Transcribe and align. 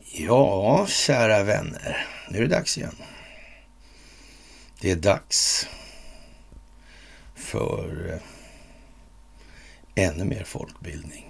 Ja, 0.00 0.86
kära 0.86 1.42
vänner. 1.42 2.06
Nu 2.30 2.38
är 2.38 2.42
det 2.42 2.48
dags 2.48 2.78
igen. 2.78 2.94
Det 4.80 4.90
är 4.90 4.96
dags 4.96 5.68
för 7.34 8.12
eh, 8.12 10.04
ännu 10.04 10.24
mer 10.24 10.44
folkbildning. 10.44 11.24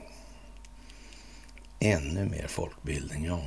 Ännu 1.80 2.24
mer 2.24 2.46
folkbildning, 2.46 3.24
ja. 3.24 3.42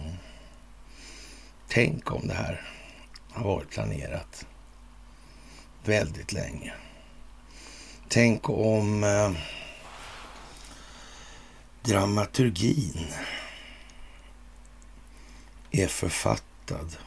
Tänk 1.68 2.12
om 2.12 2.28
det 2.28 2.34
här 2.34 2.62
har 3.32 3.44
varit 3.44 3.70
planerat 3.70 4.46
väldigt 5.84 6.34
länge. 6.34 6.74
Tänk 8.14 8.50
om 8.50 9.04
eh, 9.04 9.32
dramaturgin 11.84 13.08
är 15.72 15.88
författad 15.88 16.98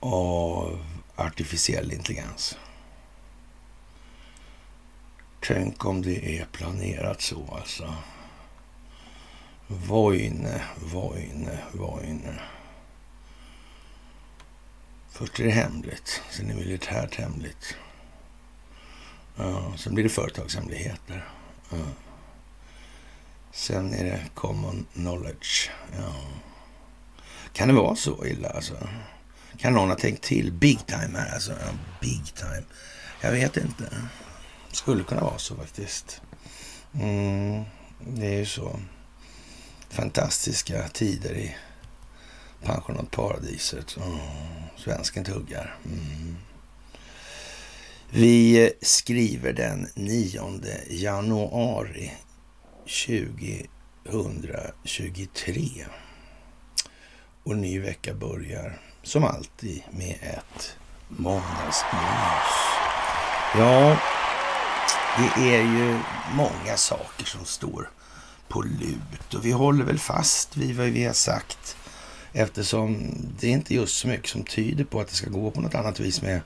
av 0.00 0.84
artificiell 1.16 1.92
intelligens. 1.92 2.58
Tänk 5.40 5.84
om 5.84 6.02
det 6.02 6.38
är 6.38 6.44
planerat 6.44 7.20
så 7.20 7.54
alltså. 7.54 7.94
Vojne, 9.66 10.62
Vojne, 10.76 11.58
Vojne. 11.72 12.40
Först 15.10 15.40
är 15.40 15.44
det 15.44 15.50
hemligt, 15.50 16.22
sen 16.30 16.50
är 16.50 16.54
det 16.54 16.60
militärt 16.60 17.14
hemligt. 17.14 17.76
Ja, 19.36 19.72
sen 19.76 19.94
blir 19.94 20.04
det 20.04 20.10
företagshemligheter. 20.10 21.28
Ja. 21.70 21.76
Sen 23.52 23.94
är 23.94 24.04
det 24.04 24.20
common 24.34 24.86
knowledge. 24.92 25.70
Ja. 25.98 26.14
Kan 27.52 27.68
det 27.68 27.74
vara 27.74 27.96
så 27.96 28.26
illa 28.26 28.48
alltså? 28.48 28.88
Kan 29.58 29.72
någon 29.72 29.88
ha 29.88 29.96
tänkt 29.96 30.22
till? 30.22 30.52
Big 30.52 30.86
time 30.86 31.18
här 31.18 31.34
alltså. 31.34 31.52
Ja, 31.52 31.68
big 32.00 32.34
time. 32.34 32.64
Jag 33.20 33.32
vet 33.32 33.56
inte. 33.56 33.84
Skulle 34.72 35.04
kunna 35.04 35.20
vara 35.20 35.38
så 35.38 35.56
faktiskt. 35.56 36.22
Mm, 36.94 37.64
det 37.98 38.26
är 38.26 38.38
ju 38.38 38.46
så 38.46 38.80
fantastiska 39.88 40.88
tider 40.88 41.34
i 41.34 41.56
pensionatparadiset. 42.62 43.96
Oh, 43.96 44.18
svensken 44.76 45.24
tuggar. 45.24 45.76
Mm. 45.84 46.36
Vi 48.14 48.72
skriver 48.80 49.52
den 49.52 49.88
9 49.94 50.60
januari 50.90 52.12
2023. 53.06 55.86
Och 57.44 57.56
ny 57.56 57.80
vecka 57.80 58.14
börjar 58.14 58.80
som 59.02 59.24
alltid 59.24 59.82
med 59.90 60.18
ett 60.22 60.76
måndagsmys. 61.08 62.52
Ja, 63.54 63.96
det 65.18 65.54
är 65.54 65.62
ju 65.62 65.98
många 66.34 66.76
saker 66.76 67.24
som 67.24 67.44
står 67.44 67.90
på 68.48 68.62
lut 68.62 69.34
och 69.34 69.46
vi 69.46 69.50
håller 69.50 69.84
väl 69.84 69.98
fast 69.98 70.56
vid 70.56 70.76
vad 70.76 70.86
vi 70.86 71.04
har 71.04 71.14
sagt 71.14 71.76
eftersom 72.32 73.14
det 73.40 73.46
är 73.46 73.52
inte 73.52 73.74
just 73.74 73.98
så 73.98 74.08
mycket 74.08 74.30
som 74.30 74.44
tyder 74.44 74.84
på 74.84 75.00
att 75.00 75.08
det 75.08 75.14
ska 75.14 75.30
gå 75.30 75.50
på 75.50 75.60
något 75.60 75.74
annat 75.74 76.00
vis 76.00 76.22
med 76.22 76.40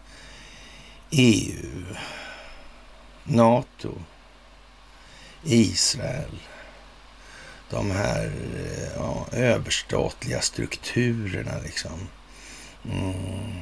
EU, 1.10 1.84
NATO, 3.24 3.94
Israel, 5.44 6.40
de 7.70 7.90
här 7.90 8.32
eh, 8.56 8.88
ja, 8.96 9.26
överstatliga 9.32 10.40
strukturerna 10.40 11.58
liksom. 11.64 12.08
Mm. 12.84 13.60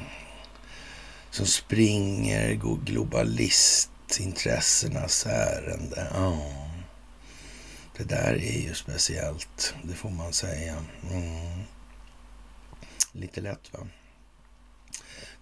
Som 1.31 1.47
springer 1.47 2.55
globalistintressenas 2.85 5.27
ärende. 5.27 6.09
Ja. 6.15 6.39
Det 7.97 8.05
där 8.05 8.35
är 8.35 8.61
ju 8.61 8.75
speciellt, 8.75 9.75
det 9.83 9.95
får 9.95 10.11
man 10.11 10.33
säga. 10.33 10.85
Mm. 11.11 11.63
Lite 13.13 13.41
lätt 13.41 13.73
va? 13.73 13.87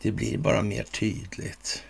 Det 0.02 0.12
blir 0.12 0.38
bara 0.38 0.62
mer 0.62 0.82
tydligt. 0.82 1.84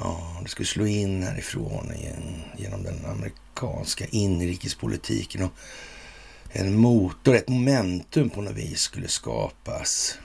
Ja, 0.00 0.36
det 0.42 0.48
skulle 0.48 0.66
slå 0.66 0.86
in 0.86 1.22
härifrån 1.22 1.92
igen, 1.94 2.42
genom 2.56 2.82
den 2.82 3.04
amerikanska 3.04 4.06
inrikespolitiken 4.06 5.42
och 5.42 5.52
en 6.48 6.76
motor, 6.76 7.34
ett 7.34 7.48
momentum 7.48 8.30
på 8.30 8.40
något 8.40 8.56
vis 8.56 8.80
skulle 8.80 9.08
skapas 9.08 10.18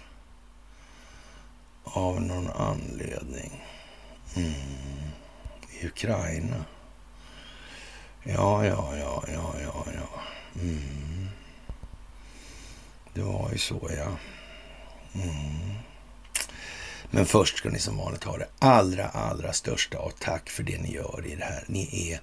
av 1.84 2.22
någon 2.22 2.50
anledning. 2.50 3.64
Mm. 4.36 4.54
I 5.82 5.88
Ukraina. 5.88 6.66
Ja, 8.24 8.66
ja, 8.66 8.98
ja, 8.98 9.24
ja, 9.34 9.56
ja, 9.64 9.86
ja. 9.96 10.22
Mm. 10.62 11.30
Det 13.14 13.22
var 13.22 13.52
ju 13.52 13.58
så, 13.58 13.90
ja. 13.98 14.18
Mm. 15.22 15.91
Men 17.12 17.26
först 17.26 17.58
ska 17.58 17.70
ni 17.70 17.80
som 17.80 17.98
vanligt 17.98 18.24
ha 18.24 18.38
det 18.38 18.48
allra, 18.60 19.06
allra 19.06 19.54
största 19.54 20.00
och 20.00 20.14
tack 20.20 20.50
för 20.50 20.64
det 20.64 20.82
ni 20.82 20.94
gör 20.94 21.24
i 21.26 21.36
det 21.36 21.44
här. 21.44 21.64
Ni 21.68 22.12
är 22.12 22.22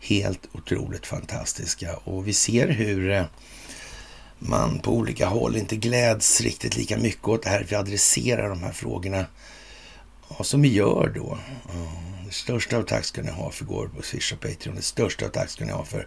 helt 0.00 0.48
otroligt 0.52 1.06
fantastiska 1.06 1.96
och 1.96 2.28
vi 2.28 2.32
ser 2.32 2.68
hur 2.68 3.10
eh, 3.10 3.24
man 4.38 4.78
på 4.78 4.92
olika 4.92 5.26
håll 5.26 5.56
inte 5.56 5.76
gläds 5.76 6.40
riktigt 6.40 6.76
lika 6.76 6.98
mycket 6.98 7.28
åt 7.28 7.42
det 7.42 7.50
här. 7.50 7.66
Vi 7.68 7.76
adresserar 7.76 8.48
de 8.48 8.62
här 8.62 8.72
frågorna 8.72 9.26
ja, 10.28 10.44
som 10.44 10.62
vi 10.62 10.72
gör 10.72 11.12
då. 11.14 11.38
Det 12.26 12.32
största 12.32 12.76
av 12.76 12.82
tack 12.82 13.04
ska 13.04 13.22
ni 13.22 13.30
ha 13.30 13.50
för 13.50 13.64
går 13.64 13.88
på 13.88 14.02
Swish 14.02 14.32
och 14.32 14.40
Patreon. 14.40 14.76
Det 14.76 14.82
största 14.82 15.26
av 15.26 15.30
tack 15.30 15.50
ska 15.50 15.64
ni 15.64 15.72
ha 15.72 15.84
för 15.84 16.06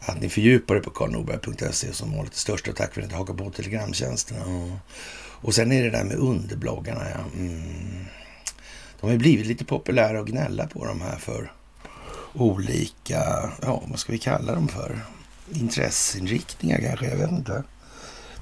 att 0.00 0.20
ni 0.20 0.28
fördjupar 0.28 0.76
er 0.76 0.80
på 0.80 0.90
karlnorberg.se 0.90 1.92
som 1.92 2.12
vanligt. 2.12 2.32
Det 2.32 2.38
största 2.38 2.70
av 2.70 2.74
tack 2.74 2.94
för 2.94 3.02
att 3.02 3.08
ni 3.08 3.14
hakar 3.14 3.34
på 3.34 3.50
telegramtjänsterna. 3.50 4.78
Och 5.42 5.54
sen 5.54 5.72
är 5.72 5.82
det 5.82 5.90
där 5.90 6.04
med 6.04 6.16
underbloggarna. 6.16 7.04
Ja. 7.10 7.40
Mm. 7.40 8.04
De 9.00 9.10
har 9.10 9.16
blivit 9.16 9.46
lite 9.46 9.64
populära 9.64 10.20
att 10.20 10.26
gnälla 10.26 10.66
på 10.66 10.84
de 10.84 11.00
här 11.00 11.16
för 11.16 11.52
olika, 12.34 13.50
ja 13.62 13.82
vad 13.86 13.98
ska 13.98 14.12
vi 14.12 14.18
kalla 14.18 14.54
dem 14.54 14.68
för? 14.68 15.00
Intresseinriktningar 15.50 16.78
kanske, 16.78 17.08
jag 17.08 17.16
vet 17.16 17.30
inte. 17.30 17.62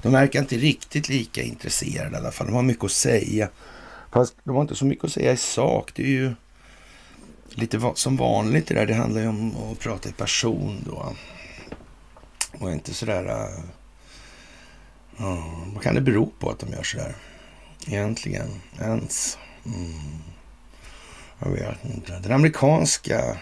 De 0.01 0.11
verkar 0.11 0.39
inte 0.39 0.55
riktigt 0.55 1.09
lika 1.09 1.41
intresserade 1.41 2.15
i 2.15 2.19
alla 2.19 2.31
fall. 2.31 2.47
De 2.47 2.55
har 2.55 2.63
mycket 2.63 2.83
att 2.83 2.91
säga. 2.91 3.49
Fast 4.11 4.35
de 4.43 4.55
har 4.55 4.61
inte 4.61 4.75
så 4.75 4.85
mycket 4.85 5.05
att 5.05 5.11
säga 5.11 5.31
i 5.31 5.37
sak. 5.37 5.91
Det 5.95 6.03
är 6.03 6.07
ju 6.07 6.33
lite 7.49 7.91
som 7.95 8.17
vanligt 8.17 8.67
det 8.67 8.73
där. 8.73 8.85
Det 8.85 8.93
handlar 8.93 9.21
ju 9.21 9.27
om 9.27 9.55
att 9.71 9.79
prata 9.79 10.09
i 10.09 10.11
person 10.11 10.83
då. 10.85 11.15
Och 12.59 12.71
inte 12.71 12.93
sådär... 12.93 13.25
Äh, 13.25 13.63
Uh, 15.21 15.73
vad 15.73 15.83
kan 15.83 15.95
det 15.95 16.01
bero 16.01 16.31
på 16.39 16.49
att 16.49 16.59
de 16.59 16.71
gör 16.71 16.83
så 16.83 16.97
där, 16.97 17.15
Egentligen, 17.87 18.61
ens. 18.79 19.37
Mm. 19.65 20.21
Jag 21.39 21.51
vet 21.51 21.85
inte. 21.85 22.19
Den 22.19 22.31
amerikanska 22.31 23.37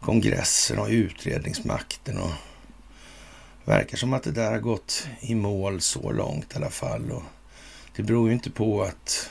kongressen 0.00 0.78
och 0.78 0.88
utredningsmakten 0.88 2.18
och 2.18 2.30
verkar 3.64 3.96
som 3.96 4.12
att 4.12 4.22
det 4.22 4.30
där 4.30 4.50
har 4.50 4.58
gått 4.58 5.08
i 5.20 5.34
mål 5.34 5.80
så 5.80 6.12
långt 6.12 6.52
i 6.52 6.56
alla 6.56 6.70
fall. 6.70 7.10
Och 7.10 7.22
det 7.96 8.02
beror 8.02 8.28
ju 8.28 8.34
inte 8.34 8.50
på 8.50 8.82
att 8.82 9.30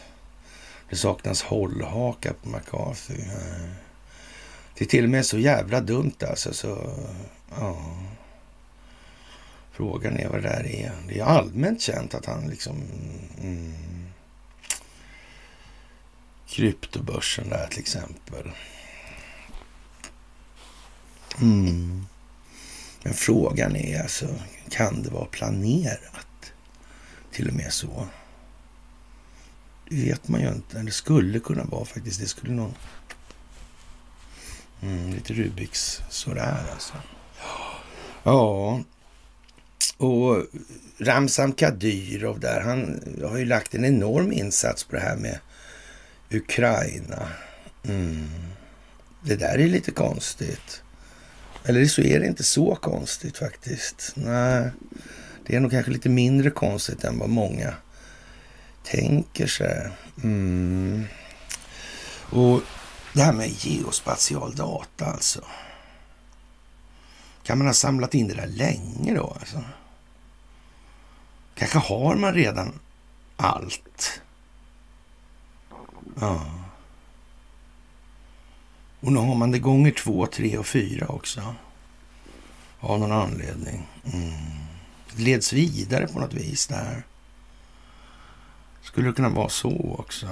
det 0.90 0.96
saknas 0.96 1.44
hållhaka 1.44 2.34
på 2.44 2.50
McCarthy. 2.50 3.24
Det 4.78 4.86
är 4.86 4.90
till 4.90 5.04
och 5.04 5.10
med 5.10 5.26
så 5.26 5.38
jävla 5.38 5.82
dumt 5.82 6.16
alltså. 6.30 6.54
Så, 6.54 6.94
ja. 7.60 7.98
Frågan 9.72 10.18
är 10.18 10.30
vad 10.30 10.44
det 10.44 10.50
där 10.50 10.66
är. 10.66 10.92
Det 11.08 11.20
är 11.20 11.24
allmänt 11.24 11.82
känt 11.82 12.16
att 12.16 12.26
han 12.26 12.50
liksom... 12.50 12.78
Mm, 13.42 13.74
kryptobörsen 16.48 17.50
där 17.50 17.68
till 17.68 17.80
exempel. 17.80 18.52
Mm. 21.42 22.06
Men 23.04 23.14
frågan 23.14 23.76
är 23.76 24.02
alltså, 24.02 24.28
kan 24.70 25.04
det 25.04 25.10
vara 25.10 25.26
planerat? 25.26 26.54
Till 27.32 27.48
och 27.48 27.54
med 27.54 27.74
så. 27.74 28.08
Det 29.90 29.96
vet 29.96 30.28
man 30.28 30.42
ju 30.42 30.48
inte. 30.48 30.82
Det 30.82 30.92
skulle 30.92 31.40
kunna 31.40 31.64
vara 31.64 31.86
faktiskt. 31.86 32.20
Det 32.20 32.28
skulle 32.28 32.54
någon... 32.54 32.74
Mm, 34.82 35.14
lite 35.14 35.34
Rubiks 35.34 36.02
sådär 36.10 36.66
alltså. 36.74 36.94
Ja, 38.24 38.80
och 40.02 40.46
Ramzan 41.00 41.54
Kadyrov 41.54 42.40
där, 42.40 42.62
han 42.62 43.02
har 43.24 43.38
ju 43.38 43.46
lagt 43.46 43.76
en 43.76 43.86
enorm 43.86 44.32
insats 44.32 44.84
på 44.84 44.96
det 44.96 45.02
här 45.02 45.16
med 45.16 45.40
Ukraina. 46.32 47.28
Mm. 47.84 48.30
det 49.24 49.36
där 49.36 49.60
är 49.60 49.68
lite 49.68 49.92
konstigt. 49.92 50.84
Eller 51.64 51.86
så 51.86 52.02
är 52.02 52.20
det 52.20 52.28
inte 52.28 52.44
så 52.44 52.76
konstigt 52.76 53.38
faktiskt. 53.38 54.14
Nej, 54.16 54.72
det 55.46 55.56
är 55.56 55.60
nog 55.60 55.72
kanske 55.72 55.92
lite 55.92 56.10
mindre 56.10 56.50
konstigt 56.50 57.04
än 57.04 57.20
vad 57.20 57.30
många 57.30 57.74
tänker 58.84 59.48
sig. 59.48 59.90
Mm. 60.24 61.06
Och 62.32 62.62
det 63.14 63.22
här 63.22 63.34
med 63.34 63.50
geospatial 63.50 64.56
data 64.56 65.06
alltså. 65.06 65.46
Kan 67.44 67.58
man 67.58 67.68
ha 67.68 67.74
samlat 67.74 68.16
in 68.16 68.28
det 68.28 68.34
där 68.34 68.48
länge 68.48 69.14
då 69.16 69.38
alltså? 69.40 69.64
Kanske 71.56 71.80
har 71.80 72.16
man 72.16 72.34
redan 72.34 72.80
allt. 73.36 74.22
Ja. 76.20 76.46
Och 79.00 79.12
nu 79.12 79.20
har 79.20 79.36
man 79.36 79.52
det 79.52 79.60
gånger 79.60 79.92
två, 79.92 80.28
tre 80.28 80.58
och 80.58 80.68
fyra 80.68 81.08
också. 81.08 81.56
Av 82.80 83.00
någon 83.00 83.12
anledning. 83.12 83.88
Mm. 84.14 84.32
Det 85.16 85.24
leds 85.24 85.54
vidare 85.54 86.08
på 86.08 86.20
något 86.20 86.34
vis 86.34 86.68
där. 86.68 87.04
Skulle 88.82 89.08
det 89.08 89.14
kunna 89.14 89.30
vara 89.30 89.50
så 89.50 89.96
också? 90.00 90.28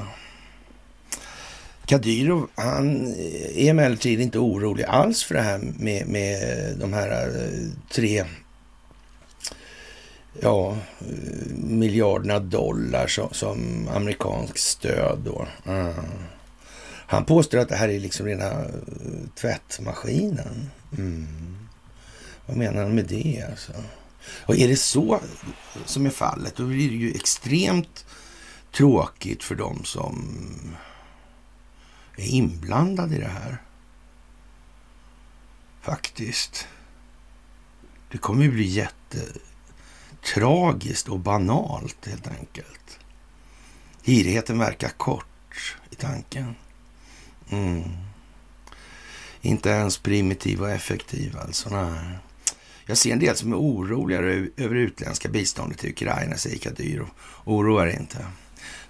Kadyrov, 1.86 2.50
han 2.56 3.08
är 3.56 3.70
emellertid 3.70 4.22
inte 4.22 4.40
orolig 4.40 4.84
alls 4.84 5.24
för 5.24 5.36
det 5.36 5.42
här 5.42 5.60
med, 5.80 6.08
med 6.08 6.40
de 6.78 6.94
här 6.94 7.12
eh, 7.12 7.70
tre 7.92 8.26
ja, 10.42 10.78
eh, 11.00 11.56
miljarderna 11.56 12.40
dollar 12.40 13.08
som, 13.08 13.30
som 13.32 13.88
amerikansk 13.94 14.58
stöd 14.58 15.20
då. 15.26 15.48
Mm. 15.66 15.94
Han 17.08 17.26
påstår 17.26 17.58
att 17.58 17.70
det 17.70 17.76
här 17.76 17.90
är 17.90 18.00
liksom 18.00 18.26
rena 18.26 18.46
eh, 18.46 18.68
tvättmaskinen. 19.36 20.70
Mm. 20.98 21.58
Vad 22.46 22.58
menar 22.58 22.82
han 22.84 22.96
med 22.96 23.06
det 23.06 23.46
alltså? 23.50 23.72
Och 24.46 24.56
är 24.56 24.68
det 24.68 24.76
så 24.76 25.20
som 25.86 26.06
är 26.06 26.10
fallet, 26.10 26.56
då 26.56 26.66
blir 26.66 26.90
det 26.90 26.96
ju 26.96 27.12
extremt 27.12 28.06
tråkigt 28.72 29.44
för 29.44 29.56
dem 29.56 29.82
som 29.84 30.36
är 32.18 32.28
inblandade 32.28 33.16
i 33.16 33.20
det 33.20 33.28
här. 33.28 33.62
Faktiskt. 35.82 36.68
Det 38.12 38.18
kommer 38.18 38.44
ju 38.44 38.52
bli 38.52 38.64
jätte... 38.64 39.18
Tragiskt 40.22 41.08
och 41.08 41.20
banalt 41.20 42.08
helt 42.08 42.28
enkelt. 42.28 43.00
Girigheten 44.04 44.60
verkar 44.60 44.90
kort 44.90 45.78
i 45.90 45.96
tanken. 45.96 46.56
Mm. 47.50 47.84
Inte 49.42 49.70
ens 49.70 49.98
primitiv 49.98 50.62
och 50.62 50.70
effektiv 50.70 51.38
alltså. 51.38 51.70
Nej. 51.70 52.18
Jag 52.86 52.98
ser 52.98 53.12
en 53.12 53.20
del 53.20 53.36
som 53.36 53.54
är 53.54 53.58
oroliga 53.58 54.20
över 54.58 54.76
utländska 54.76 55.30
biståndet 55.30 55.80
till 55.80 55.90
Ukraina, 55.90 56.38
säger 56.38 56.58
Kadyrov. 56.58 57.10
Oroa 57.46 57.90
er 57.90 58.00
inte. 58.00 58.26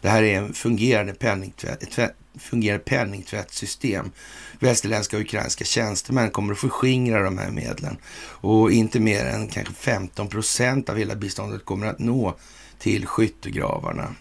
Det 0.02 0.10
här 0.10 0.24
är 0.24 0.38
en 0.38 0.54
fungerande 0.54 1.14
penningtvätt, 1.14 1.84
ett 1.84 2.16
fungerande 2.40 2.84
penningtvättssystem. 2.84 4.12
Västerländska 4.60 5.18
och 5.18 5.22
ukrainska 5.22 5.66
tjänstemän 5.66 6.32
kommer 6.32 6.54
att 6.54 6.60
förskingra 6.60 7.24
de 7.24 7.38
här 7.38 7.52
medlen 7.52 7.98
och 8.22 8.72
inte 8.72 9.00
mer 9.00 9.26
än 9.26 9.48
kanske 9.48 9.74
15 9.74 10.28
procent 10.28 10.90
av 10.90 10.98
hela 10.98 11.16
biståndet 11.16 11.66
kommer 11.66 11.88
att 11.88 12.00
nå 12.00 12.36
till 12.80 13.06
skyttegravarna, 13.06 14.16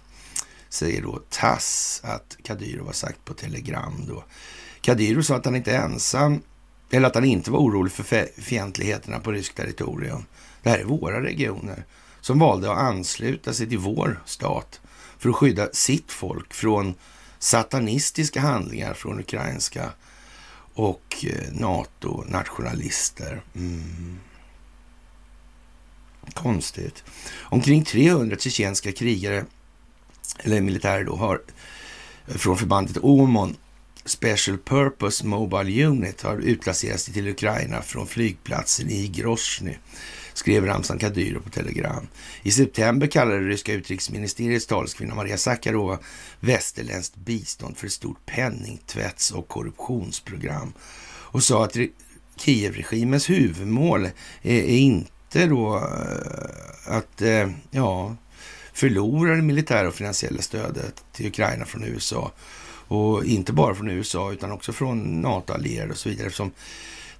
säger 0.69 1.03
då 1.03 1.21
Tass 1.31 2.01
att 2.05 2.37
Kadyrov 2.43 2.87
har 2.87 2.93
sagt 2.93 3.25
på 3.25 3.35
Telegram. 3.35 4.05
Då. 4.09 4.25
Kadyrov 4.81 5.23
sa 5.23 5.37
att 5.37 5.45
han 5.45 5.57
inte 5.57 5.73
är 5.73 5.83
ensam, 5.83 6.43
eller 6.91 7.07
att 7.07 7.15
han 7.15 7.25
inte 7.25 7.51
var 7.51 7.59
orolig 7.59 7.93
för 7.93 8.27
fientligheterna 8.41 9.19
på 9.19 9.33
ryskt 9.33 9.57
territorium. 9.57 10.25
Det 10.63 10.71
här 10.71 10.79
är 10.79 10.85
våra 10.85 11.23
regioner 11.23 11.85
som 12.21 12.39
valde 12.39 12.73
att 12.73 12.79
ansluta 12.79 13.53
sig 13.53 13.69
till 13.69 13.79
vår 13.79 14.23
stat 14.27 14.81
för 15.19 15.29
att 15.29 15.37
skydda 15.37 15.69
sitt 15.73 16.13
folk 16.13 16.55
från 16.55 16.95
satanistiska 17.39 18.41
handlingar 18.41 18.95
från 18.95 19.21
ukrainska 19.21 19.91
och 20.75 21.25
eh, 21.27 21.53
NATO-nationalister. 21.53 23.43
Mm. 23.55 24.19
Konstigt. 26.35 27.05
Omkring 27.41 27.85
300 27.85 28.37
tjetjenska 28.37 28.93
krigare, 28.93 29.45
eller 30.39 30.61
militärer 30.61 31.05
då, 31.05 31.17
har 31.17 31.43
eh, 32.27 32.35
från 32.35 32.59
förbandet 32.59 32.97
Omon 33.03 33.57
Special 34.05 34.59
Purpose 34.59 35.27
Mobile 35.27 35.87
Unit 35.87 36.23
har 36.23 36.37
utplacerats 36.37 37.05
till 37.05 37.29
Ukraina 37.29 37.83
från 37.83 38.07
flygplatsen 38.07 38.91
i 38.91 39.09
Grozny 39.09 39.77
skrev 40.39 40.67
Ramzan 40.67 40.99
Kadyrov 40.99 41.41
på 41.41 41.51
Telegram. 41.51 42.09
I 42.43 42.51
september 42.51 43.07
kallade 43.07 43.41
det 43.41 43.49
ryska 43.49 43.73
utrikesministeriets 43.73 44.67
talskvinna 44.67 45.15
Maria 45.15 45.37
Sakarova 45.37 45.99
västerländskt 46.41 47.17
bistånd 47.17 47.77
för 47.77 47.87
ett 47.87 47.93
stort 47.93 48.27
penningtvätts 48.27 49.31
och 49.31 49.49
korruptionsprogram 49.49 50.73
och 51.31 51.43
sa 51.43 51.65
att 51.65 51.77
Kievregimens 52.37 53.31
huvudmål 53.31 54.09
är, 54.43 54.63
inte 54.63 55.47
då 55.47 55.77
eh, 55.77 56.97
att 56.97 57.23
eh, 57.23 57.51
ja, 57.71 58.17
förlora 58.73 59.37
det 59.37 59.43
militära 59.43 59.89
och 59.89 59.95
finansiella 59.95 60.43
stödet 60.43 61.05
till 61.13 61.27
Ukraina 61.27 61.65
från 61.65 61.85
USA. 61.85 62.33
Och 62.91 63.25
inte 63.25 63.53
bara 63.53 63.75
från 63.75 63.91
USA 63.91 64.33
utan 64.33 64.53
också 64.53 64.73
från 64.73 65.21
NATO-allierade 65.21 65.93
och 65.93 65.99
så 65.99 66.09
vidare. 66.09 66.27
Eftersom 66.27 66.53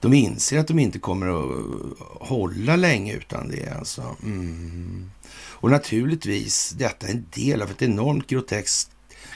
de 0.01 0.15
inser 0.15 0.59
att 0.59 0.69
de 0.69 0.79
inte 0.79 0.99
kommer 0.99 1.29
att 1.29 2.29
hålla 2.29 2.77
länge 2.77 3.15
utan 3.15 3.49
det. 3.49 3.77
Alltså. 3.79 4.17
Mm. 4.23 5.11
Och 5.31 5.71
naturligtvis, 5.71 6.71
detta 6.71 7.07
är 7.07 7.11
en 7.11 7.27
del 7.31 7.63
av 7.63 7.71
ett 7.71 7.83
enormt 7.83 8.27
groteskt, 8.27 8.91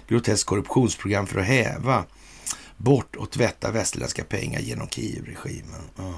groteskt 0.08 0.46
korruptionsprogram 0.46 1.26
för 1.26 1.40
att 1.40 1.46
häva 1.46 2.04
bort 2.76 3.16
och 3.16 3.30
tvätta 3.30 3.70
västerländska 3.70 4.24
pengar 4.24 4.60
genom 4.60 4.88
Kiev-regimen. 4.88 5.82
Mm. 5.98 6.12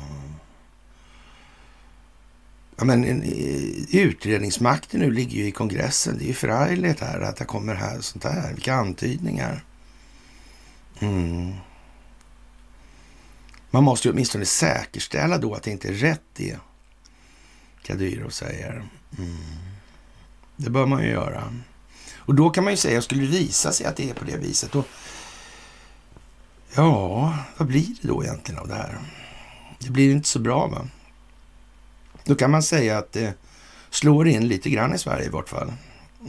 Ja, 2.76 2.84
men 2.84 3.22
eh, 3.22 3.96
utredningsmakten 3.96 5.00
nu 5.00 5.10
ligger 5.10 5.36
ju 5.36 5.46
i 5.46 5.50
kongressen. 5.50 6.18
Det 6.18 6.24
är 6.24 6.28
ju 6.28 6.34
förargligt 6.34 7.00
här 7.00 7.20
att 7.20 7.36
det 7.36 7.44
kommer 7.44 7.74
här 7.74 8.00
sånt 8.00 8.24
här. 8.24 8.52
Vilka 8.52 8.74
antydningar. 8.74 9.64
Mm. 11.00 11.52
Man 13.74 13.84
måste 13.84 14.08
ju 14.08 14.12
åtminstone 14.12 14.44
säkerställa 14.44 15.38
då 15.38 15.54
att 15.54 15.62
det 15.62 15.70
inte 15.70 15.88
är 15.88 15.92
rätt 15.92 16.22
det 16.36 16.56
Kadyrov 17.82 18.30
säger. 18.30 18.88
Mm. 19.18 19.36
Det 20.56 20.70
bör 20.70 20.86
man 20.86 21.02
ju 21.02 21.08
göra. 21.08 21.54
Och 22.16 22.34
då 22.34 22.50
kan 22.50 22.64
man 22.64 22.72
ju 22.72 22.76
säga, 22.76 23.02
skulle 23.02 23.20
det 23.20 23.26
visa 23.26 23.72
sig 23.72 23.86
att 23.86 23.96
det 23.96 24.10
är 24.10 24.14
på 24.14 24.24
det 24.24 24.36
viset, 24.36 24.72
då... 24.72 24.84
Ja, 26.74 27.38
vad 27.56 27.68
blir 27.68 27.86
det 28.02 28.08
då 28.08 28.24
egentligen 28.24 28.60
av 28.60 28.68
det 28.68 28.74
här? 28.74 28.98
Det 29.78 29.90
blir 29.90 30.12
inte 30.12 30.28
så 30.28 30.38
bra, 30.38 30.66
va? 30.66 30.88
Då 32.24 32.34
kan 32.34 32.50
man 32.50 32.62
säga 32.62 32.98
att 32.98 33.12
det 33.12 33.34
slår 33.90 34.28
in 34.28 34.48
lite 34.48 34.70
grann 34.70 34.94
i 34.94 34.98
Sverige 34.98 35.26
i 35.26 35.30
vart 35.30 35.48
fall. 35.48 35.72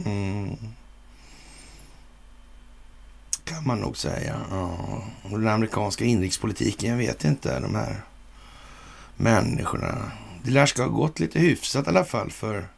Mm 0.04 0.56
kan 3.46 3.66
man 3.66 3.80
nog 3.80 3.96
säga. 3.96 4.36
Ja. 4.50 5.02
Och 5.22 5.40
den 5.40 5.48
amerikanska 5.48 6.04
inrikespolitiken, 6.04 6.90
jag 6.90 6.96
vet 6.96 7.24
inte, 7.24 7.60
de 7.60 7.74
här 7.74 8.02
människorna. 9.16 10.12
Det 10.42 10.50
lär 10.50 10.66
ska 10.66 10.82
ha 10.82 10.90
gått 10.90 11.20
lite 11.20 11.38
hyfsat 11.38 11.86
i 11.86 11.88
alla 11.88 12.04
fall 12.04 12.30
för 12.30 12.68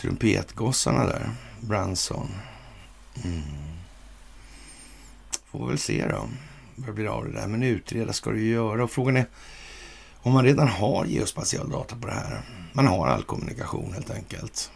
trumpetgossarna 0.00 1.06
där, 1.06 1.30
Branson. 1.60 2.28
Mm. 3.24 3.42
Får 5.46 5.68
väl 5.68 5.78
se 5.78 6.06
då 6.08 6.28
vad 6.74 6.88
det 6.88 6.92
blir 6.92 7.06
av 7.06 7.24
det 7.24 7.32
där. 7.32 7.46
Men 7.46 7.62
utreda 7.62 8.12
ska 8.12 8.30
du 8.30 8.42
ju 8.42 8.52
göra. 8.52 8.84
Och 8.84 8.90
frågan 8.90 9.16
är 9.16 9.26
om 10.14 10.32
man 10.32 10.44
redan 10.44 10.68
har 10.68 11.04
geospatial 11.04 11.70
data 11.70 11.96
på 11.96 12.06
det 12.06 12.12
här. 12.12 12.40
Man 12.72 12.86
har 12.86 13.08
all 13.08 13.22
kommunikation 13.22 13.92
helt 13.92 14.10
enkelt. 14.10 14.70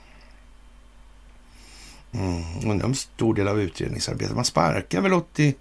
Mm, 2.12 2.42
undrar 2.64 2.84
om 2.84 2.90
en 2.90 2.94
stor 2.94 3.34
del 3.34 3.48
av 3.48 3.60
utredningsarbetet. 3.60 4.36
Man 4.36 4.44
sparkar 4.44 5.00
väl 5.00 5.12
80... 5.12 5.54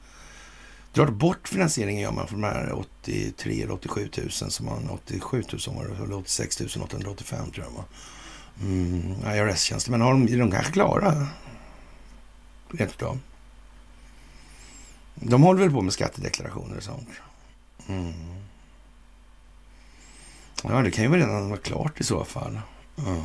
Drar 0.93 1.07
bort 1.07 1.47
finansieringen 1.47 2.01
gör 2.01 2.11
man 2.11 2.27
för 2.27 2.33
de 2.33 2.43
här 2.43 2.85
83 3.03 3.61
eller 3.63 3.73
87 3.73 4.09
000 4.17 4.31
som 4.31 4.65
man... 4.65 4.89
87 4.89 5.43
000 5.67 5.75
var 5.75 5.85
det, 5.85 6.03
eller 6.03 6.17
86 6.17 6.61
885 6.61 7.51
tror 7.51 7.65
jag 7.65 7.71
var. 7.71 7.85
Mm, 8.61 9.15
IRS-tjänstemän, 9.25 10.01
har 10.01 10.11
de, 10.11 10.33
är 10.33 10.37
de 10.37 10.51
kanske 10.51 10.71
klara? 10.71 11.27
Rent 12.69 12.91
utav. 12.91 13.19
De 15.15 15.43
håller 15.43 15.61
väl 15.61 15.71
på 15.71 15.81
med 15.81 15.93
skattedeklarationer 15.93 16.77
och 16.77 16.83
sånt. 16.83 17.09
Mm. 17.87 18.13
Ja, 20.63 20.81
det 20.81 20.91
kan 20.91 21.03
ju 21.03 21.15
redan 21.15 21.49
vara 21.49 21.59
klart 21.59 22.01
i 22.01 22.03
så 22.03 22.25
fall. 22.25 22.59
Mm. 22.97 23.21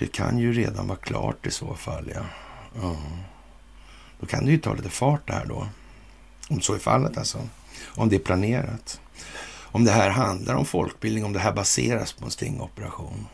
Det 0.00 0.06
kan 0.06 0.38
ju 0.38 0.52
redan 0.52 0.86
vara 0.86 0.98
klart 0.98 1.46
i 1.46 1.50
så 1.50 1.74
fall, 1.74 2.12
ja. 2.14 2.22
ja. 2.82 2.96
Då 4.20 4.26
kan 4.26 4.44
det 4.44 4.50
ju 4.50 4.58
ta 4.58 4.74
lite 4.74 4.90
fart 4.90 5.26
där 5.26 5.46
då. 5.46 5.68
Om 6.48 6.60
så 6.60 6.74
är 6.74 6.78
fallet 6.78 7.18
alltså. 7.18 7.48
Om 7.84 8.08
det 8.08 8.16
är 8.16 8.20
planerat. 8.20 9.00
Om 9.46 9.84
det 9.84 9.90
här 9.90 10.10
handlar 10.10 10.54
om 10.54 10.66
folkbildning, 10.66 11.24
om 11.24 11.32
det 11.32 11.38
här 11.38 11.52
baseras 11.52 12.12
på 12.12 12.24
en 12.24 12.30
stingoperation. 12.30 13.26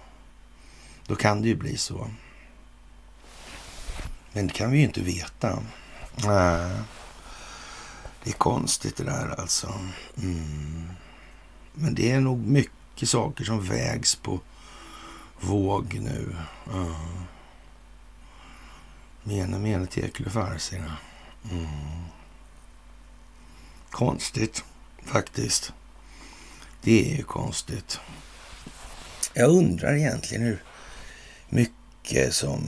Då 1.07 1.15
kan 1.15 1.43
det 1.43 1.49
ju 1.49 1.57
bli 1.57 1.77
så. 1.77 2.11
Men 4.33 4.47
det 4.47 4.53
kan 4.53 4.71
vi 4.71 4.79
ju 4.79 4.85
inte 4.85 5.01
veta. 5.01 5.59
Nej. 6.17 6.71
Det 8.25 8.31
är 8.31 8.35
konstigt 8.35 8.97
det 8.97 9.05
där 9.05 9.41
alltså. 9.41 9.75
Mm. 10.23 10.89
Men 11.75 11.95
det 11.95 12.11
är 12.11 12.21
nog 12.21 12.39
mycket 12.39 13.09
saker 13.09 13.45
som 13.45 13.67
vägs 13.67 14.15
på 14.15 14.41
våg 15.41 15.95
nu. 16.01 16.37
Mene, 19.23 19.59
mene, 19.59 19.87
tekele, 19.87 20.31
farsina. 20.31 20.97
Mm. 21.51 22.05
Konstigt 23.91 24.65
faktiskt. 25.05 25.73
Det 26.83 27.13
är 27.13 27.17
ju 27.17 27.23
konstigt. 27.23 28.01
Jag 29.35 29.51
undrar 29.51 29.95
egentligen 29.95 30.43
hur 30.43 30.63
mycket 31.49 32.35
som 32.35 32.63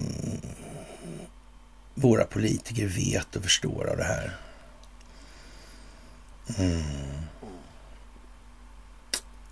våra 1.94 2.25
politiker 2.25 2.87
vet 2.87 3.37
och 3.37 3.42
förstår 3.42 3.90
av 3.90 3.96
det 3.96 4.04
här. 4.04 4.37
Mm. 6.58 6.82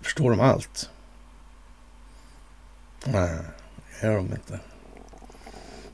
Förstår 0.01 0.29
de 0.29 0.39
allt? 0.39 0.89
Nej, 3.11 3.37
det 4.01 4.07
gör 4.07 4.15
de 4.15 4.25
inte. 4.25 4.59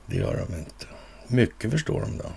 Det 0.05 0.15
gör 0.15 0.46
de 0.48 0.58
inte. 0.58 0.86
Mycket 1.27 1.72
förstår 1.72 2.01
de 2.01 2.17
då. 2.17 2.32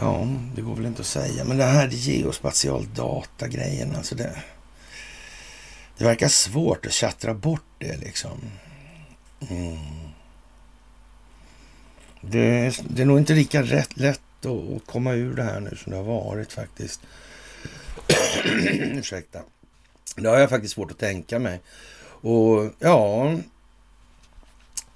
Ja, 0.00 0.28
det 0.54 0.62
går 0.62 0.76
väl 0.76 0.86
inte 0.86 1.00
att 1.00 1.06
säga. 1.06 1.44
Men 1.44 1.58
det 1.58 1.64
här 1.64 1.88
geospatial 1.88 2.94
data-grejen, 2.94 3.96
alltså 3.96 4.14
det... 4.14 4.42
Det 5.98 6.04
verkar 6.04 6.28
svårt 6.28 6.86
att 6.86 6.92
tjattra 6.92 7.34
bort 7.34 7.64
det 7.78 7.96
liksom. 7.96 8.40
Mm. 9.50 9.78
Det, 12.20 12.74
det 12.88 13.02
är 13.02 13.06
nog 13.06 13.18
inte 13.18 13.34
lika 13.34 13.62
rätt, 13.62 13.96
lätt 13.96 14.20
att, 14.46 14.46
att 14.46 14.86
komma 14.86 15.12
ur 15.12 15.34
det 15.36 15.42
här 15.42 15.60
nu 15.60 15.76
som 15.76 15.92
det 15.92 15.98
har 15.98 16.04
varit 16.04 16.52
faktiskt. 16.52 17.00
Ursäkta. 18.70 19.40
Det 20.20 20.28
har 20.28 20.38
jag 20.38 20.50
faktiskt 20.50 20.74
svårt 20.74 20.90
att 20.90 20.98
tänka 20.98 21.38
mig. 21.38 21.60
Och 22.22 22.72
ja, 22.78 23.34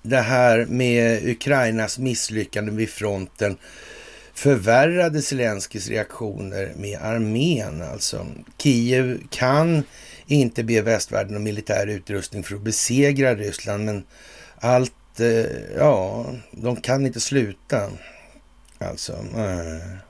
det 0.03 0.21
här 0.21 0.67
med 0.67 1.29
Ukrainas 1.29 1.99
misslyckande 1.99 2.73
vid 2.73 2.91
fronten 2.91 3.57
förvärrade 4.35 5.23
Zelenskyjs 5.23 5.89
reaktioner 5.89 6.73
med 6.77 6.99
armén. 7.03 7.83
Alltså, 7.83 8.27
Kiev 8.59 9.21
kan 9.31 9.83
inte 10.27 10.65
be 10.65 10.83
västvärlden 10.83 11.37
om 11.37 11.43
militär 11.43 11.87
utrustning 11.87 12.43
för 12.43 12.55
att 12.55 12.63
besegra 12.63 13.35
Ryssland, 13.35 13.85
men 13.85 14.05
allt, 14.59 15.21
eh, 15.21 15.77
ja, 15.77 16.27
de 16.51 16.77
kan 16.77 17.07
inte 17.07 17.21
sluta. 17.21 17.91
Alltså, 18.79 19.13
äh. 19.13 20.04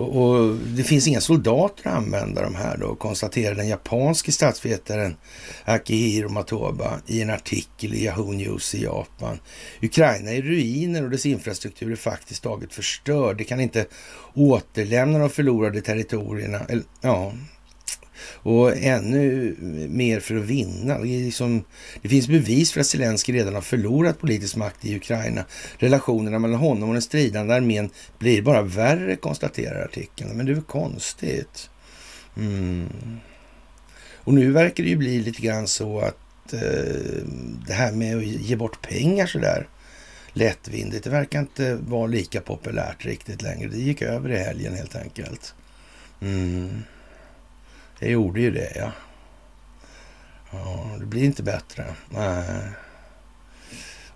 Och, 0.00 0.56
det 0.56 0.82
finns 0.82 1.08
inga 1.08 1.20
soldater 1.20 1.88
att 1.88 1.96
använda 1.96 2.42
de 2.42 2.54
här 2.54 2.76
då, 2.76 2.94
konstaterar 2.94 3.54
den 3.54 3.68
japanske 3.68 4.32
statsvetaren 4.32 5.16
Akihiro 5.64 6.28
Matoba 6.28 7.00
i 7.06 7.22
en 7.22 7.30
artikel 7.30 7.94
i 7.94 8.04
Yahoo 8.04 8.32
News 8.32 8.74
i 8.74 8.82
Japan. 8.82 9.38
Ukraina 9.82 10.30
är 10.30 10.42
ruiner 10.42 11.04
och 11.04 11.10
dess 11.10 11.26
infrastruktur 11.26 11.92
är 11.92 11.96
faktiskt 11.96 12.42
taget 12.42 12.72
förstörd. 12.72 13.38
Det 13.38 13.44
kan 13.44 13.60
inte 13.60 13.86
återlämna 14.34 15.18
de 15.18 15.30
förlorade 15.30 15.80
territorierna. 15.80 16.60
Eller, 16.68 16.84
ja, 17.00 17.32
och 18.42 18.76
ännu 18.76 19.56
mer 19.88 20.20
för 20.20 20.36
att 20.36 20.44
vinna. 20.44 20.98
Det, 20.98 21.04
liksom, 21.04 21.64
det 22.02 22.08
finns 22.08 22.28
bevis 22.28 22.72
för 22.72 22.80
att 22.80 22.86
Zelensky 22.86 23.32
redan 23.32 23.54
har 23.54 23.60
förlorat 23.60 24.18
politisk 24.18 24.56
makt 24.56 24.84
i 24.84 24.96
Ukraina. 24.96 25.44
Relationerna 25.78 26.38
mellan 26.38 26.60
honom 26.60 26.88
och 26.88 26.94
den 26.94 27.02
stridande 27.02 27.54
armén 27.54 27.90
blir 28.18 28.42
bara 28.42 28.62
värre, 28.62 29.16
konstaterar 29.16 29.84
artikeln. 29.84 30.36
Men 30.36 30.46
det 30.46 30.52
är 30.52 30.54
väl 30.54 30.64
konstigt. 30.64 31.70
Mm. 32.36 32.88
Och 34.14 34.34
nu 34.34 34.52
verkar 34.52 34.84
det 34.84 34.90
ju 34.90 34.96
bli 34.96 35.18
lite 35.18 35.42
grann 35.42 35.68
så 35.68 36.00
att 36.00 36.52
eh, 36.52 36.60
det 37.66 37.72
här 37.72 37.92
med 37.92 38.16
att 38.16 38.24
ge 38.24 38.56
bort 38.56 38.82
pengar 38.82 39.26
sådär 39.26 39.68
lättvindigt, 40.32 41.04
det 41.04 41.10
verkar 41.10 41.40
inte 41.40 41.74
vara 41.74 42.06
lika 42.06 42.40
populärt 42.40 43.04
riktigt 43.04 43.42
längre. 43.42 43.68
Det 43.68 43.78
gick 43.78 44.02
över 44.02 44.30
i 44.30 44.38
helgen 44.38 44.74
helt 44.74 44.96
enkelt. 44.96 45.54
Mm. 46.20 46.82
Det 48.00 48.10
gjorde 48.10 48.40
ju 48.40 48.50
det, 48.50 48.72
ja. 48.76 48.92
Ja, 50.50 50.96
det 50.98 51.06
blir 51.06 51.24
inte 51.24 51.42
bättre. 51.42 51.94
Nej. 52.08 52.70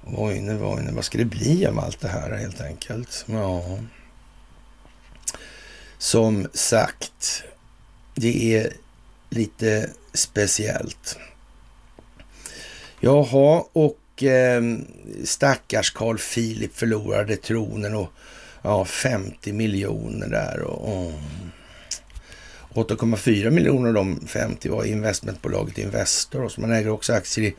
Oj, 0.07 0.41
nu, 0.41 0.63
oj, 0.63 0.83
nu, 0.83 0.93
vad 0.93 1.05
ska 1.05 1.19
det 1.19 1.25
bli 1.25 1.67
av 1.67 1.79
allt 1.79 2.01
det 2.01 2.09
här 2.09 2.31
helt 2.31 2.61
enkelt? 2.61 3.25
Ja. 3.29 3.79
Som 5.99 6.49
sagt, 6.53 7.45
det 8.15 8.57
är 8.57 8.73
lite 9.31 9.91
speciellt. 10.13 11.19
Jaha, 13.01 13.65
och 13.73 14.23
eh, 14.23 14.63
stackars 15.25 15.91
Carl 15.91 16.19
Philip 16.19 16.75
förlorade 16.75 17.37
tronen 17.37 17.95
och 17.95 18.13
ja, 18.63 18.85
50 18.85 19.53
miljoner 19.53 20.29
där. 20.29 20.61
Och, 20.61 21.07
och 21.07 21.13
8,4 22.75 23.51
miljoner 23.51 23.89
av 23.89 23.95
de 23.95 24.27
50 24.27 24.69
var 24.69 24.85
investmentbolaget 24.85 25.79
Investor. 25.79 26.49
Så 26.49 26.61
man 26.61 26.73
äger 26.73 26.91
också 26.91 27.13
aktier 27.13 27.45
i 27.45 27.55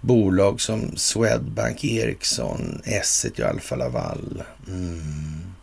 bolag 0.00 0.60
som 0.60 0.96
Swedbank, 0.96 1.84
Ericsson, 1.84 2.82
Esset 2.84 3.38
och 3.38 3.44
Alfa 3.46 3.76
Laval. 3.76 4.42
Mm. 4.68 5.54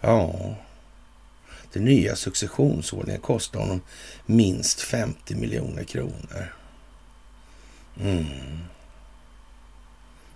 Ja, 0.00 0.54
den 1.72 1.84
nya 1.84 2.16
successionsordningen 2.16 3.20
kostar 3.20 3.60
honom 3.60 3.80
minst 4.26 4.80
50 4.80 5.34
miljoner 5.34 5.84
kronor. 5.84 6.54
Mm. 8.00 8.58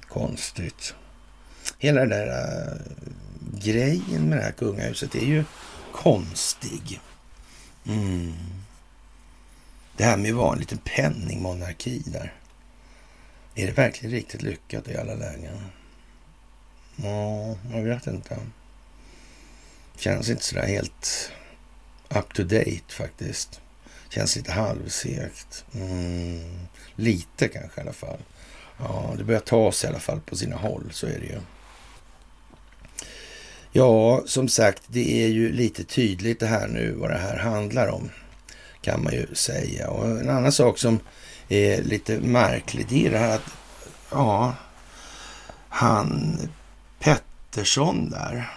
Konstigt. 0.09 0.95
Hela 1.79 2.01
den 2.01 2.09
där 2.09 2.27
äh, 2.29 2.77
grejen 3.61 4.29
med 4.29 4.39
det 4.39 4.45
här 4.45 4.53
kungahuset 4.53 5.15
är 5.15 5.27
ju 5.27 5.45
konstig. 5.93 7.01
Mm. 7.87 8.35
Det 9.97 10.05
här 10.05 10.17
med 10.17 10.31
att 10.31 10.37
vara 10.37 10.53
en 10.53 10.59
liten 10.59 10.79
penningmonarki 10.79 12.03
där. 12.07 12.35
Är 13.55 13.67
det 13.67 13.73
verkligen 13.73 14.15
riktigt 14.15 14.43
lyckat 14.43 14.89
i 14.89 14.97
alla 14.97 15.15
lägen? 15.15 15.57
Ja, 16.97 17.57
jag 17.73 17.83
vet 17.83 18.07
inte. 18.07 18.39
Känns 19.97 20.29
inte 20.29 20.45
sådär 20.45 20.67
helt 20.67 21.33
up 22.09 22.35
to 22.35 22.43
date 22.43 22.95
faktiskt. 22.95 23.61
Känns 24.09 24.37
lite 24.37 24.53
halvsegt. 24.53 25.65
Mm. 25.75 26.67
Lite 26.97 27.49
kanske 27.49 27.81
i 27.81 27.83
alla 27.83 27.93
fall. 27.93 28.19
Ja, 28.79 29.15
det 29.19 29.25
börjar 29.25 29.41
ta 29.41 29.73
sig 29.73 29.89
i 29.89 29.91
alla 29.91 30.01
fall 30.01 30.21
på 30.21 30.37
sina 30.37 30.57
håll, 30.57 30.89
så 30.93 31.07
är 31.07 31.19
det 31.19 31.27
ju. 31.27 31.41
Ja, 33.73 34.23
som 34.27 34.49
sagt, 34.49 34.83
det 34.87 35.25
är 35.25 35.29
ju 35.29 35.53
lite 35.53 35.85
tydligt 35.85 36.41
det 36.41 36.47
här 36.47 36.69
nu 36.69 36.93
vad 36.93 37.11
det 37.11 37.19
här 37.19 37.39
handlar 37.39 37.89
om, 37.89 38.11
kan 38.81 39.03
man 39.03 39.13
ju 39.13 39.35
säga. 39.35 39.91
Och 39.91 40.07
en 40.07 40.31
annan 40.31 40.53
sak 40.53 40.79
som 40.79 41.01
är 41.49 41.83
lite 41.83 42.21
märklig, 42.21 42.87
det 42.89 43.07
är 43.07 43.11
det 43.11 43.19
här 43.19 43.35
att, 43.35 43.57
ja, 44.11 44.55
han 45.69 46.39
Pettersson 46.99 48.11
där, 48.11 48.51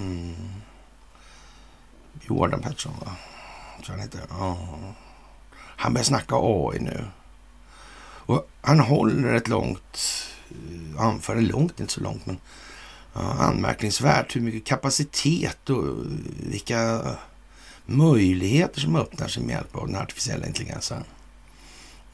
mm. 0.00 0.34
Jordan 2.20 2.60
Pettersson 2.60 2.94
va? 3.04 3.16
Så 3.82 3.92
han 3.92 4.00
heter. 4.00 4.20
Ja. 4.30 4.56
Han 5.54 5.94
börjar 5.94 6.04
snacka 6.04 6.34
AI 6.36 6.78
nu. 6.78 7.04
Och 8.24 8.50
han 8.60 8.80
håller 8.80 9.34
ett 9.34 9.48
långt 9.48 9.98
anförande, 10.98 11.52
långt, 11.52 11.80
inte 11.80 11.92
så 11.92 12.00
långt, 12.00 12.26
men 12.26 12.38
Ja, 13.12 13.20
anmärkningsvärt 13.20 14.36
hur 14.36 14.40
mycket 14.40 14.64
kapacitet 14.64 15.70
och 15.70 15.84
vilka 16.40 17.02
möjligheter 17.86 18.80
som 18.80 18.96
öppnar 18.96 19.28
sig 19.28 19.42
med 19.42 19.54
hjälp 19.54 19.76
av 19.76 19.86
den 19.86 19.96
artificiella 19.96 20.46
intelligensen. 20.46 21.04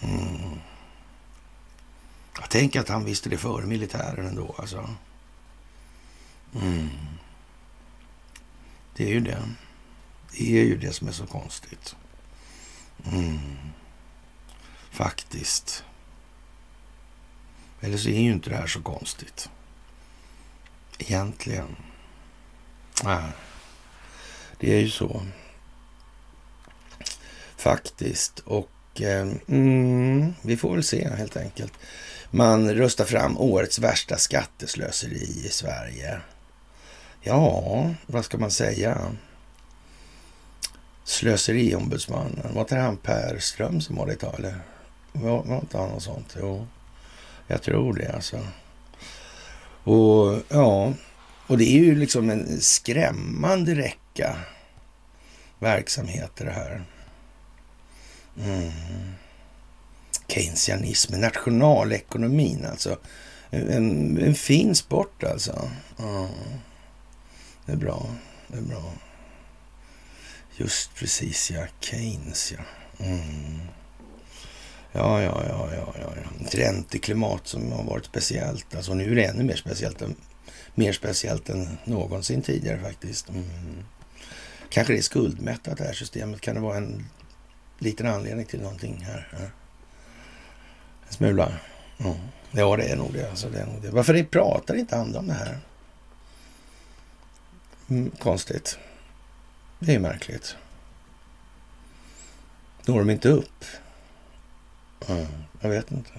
Mm. 0.01 0.59
Jag 2.41 2.51
tänker 2.51 2.81
att 2.81 2.89
han 2.89 3.05
visste 3.05 3.29
det 3.29 3.39
före 3.39 3.67
militären 3.67 4.27
ändå. 4.27 4.55
Alltså. 4.59 4.91
Mm. 6.55 6.89
Det 8.97 9.05
är 9.05 9.09
ju 9.09 9.21
det. 9.21 9.43
Det 10.33 10.61
är 10.61 10.65
ju 10.65 10.77
det 10.77 10.93
som 10.93 11.09
är 11.09 11.13
så 11.13 11.27
konstigt. 11.27 11.97
Mm. 13.13 13.39
Faktiskt. 14.91 15.85
Eller 17.81 17.99
så 17.99 18.09
är 18.09 18.21
ju 18.21 18.33
inte 18.33 18.51
det 18.51 18.57
här 18.57 18.67
så 18.67 18.83
konstigt 18.83 19.51
egentligen. 20.99 21.77
Ja, 23.05 23.23
det 24.61 24.75
är 24.75 24.81
ju 24.81 24.91
så. 24.91 25.23
Faktiskt. 27.57 28.39
Och 28.39 29.01
eh, 29.01 29.29
mm, 29.49 30.35
vi 30.43 30.57
får 30.57 30.75
väl 30.75 30.85
se 30.85 31.09
helt 31.09 31.37
enkelt. 31.37 31.73
Man 32.31 32.75
röstar 32.75 33.05
fram 33.05 33.39
årets 33.39 33.79
värsta 33.79 34.17
skatteslöseri 34.17 35.47
i 35.47 35.49
Sverige. 35.49 36.21
Ja, 37.21 37.95
vad 38.07 38.25
ska 38.25 38.39
man 38.39 38.51
säga? 38.51 39.17
Slöseriombudsmannen. 41.05 42.55
Var 42.55 42.67
det 42.69 42.77
han 42.77 42.97
Per 42.97 43.39
Ström 43.39 43.81
som 43.81 43.97
var 43.97 44.07
det 44.07 44.13
ett 44.13 44.21
tag? 44.21 44.35
Eller 44.39 44.61
var, 45.13 45.43
var 45.43 45.59
inte 45.59 45.79
han 45.79 45.89
något 45.89 46.03
sånt? 46.03 46.37
Jo, 46.41 46.67
jag 47.47 47.63
tror 47.63 47.95
det 47.95 48.13
alltså. 48.15 48.39
Och 49.89 50.43
ja, 50.49 50.93
och 51.47 51.59
det 51.59 51.65
är 51.65 51.79
ju 51.79 51.95
liksom 51.95 52.31
en 52.31 52.61
skrämmande 52.61 53.75
räcka 53.75 54.37
verksamheter 55.59 56.45
det 56.45 56.51
här. 56.51 56.85
Mm. 58.41 58.73
Keynesianismen, 60.29 61.21
nationalekonomin 61.21 62.67
alltså. 62.71 62.99
En, 63.51 64.19
en 64.19 64.35
fin 64.35 64.75
sport 64.75 65.25
alltså. 65.25 65.71
Ja. 65.97 66.29
Det 67.67 67.73
är 67.73 67.77
bra, 67.77 68.07
det 68.49 68.59
är 68.59 68.63
bra. 68.63 68.93
Just 70.57 70.95
precis 70.95 71.51
ja, 71.51 71.67
Keynes 71.81 72.53
ja. 72.53 72.65
Mm. 73.05 73.61
Ja, 74.93 75.23
ja, 75.23 75.43
ja, 75.49 75.69
ja, 75.75 75.88
ränteklimat 76.55 77.47
som 77.47 77.73
har 77.73 77.85
varit 77.85 78.05
speciellt. 78.05 78.75
Alltså 78.75 78.95
nu 78.95 79.11
är 79.13 79.17
det 79.17 79.25
ännu 79.25 79.45
mer 79.45 79.57
speciellt, 79.57 80.03
än, 80.03 80.15
mer 80.75 80.93
speciellt 80.93 81.49
än 81.49 81.79
någonsin 81.85 82.43
tidigare 82.43 82.81
faktiskt. 82.81 83.29
Mm. 83.29 83.45
Kanske 84.69 84.93
det 84.93 84.99
är 84.99 85.03
skuldmättat 85.03 85.79
det 85.79 85.85
här 85.85 85.93
systemet. 85.93 86.41
Kan 86.41 86.55
det 86.55 86.61
vara 86.61 86.77
en 86.77 87.07
liten 87.79 88.07
anledning 88.07 88.47
till 88.47 88.61
någonting 88.61 89.05
här? 89.07 89.29
Ja. 89.33 89.45
En 91.07 91.13
smula. 91.13 91.53
Ja. 91.99 92.17
ja, 92.51 92.77
det 92.77 92.85
är 92.85 92.97
nog 92.97 93.13
det. 93.13 93.31
Alltså, 93.31 93.51
det, 93.51 93.61
är 93.61 93.67
nog 93.67 93.83
det. 93.83 93.91
Varför 93.91 94.15
det 94.15 94.25
pratar 94.25 94.75
inte 94.75 94.97
andra 94.97 95.19
om 95.19 95.27
det 95.27 95.35
här? 95.35 95.59
Mm, 97.91 98.11
konstigt. 98.11 98.79
Det 99.79 99.95
är 99.95 99.99
märkligt. 99.99 100.57
Når 102.87 102.99
de 102.99 103.11
inte 103.11 103.29
upp? 103.29 103.65
Mm, 105.09 105.27
jag 105.61 105.71
vet 105.71 105.93
inte. 105.93 106.11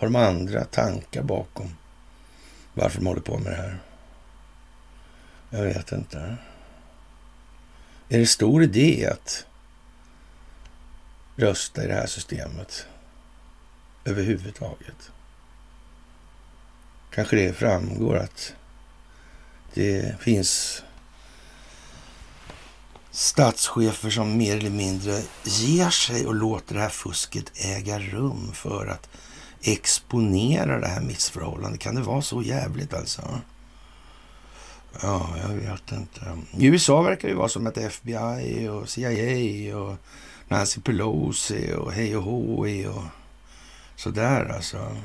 Har 0.00 0.06
de 0.06 0.16
andra 0.16 0.64
tankar 0.64 1.22
bakom 1.22 1.76
varför 2.74 2.98
de 2.98 3.06
håller 3.06 3.20
på 3.20 3.38
med 3.38 3.52
det 3.52 3.56
här? 3.56 3.78
Jag 5.50 5.62
vet 5.62 5.92
inte. 5.92 6.36
Är 8.08 8.18
det 8.18 8.26
stor 8.26 8.62
idé 8.62 9.06
att 9.12 9.46
rösta 11.36 11.84
i 11.84 11.86
det 11.86 11.94
här 11.94 12.06
systemet 12.06 12.86
överhuvudtaget? 14.04 15.10
Kanske 17.14 17.36
det 17.36 17.52
framgår 17.52 18.16
att 18.16 18.54
det 19.74 20.20
finns 20.20 20.82
statschefer 23.10 24.10
som 24.10 24.36
mer 24.36 24.56
eller 24.56 24.70
mindre 24.70 25.22
ger 25.44 25.90
sig 25.90 26.26
och 26.26 26.34
låter 26.34 26.74
det 26.74 26.80
här 26.80 26.88
fusket 26.88 27.52
äga 27.54 27.98
rum 27.98 28.52
för 28.54 28.86
att 28.86 29.08
exponera 29.62 30.80
det 30.80 30.88
här 30.88 31.00
missförhållandet. 31.00 31.80
Kan 31.80 31.94
det 31.94 32.02
vara 32.02 32.22
så 32.22 32.42
jävligt 32.42 32.94
alltså? 32.94 33.40
Ja, 35.02 35.36
jag 35.42 35.48
vet 35.48 35.92
inte. 35.92 36.38
I 36.50 36.66
USA 36.66 37.02
verkar 37.02 37.28
det 37.28 37.34
vara 37.34 37.48
som 37.48 37.66
att 37.66 37.76
FBI 37.76 38.68
och 38.68 38.88
CIA 38.88 39.76
och 39.78 39.96
Nancy 40.48 40.80
Pelosi 40.80 41.74
och 41.74 41.92
hej 41.92 42.16
och 42.16 42.22
hå 42.22 42.66
och 42.88 43.04
sådär 43.96 44.52
alltså. 44.54 44.96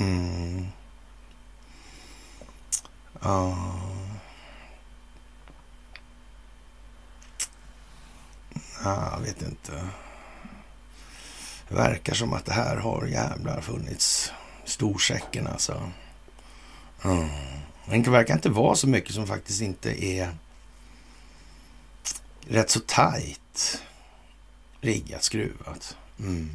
Mm. 0.00 0.66
Ja. 3.20 3.56
Jag 8.84 9.20
vet 9.20 9.42
inte. 9.42 9.88
Det 11.72 11.78
verkar 11.78 12.14
som 12.14 12.32
att 12.32 12.44
det 12.44 12.52
här 12.52 12.76
har 12.76 13.06
jävlar 13.06 13.60
funnits 13.60 14.32
storsäcken 14.64 15.46
alltså. 15.46 15.90
Mm. 17.04 18.02
Det 18.02 18.10
verkar 18.10 18.34
inte 18.34 18.48
vara 18.48 18.74
så 18.74 18.88
mycket 18.88 19.14
som 19.14 19.26
faktiskt 19.26 19.62
inte 19.62 20.04
är 20.04 20.36
rätt 22.40 22.70
så 22.70 22.80
tajt 22.80 23.82
riggat, 24.80 25.22
skruvat. 25.22 25.96
Mm. 26.18 26.50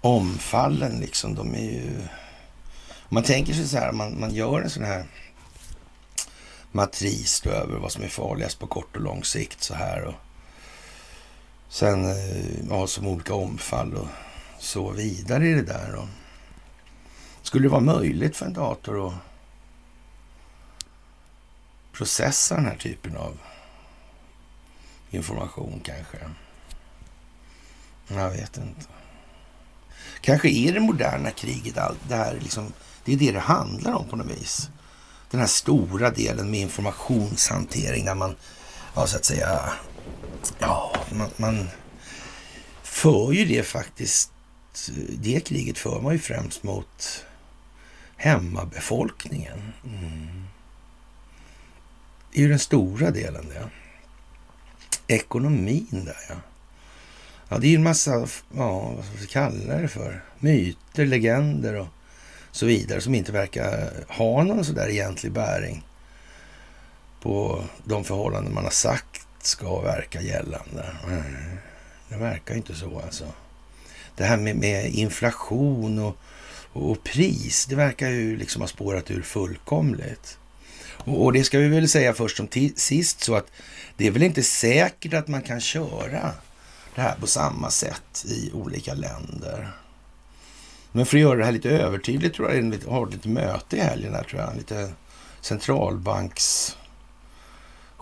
Omfallen 0.00 1.00
liksom, 1.00 1.34
de 1.34 1.54
är 1.54 1.70
ju... 1.72 1.98
Om 2.88 3.14
man 3.14 3.22
tänker 3.22 3.54
sig 3.54 3.68
så 3.68 3.78
här, 3.78 3.92
man, 3.92 4.20
man 4.20 4.34
gör 4.34 4.60
en 4.60 4.70
sån 4.70 4.84
här 4.84 5.04
matris 6.72 7.40
då 7.40 7.50
över 7.50 7.78
vad 7.78 7.92
som 7.92 8.04
är 8.04 8.08
farligast 8.08 8.58
på 8.58 8.66
kort 8.66 8.96
och 8.96 9.02
lång 9.02 9.24
sikt 9.24 9.62
så 9.62 9.74
här. 9.74 10.04
Och 10.04 10.14
sen 11.68 12.04
eh, 12.04 12.68
ja, 12.70 12.86
som 12.86 13.06
olika 13.06 13.34
omfall 13.34 13.94
och 13.94 14.08
så 14.58 14.90
vidare 14.90 15.48
i 15.48 15.52
det 15.52 15.62
där. 15.62 15.92
då. 15.92 16.08
skulle 17.42 17.64
det 17.64 17.68
vara 17.68 17.80
möjligt 17.80 18.36
för 18.36 18.46
en 18.46 18.52
dator 18.52 19.08
att 19.08 19.14
processa 21.92 22.54
den 22.54 22.64
här 22.64 22.76
typen 22.76 23.16
av 23.16 23.38
information 25.10 25.80
kanske? 25.84 26.18
Jag 28.08 28.30
vet 28.30 28.56
inte. 28.56 28.86
Kanske 30.20 30.48
är 30.48 30.72
det 30.72 30.80
moderna 30.80 31.30
kriget 31.30 31.78
allt 31.78 31.98
det 32.08 32.16
här 32.16 32.38
liksom, 32.40 32.72
det 33.04 33.12
är 33.12 33.16
det 33.16 33.32
det 33.32 33.38
handlar 33.38 33.94
om 33.94 34.08
på 34.08 34.16
något 34.16 34.26
vis 34.26 34.70
den 35.30 35.40
här 35.40 35.46
stora 35.46 36.10
delen 36.10 36.50
med 36.50 36.60
informationshantering 36.60 38.04
där 38.04 38.14
man, 38.14 38.36
ja 38.94 39.06
så 39.06 39.16
att 39.16 39.24
säga, 39.24 39.72
ja, 40.58 40.96
man, 41.12 41.30
man 41.36 41.68
för 42.82 43.32
ju 43.32 43.44
det 43.44 43.62
faktiskt, 43.62 44.32
det 45.18 45.40
kriget 45.40 45.78
för 45.78 46.00
man 46.00 46.12
ju 46.12 46.18
främst 46.18 46.62
mot 46.62 47.24
hemmabefolkningen. 48.16 49.72
Mm. 49.84 50.44
Det 52.32 52.38
är 52.38 52.42
ju 52.42 52.48
den 52.48 52.58
stora 52.58 53.10
delen 53.10 53.48
det. 53.48 53.68
Ekonomin 55.14 56.04
där 56.04 56.16
ja. 56.28 56.34
Ja, 57.48 57.58
det 57.58 57.66
är 57.66 57.70
ju 57.70 57.76
en 57.76 57.82
massa, 57.82 58.26
ja, 58.56 58.92
vad 58.96 59.04
ska 59.04 59.16
vi 59.20 59.26
kalla 59.26 59.74
det 59.74 59.88
för? 59.88 60.24
Myter, 60.38 61.06
legender 61.06 61.74
och 61.74 61.88
så 62.50 62.66
vidare 62.66 63.00
som 63.00 63.14
inte 63.14 63.32
verkar 63.32 63.90
ha 64.08 64.42
någon 64.42 64.64
sådär 64.64 64.88
egentlig 64.88 65.32
bäring 65.32 65.84
på 67.20 67.64
de 67.84 68.04
förhållanden 68.04 68.54
man 68.54 68.64
har 68.64 68.70
sagt 68.70 69.15
ska 69.46 69.80
verka 69.80 70.20
gällande. 70.20 70.86
Mm. 71.06 71.24
det 72.08 72.16
verkar 72.16 72.54
inte 72.54 72.74
så 72.74 73.00
alltså. 73.00 73.24
Det 74.16 74.24
här 74.24 74.36
med, 74.36 74.56
med 74.56 74.90
inflation 74.90 75.98
och, 75.98 76.16
och, 76.72 76.90
och, 76.90 77.04
pris, 77.04 77.66
det 77.66 77.76
verkar 77.76 78.08
ju 78.08 78.36
liksom 78.36 78.62
ha 78.62 78.68
spårat 78.68 79.10
ur 79.10 79.22
fullkomligt. 79.22 80.38
Och, 80.88 81.24
och 81.24 81.32
det 81.32 81.44
ska 81.44 81.58
vi 81.58 81.68
väl 81.68 81.88
säga 81.88 82.14
först 82.14 82.36
som 82.36 82.48
sist 82.76 83.20
så 83.20 83.34
att 83.34 83.52
det 83.96 84.06
är 84.06 84.10
väl 84.10 84.22
inte 84.22 84.42
säkert 84.42 85.14
att 85.14 85.28
man 85.28 85.42
kan 85.42 85.60
köra 85.60 86.32
det 86.94 87.00
här 87.00 87.16
på 87.20 87.26
samma 87.26 87.70
sätt 87.70 88.24
i 88.24 88.50
olika 88.52 88.94
länder. 88.94 89.72
Men 90.92 91.06
för 91.06 91.16
att 91.16 91.20
göra 91.20 91.38
det 91.38 91.44
här 91.44 91.52
lite 91.52 91.70
övertydligt 91.70 92.36
tror 92.36 92.52
jag 92.52 92.74
jag 92.74 92.90
har 92.90 93.06
lite 93.06 93.28
möte 93.28 93.76
i 93.76 93.80
helgen 93.80 94.14
här 94.14 94.22
tror 94.22 94.40
jag. 94.40 94.56
Lite 94.56 94.92
centralbanks 95.40 96.76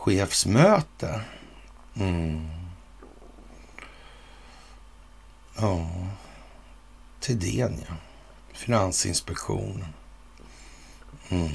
Chefsmöte. 0.04 1.20
Mm. 1.94 2.48
Ja, 5.56 5.88
Thedéen 7.20 7.78
ja. 7.88 7.94
Finansinspektionen. 8.52 9.86
Mm. 11.28 11.50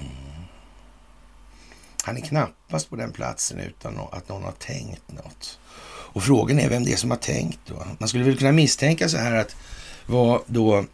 Han 2.03 2.17
är 2.17 2.21
knappast 2.21 2.89
på 2.89 2.95
den 2.95 3.11
platsen 3.11 3.59
utan 3.59 3.99
att 4.11 4.29
någon 4.29 4.43
har 4.43 4.51
tänkt 4.51 5.11
något. 5.11 5.59
Och 6.13 6.23
frågan 6.23 6.59
är 6.59 6.69
vem 6.69 6.83
det 6.83 6.93
är 6.93 6.97
som 6.97 7.11
har 7.11 7.17
tänkt 7.17 7.59
då. 7.65 7.85
Man 7.99 8.09
skulle 8.09 8.23
väl 8.23 8.37
kunna 8.37 8.51
misstänka 8.51 9.09
så 9.09 9.17
här 9.17 9.35
att 9.35 9.55
vad 10.05 10.41
då 10.45 10.85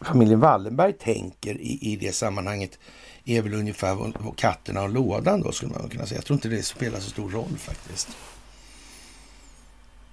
familjen 0.00 0.40
Wallenberg 0.40 0.92
tänker 0.92 1.54
i, 1.60 1.78
i 1.92 1.96
det 1.96 2.12
sammanhanget 2.12 2.78
är 3.24 3.42
väl 3.42 3.54
ungefär 3.54 3.94
vad, 3.94 4.36
katterna 4.36 4.82
och 4.82 4.90
lådan 4.90 5.40
då 5.40 5.52
skulle 5.52 5.72
man 5.72 5.88
kunna 5.88 6.06
säga. 6.06 6.18
Jag 6.18 6.24
tror 6.24 6.34
inte 6.34 6.48
det 6.48 6.62
spelar 6.62 7.00
så 7.00 7.10
stor 7.10 7.30
roll 7.30 7.58
faktiskt. 7.58 8.08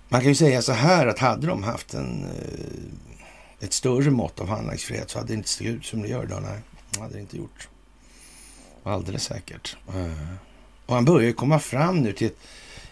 Man 0.10 0.22
kan 0.22 0.30
ju 0.30 0.36
säga 0.36 0.62
så 0.62 0.72
här 0.74 1.08
att 1.08 1.20
hade 1.20 1.48
de 1.48 1.64
haft 1.64 1.94
en, 1.94 2.26
eh, 2.26 3.66
ett 3.66 3.74
större 3.74 4.12
mått 4.12 4.40
av 4.40 4.48
handlingsfrihet 4.48 5.10
så 5.10 5.20
hade 5.20 5.28
det 5.28 5.34
inte 5.34 5.50
sett 5.50 5.68
ut 5.68 5.86
som 5.86 6.02
det 6.02 6.08
gör 6.08 6.24
idag. 6.24 6.42
Nej, 6.42 6.60
det 6.92 7.00
hade 7.00 7.14
det 7.14 7.22
inte 7.22 7.38
gjort. 7.38 7.68
Alldeles 8.84 9.24
säkert. 9.24 9.78
Eh, 9.96 10.36
och 10.86 10.96
han 10.96 11.06
börjar 11.06 11.28
ju 11.28 11.34
komma 11.34 11.60
fram 11.60 12.00
nu 12.00 12.14
till 12.14 12.32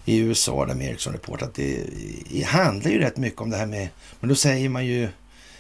i 0.06 0.18
USA 0.18 0.66
där 0.66 0.76
med 0.76 0.88
Ericsson 0.88 1.14
Report 1.14 1.42
att 1.42 1.54
det, 1.54 1.84
det 2.32 2.42
handlar 2.42 2.92
ju 2.92 3.00
rätt 3.00 3.18
mycket 3.18 3.42
om 3.42 3.50
det 3.50 3.58
här 3.58 3.66
med, 3.66 3.90
men 4.20 4.30
då 4.30 4.36
säger 4.36 4.70
man 4.70 4.86
ju 4.86 5.10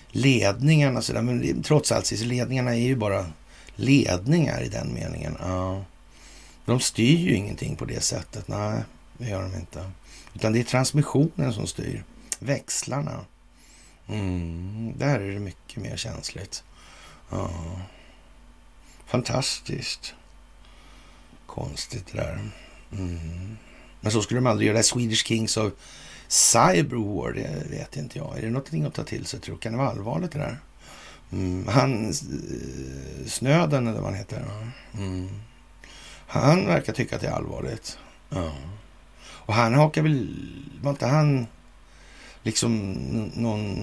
ledningarna 0.08 1.02
sådär, 1.02 1.22
men 1.22 1.64
trots 1.64 1.92
allt, 1.92 2.12
ledningarna 2.12 2.76
är 2.76 2.80
ju 2.80 2.96
bara 2.96 3.26
ledningar 3.78 4.62
i 4.62 4.70
den 4.70 4.94
meningen. 4.94 5.38
Ja. 5.40 5.84
De 6.66 6.80
styr 6.80 7.18
ju 7.18 7.36
ingenting 7.36 7.76
på 7.76 7.86
det 7.86 8.02
sättet. 8.02 8.48
Nej, 8.48 8.84
det 9.18 9.30
gör 9.30 9.42
de 9.42 9.56
inte. 9.56 9.92
Utan 10.34 10.54
det 10.54 10.60
är 10.60 10.64
transmissionen 10.64 11.54
som 11.54 11.68
styr. 11.68 12.04
Växlarna. 12.40 13.26
Mm, 14.08 14.94
där 14.98 15.20
är 15.20 15.32
det 15.32 15.40
mycket 15.40 15.84
mer 15.84 15.98
känsligt. 15.98 16.64
Ja. 17.30 17.52
Fantastiskt. 19.06 20.14
Konstigt 21.46 22.08
det 22.12 22.18
där. 22.18 22.50
Mm. 22.92 23.58
Men 24.02 24.12
så 24.12 24.22
skulle 24.22 24.38
de 24.38 24.48
aldrig 24.48 24.68
göra. 24.68 24.84
Swedish 24.84 25.26
Kings 25.26 25.58
of 25.58 25.74
Cyber 26.28 26.98
War, 26.98 27.32
det 27.32 27.64
vet 27.70 27.98
inte 27.98 28.18
jag. 28.18 28.38
Är 28.38 28.42
det 28.42 28.50
någonting 28.50 28.84
att 28.84 28.94
ta 28.94 29.04
till 29.04 29.26
sig 29.26 29.40
tror 29.40 29.58
Kan 29.58 29.72
det 29.72 29.78
vara 29.78 29.90
allvarligt 29.90 30.32
det 30.32 30.40
där? 30.40 30.58
Mm. 31.32 31.68
Han, 31.68 32.06
eh, 32.06 33.28
Snöden 33.28 33.88
eller 33.88 34.00
vad 34.00 34.10
han 34.10 34.20
heter. 34.20 34.46
Mm. 34.94 35.30
Han 36.28 36.66
verkar 36.66 36.94
tycka 36.94 37.16
att 37.16 37.22
det 37.22 37.28
är 37.28 37.32
allvarligt. 37.32 37.98
Ja. 38.30 38.52
Och 39.20 39.54
han 39.54 39.74
hakar 39.74 40.02
väl, 40.02 40.36
var 40.82 40.92
inte 40.92 41.08
han 41.08 41.48
liksom 42.44 42.92
någon 43.36 43.78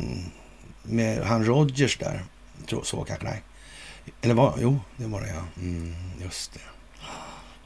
med 0.82 1.24
han 1.24 1.44
Rogers 1.44 1.98
där? 1.98 2.24
Tror, 2.66 2.82
så 2.82 3.04
kanske, 3.04 3.24
nej. 3.24 3.42
Eller 4.20 4.34
var, 4.34 4.54
jo, 4.60 4.80
det 4.96 5.06
var 5.06 5.20
det 5.20 5.28
ja. 5.28 5.44
Mm, 5.62 5.94
just 6.22 6.52
det. 6.52 6.60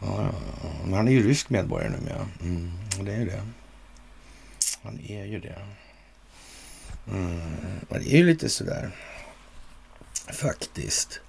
Ja, 0.01 0.23
ja, 0.23 0.33
ja. 0.62 0.71
Men 0.85 0.95
han 0.95 1.09
är 1.09 1.12
ju 1.12 1.29
rysk 1.29 1.51
medborgare 1.51 1.91
nu, 1.91 2.05
med. 2.05 2.27
Mm, 2.43 2.73
det 3.05 3.12
är 3.12 3.19
ju 3.19 3.25
det. 3.25 3.43
Han 4.83 5.01
är 5.01 5.25
ju 5.25 5.41
det. 5.41 5.59
Mm, 7.11 7.41
det 7.88 8.14
är 8.14 8.17
ju 8.17 8.27
lite 8.27 8.49
sådär 8.49 8.91
faktiskt. 10.33 11.21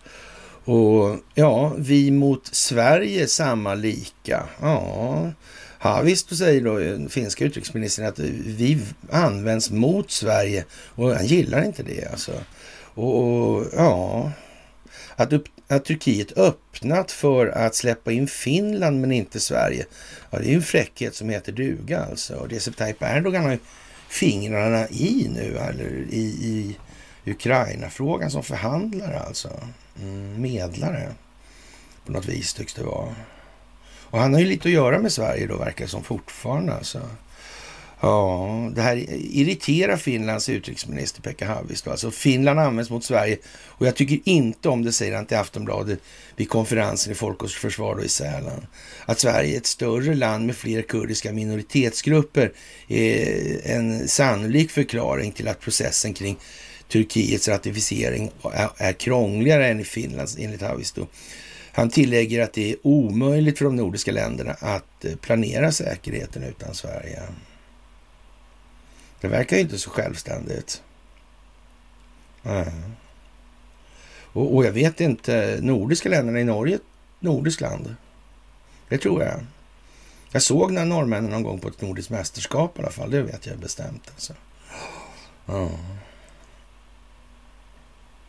Och 0.66 1.18
ja, 1.36 1.74
vi 1.78 2.12
mot 2.12 2.48
Sverige 2.56 3.28
samma 3.28 3.76
lika. 3.76 4.44
Ja, 4.62 5.32
Ja, 5.82 6.02
visst 6.02 6.38
säger 6.38 6.62
då 6.62 6.78
den 6.78 7.10
finska 7.10 7.46
utrikesministern 7.46 8.06
att 8.06 8.20
vi 8.20 8.80
används 9.12 9.72
mot 9.72 10.12
Sverige 10.12 10.66
och 10.72 11.16
han 11.16 11.26
gillar 11.26 11.66
inte 11.66 11.84
det 11.84 12.12
alltså. 12.12 12.32
Och, 12.94 13.18
och 13.24 13.66
ja, 13.76 14.32
att, 15.16 15.34
upp, 15.34 15.46
att 15.68 15.86
Turkiet 15.86 16.38
öppnat 16.38 17.12
för 17.12 17.48
att 17.48 17.76
släppa 17.76 18.12
in 18.12 18.28
Finland 18.28 19.02
men 19.02 19.12
inte 19.12 19.40
Sverige. 19.40 19.86
Ja, 20.30 20.40
det 20.40 20.46
är 20.46 20.50
ju 20.50 20.56
en 20.56 20.62
fräckhet 20.62 21.16
som 21.16 21.30
heter 21.30 21.52
duga 21.52 22.06
alltså. 22.10 22.36
Och 22.36 22.50
Recep 22.50 22.74
typ 22.74 22.78
Tayyip 22.78 23.04
Erdogan 23.04 23.44
har 23.44 23.52
ju 23.52 23.60
fingrarna 24.10 24.90
i 24.90 25.30
nu, 25.34 25.58
eller 25.58 26.06
i, 26.10 26.24
i 26.26 26.78
Ukraina-frågan 27.30 28.32
som 28.32 28.44
förhandlare 28.44 29.20
alltså. 29.20 29.50
Mm, 30.02 30.42
medlare 30.42 31.10
på 32.06 32.12
något 32.12 32.26
vis 32.26 32.54
tycks 32.54 32.74
det 32.74 32.84
vara. 32.84 33.16
Och 34.12 34.20
han 34.20 34.34
har 34.34 34.42
ju 34.42 34.48
lite 34.48 34.68
att 34.68 34.74
göra 34.74 35.00
med 35.00 35.12
Sverige 35.12 35.48
då 35.48 35.58
verkar 35.58 35.86
det 35.86 35.92
som 35.92 36.04
fortfarande 36.04 36.74
alltså. 36.74 37.02
Ja, 38.02 38.70
det 38.76 38.82
här 38.82 39.06
irriterar 39.10 39.98
Finlands 39.98 40.50
utrikesminister 40.50 41.22
Pekka 41.22 41.48
Haavisto. 41.48 41.92
Alltså 41.92 42.12
Finland 42.12 42.60
används 42.60 42.90
mot 42.90 43.04
Sverige 43.04 43.38
och 43.66 43.88
jag 43.88 43.96
tycker 43.96 44.20
inte 44.24 44.70
om 44.70 44.86
det, 44.86 44.92
säger 44.92 45.16
han 45.16 45.26
till 45.26 45.38
Aftonbladet 45.38 46.00
vid 46.36 46.50
konferensen 46.50 47.12
i 47.12 47.16
Folk 47.16 47.44
och 47.44 47.50
Försvar 47.50 47.96
då 47.96 48.04
i 48.04 48.10
Sälen. 48.10 48.68
Att 49.06 49.20
Sverige 49.20 49.54
är 49.54 49.58
ett 49.58 49.66
större 49.66 50.16
land 50.16 50.46
med 50.46 50.56
fler 50.56 50.82
kurdiska 50.82 51.34
minoritetsgrupper 51.34 52.52
är 52.88 53.62
en 53.64 54.08
sannolik 54.08 54.72
förklaring 54.72 55.32
till 55.32 55.48
att 55.48 55.60
processen 55.60 56.14
kring 56.14 56.38
Turkiets 56.92 57.48
ratificering 57.48 58.32
är 58.78 58.94
krångligare 58.94 59.68
än 59.68 59.80
i 59.80 59.84
Finlands 59.84 60.38
enligt 60.40 60.62
Haavisto. 60.62 61.08
Han 61.72 61.90
tillägger 61.90 62.44
att 62.44 62.54
det 62.54 62.72
är 62.72 62.76
omöjligt 62.84 63.58
för 63.58 63.66
de 63.66 63.76
nordiska 63.76 64.12
länderna 64.12 64.52
att 64.52 65.06
eh, 65.06 65.16
planera 65.16 65.72
säkerheten 65.72 66.44
utan 66.44 66.76
Sverige. 66.76 67.22
Det 69.22 69.28
verkar 69.28 69.56
ju 69.56 69.62
inte 69.62 69.78
så 69.78 69.90
självständigt. 69.90 70.82
Mm. 72.44 72.66
Och, 74.34 74.56
och, 74.56 74.66
jag 74.66 74.72
vet 74.72 75.02
inte, 75.02 75.60
nordiska 75.62 76.10
länderna 76.10 76.40
i 76.40 76.44
Norge 76.44 76.76
ett 76.76 76.82
nordiskt 77.20 77.62
land? 77.62 77.96
Det 78.90 78.98
tror 78.98 79.24
jag. 79.24 79.46
Jag 80.32 80.42
såg 80.42 80.72
några 80.72 80.86
norrmännen 80.86 81.32
någon 81.32 81.44
gång 81.44 81.60
på 81.60 81.68
ett 81.68 81.82
nordiskt 81.82 82.10
mästerskap 82.10 82.78
i 82.78 82.82
alla 82.82 82.92
fall. 82.92 83.12
Det 83.12 83.22
vet 83.22 83.46
jag 83.46 83.58
bestämt. 83.58 84.12
Alltså. 84.16 84.34
Mm. 85.48 85.70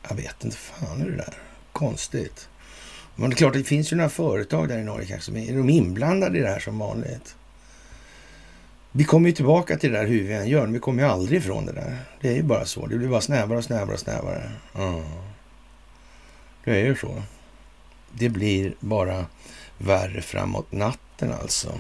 Jag 0.09 0.17
vet 0.17 0.45
inte 0.45 0.57
fan 0.57 1.01
hur 1.01 1.11
det 1.11 1.17
där. 1.17 1.35
Konstigt. 1.73 2.49
Men 3.17 3.31
det 3.31 3.35
är 3.35 3.37
klart, 3.37 3.53
det 3.53 3.65
finns 3.65 3.93
ju 3.93 3.97
några 3.97 4.11
företag 4.11 4.69
där 4.69 4.79
i 4.79 4.85
Norge 4.85 5.07
kanske. 5.07 5.33
Är 5.33 5.57
de 5.57 5.71
inblandade 5.71 6.39
i 6.39 6.43
det 6.43 6.49
här 6.49 6.61
som 6.61 6.79
vanligt? 6.79 7.37
Vi 8.93 9.05
kommer 9.05 9.29
ju 9.29 9.35
tillbaka 9.35 9.77
till 9.77 9.93
det 9.93 9.99
där 9.99 10.07
hur 10.07 10.23
vi 10.23 10.35
än 10.35 10.49
gör, 10.49 10.63
men 10.63 10.73
vi 10.73 10.79
kommer 10.79 11.03
ju 11.03 11.09
aldrig 11.09 11.39
ifrån 11.39 11.67
det 11.67 11.73
där. 11.73 11.99
Det 12.21 12.29
är 12.29 12.35
ju 12.35 12.43
bara 12.43 12.65
så. 12.65 12.87
Det 12.87 12.97
blir 12.97 13.09
bara 13.09 13.21
snävare 13.21 13.59
och 13.59 13.65
snävare 13.65 13.95
och 13.95 14.01
snävare. 14.01 14.51
Mm. 14.75 15.03
Det 16.65 16.81
är 16.81 16.85
ju 16.85 16.97
så. 16.97 17.23
Det 18.13 18.29
blir 18.29 18.75
bara 18.81 19.27
värre 19.79 20.23
framåt 20.23 20.73
natten 20.73 21.33
alltså. 21.33 21.73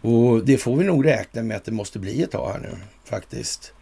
Och 0.00 0.44
det 0.44 0.58
får 0.58 0.76
vi 0.76 0.84
nog 0.84 1.06
räkna 1.06 1.42
med 1.42 1.56
att 1.56 1.64
det 1.64 1.72
måste 1.72 1.98
bli 1.98 2.22
ett 2.22 2.30
tag 2.30 2.52
här 2.52 2.58
nu 2.58 2.76
faktiskt. 3.04 3.72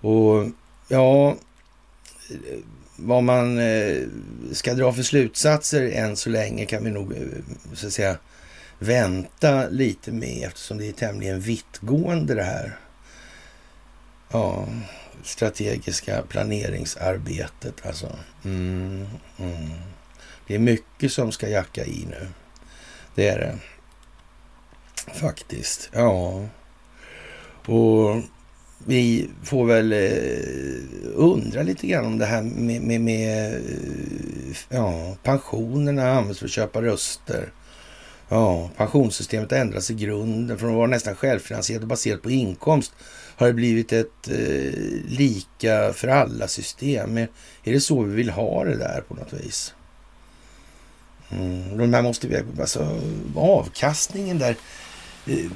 Och 0.00 0.46
ja, 0.88 1.36
vad 2.96 3.22
man 3.22 3.58
eh, 3.58 4.02
ska 4.52 4.74
dra 4.74 4.92
för 4.92 5.02
slutsatser 5.02 5.90
än 5.92 6.16
så 6.16 6.30
länge 6.30 6.66
kan 6.66 6.84
vi 6.84 6.90
nog 6.90 7.12
eh, 7.12 7.18
så 7.74 7.86
att 7.86 7.92
säga 7.92 8.16
vänta 8.78 9.68
lite 9.68 10.12
med 10.12 10.46
eftersom 10.46 10.78
det 10.78 10.88
är 10.88 10.92
tämligen 10.92 11.40
vittgående 11.40 12.34
det 12.34 12.42
här. 12.42 12.78
Ja, 14.30 14.68
strategiska 15.22 16.22
planeringsarbetet 16.22 17.86
alltså. 17.86 18.18
Mm, 18.44 19.06
mm. 19.38 19.70
Det 20.46 20.54
är 20.54 20.58
mycket 20.58 21.12
som 21.12 21.32
ska 21.32 21.48
jacka 21.48 21.84
i 21.84 22.06
nu. 22.10 22.28
Det 23.14 23.28
är 23.28 23.38
det. 23.38 23.58
Faktiskt. 25.14 25.90
Ja. 25.92 26.46
Och 27.66 28.22
vi 28.84 29.28
får 29.42 29.66
väl 29.66 29.92
eh, 29.92 31.14
undra 31.14 31.62
lite 31.62 31.86
grann 31.86 32.04
om 32.04 32.18
det 32.18 32.26
här 32.26 32.42
med, 32.42 32.82
med, 32.82 33.00
med 33.00 33.54
eh, 33.54 34.56
ja, 34.68 35.16
pensionerna 35.22 36.10
används 36.10 36.38
för 36.38 36.46
att 36.46 36.52
köpa 36.52 36.82
röster. 36.82 37.52
Ja, 38.28 38.70
pensionssystemet 38.76 39.50
har 39.50 39.58
ändrats 39.58 39.90
i 39.90 39.94
grunden. 39.94 40.58
Från 40.58 40.70
att 40.70 40.76
vara 40.76 40.86
nästan 40.86 41.16
självfinansierat 41.16 41.82
och 41.82 41.88
baserat 41.88 42.22
på 42.22 42.30
inkomst 42.30 42.92
har 43.36 43.46
det 43.46 43.52
blivit 43.52 43.92
ett 43.92 44.28
eh, 44.28 44.72
lika 45.08 45.92
för 45.92 46.08
alla-system. 46.08 47.18
Är 47.18 47.28
det 47.64 47.80
så 47.80 48.02
vi 48.02 48.14
vill 48.14 48.30
ha 48.30 48.64
det 48.64 48.76
där 48.76 49.02
på 49.08 49.14
något 49.14 49.32
vis? 49.32 49.74
Mm, 51.30 51.78
de 51.78 51.94
här 51.94 52.02
måste 52.02 52.28
vi, 52.28 52.42
alltså 52.60 53.00
avkastningen 53.36 54.38
där. 54.38 54.56
Eh, 55.26 55.50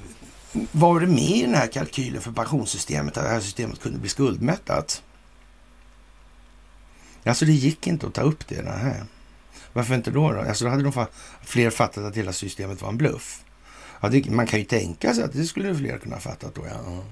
var 0.52 1.00
det 1.00 1.06
med 1.06 1.30
i 1.30 1.42
den 1.42 1.54
här 1.54 1.66
kalkylen 1.66 2.22
för 2.22 2.32
pensionssystemet 2.32 3.16
att 3.16 3.24
det 3.24 3.30
här 3.30 3.40
systemet 3.40 3.80
kunde 3.80 3.98
bli 3.98 4.08
skuldmättat? 4.08 5.02
Alltså 7.24 7.44
det 7.44 7.52
gick 7.52 7.86
inte 7.86 8.06
att 8.06 8.14
ta 8.14 8.22
upp 8.22 8.48
det. 8.48 8.62
Nej. 8.62 9.02
Varför 9.72 9.94
inte 9.94 10.10
då? 10.10 10.32
då? 10.32 10.40
Alltså 10.40 10.64
då 10.64 10.70
hade 10.70 10.82
de 10.82 11.06
fler 11.42 11.70
fattat 11.70 12.04
att 12.04 12.16
hela 12.16 12.32
systemet 12.32 12.82
var 12.82 12.88
en 12.88 12.96
bluff. 12.96 13.44
Ja, 14.00 14.08
det, 14.08 14.30
man 14.30 14.46
kan 14.46 14.58
ju 14.58 14.64
tänka 14.64 15.14
sig 15.14 15.24
att 15.24 15.32
det 15.32 15.44
skulle 15.44 15.74
fler 15.74 15.98
kunna 15.98 16.16
ha 16.16 16.20
fattat 16.20 16.54
då. 16.54 16.66
Ja. 16.66 17.02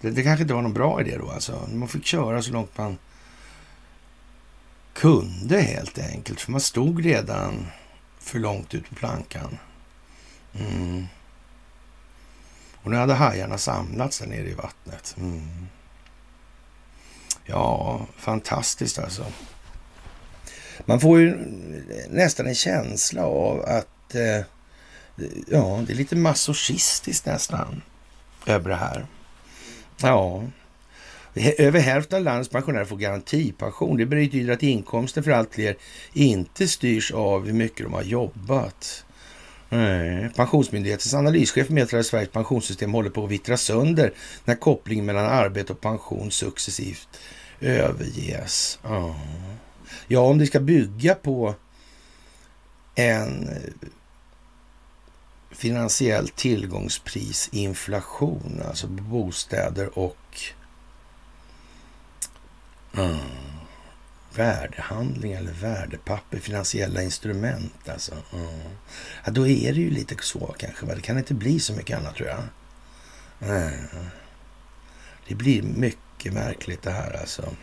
Det, 0.00 0.10
det 0.10 0.22
kanske 0.22 0.42
inte 0.42 0.54
var 0.54 0.62
någon 0.62 0.72
bra 0.72 1.00
idé 1.00 1.16
då 1.18 1.30
alltså. 1.30 1.68
Man 1.72 1.88
fick 1.88 2.06
köra 2.06 2.42
så 2.42 2.52
långt 2.52 2.78
man 2.78 2.98
kunde 4.92 5.60
helt 5.60 5.98
enkelt. 5.98 6.40
För 6.40 6.52
man 6.52 6.60
stod 6.60 7.04
redan 7.04 7.66
för 8.18 8.38
långt 8.38 8.74
ut 8.74 8.88
på 8.88 8.94
plankan. 8.94 9.58
Mm. 10.54 11.06
Och 12.82 12.90
nu 12.90 12.96
hade 12.96 13.14
hajarna 13.14 13.58
samlats 13.58 14.18
där 14.18 14.26
nere 14.26 14.48
i 14.48 14.54
vattnet. 14.54 15.14
Mm. 15.18 15.66
Ja, 17.44 18.06
fantastiskt 18.16 18.98
alltså. 18.98 19.26
Man 20.86 21.00
får 21.00 21.20
ju 21.20 21.36
nästan 22.10 22.46
en 22.46 22.54
känsla 22.54 23.26
av 23.26 23.60
att 23.60 24.14
eh, 24.14 24.46
ja, 25.48 25.84
det 25.86 25.92
är 25.92 25.96
lite 25.96 26.16
masochistiskt 26.16 27.26
nästan 27.26 27.82
över 28.46 28.70
det 28.70 28.76
här. 28.76 29.06
Ja, 29.96 30.42
Över 31.34 31.80
hälften 31.80 32.18
av 32.18 32.24
landets 32.24 32.50
pensionärer 32.50 32.84
får 32.84 32.96
garantipension. 32.96 33.96
Det 33.96 34.06
betyder 34.06 34.52
att 34.52 34.62
inkomsten 34.62 35.24
för 35.24 35.30
allt 35.30 35.54
fler 35.54 35.76
inte 36.12 36.68
styrs 36.68 37.12
av 37.12 37.46
hur 37.46 37.52
mycket 37.52 37.86
de 37.86 37.92
har 37.92 38.02
jobbat. 38.02 39.04
Nej. 39.72 40.30
Pensionsmyndighetens 40.36 41.14
analyschef 41.14 41.68
meddelar 41.68 42.00
att 42.00 42.06
Sveriges 42.06 42.32
pensionssystem 42.32 42.92
håller 42.92 43.10
på 43.10 43.24
att 43.24 43.30
vittra 43.30 43.56
sönder 43.56 44.12
när 44.44 44.54
kopplingen 44.54 45.04
mellan 45.04 45.26
arbete 45.26 45.72
och 45.72 45.80
pension 45.80 46.30
successivt 46.30 47.08
överges. 47.60 48.78
Ja, 48.82 49.16
ja 50.06 50.20
om 50.20 50.38
det 50.38 50.46
ska 50.46 50.60
bygga 50.60 51.14
på 51.14 51.54
en 52.94 53.48
eh, 53.48 53.56
finansiell 55.50 56.28
tillgångsprisinflation, 56.28 58.62
alltså 58.68 58.86
bostäder 58.86 59.98
och 59.98 60.40
mm, 62.96 63.18
värdehandling 64.34 65.32
eller 65.32 65.52
värdepapper, 65.52 66.38
finansiella 66.38 67.02
instrument. 67.02 67.88
Alltså. 67.88 68.14
Mm. 68.32 68.60
Ja, 69.24 69.30
då 69.30 69.46
är 69.46 69.72
det 69.72 69.80
ju 69.80 69.90
lite 69.90 70.16
så 70.20 70.54
kanske. 70.58 70.86
Va? 70.86 70.94
Det 70.94 71.00
kan 71.00 71.18
inte 71.18 71.34
bli 71.34 71.60
så 71.60 71.72
mycket 71.72 71.98
annat 71.98 72.14
tror 72.14 72.28
jag. 72.28 72.42
Mm. 73.50 73.86
Det 75.28 75.34
blir 75.34 75.62
mycket 75.62 76.32
märkligt 76.32 76.82
det 76.82 76.90
här 76.90 77.20
alltså. 77.20 77.54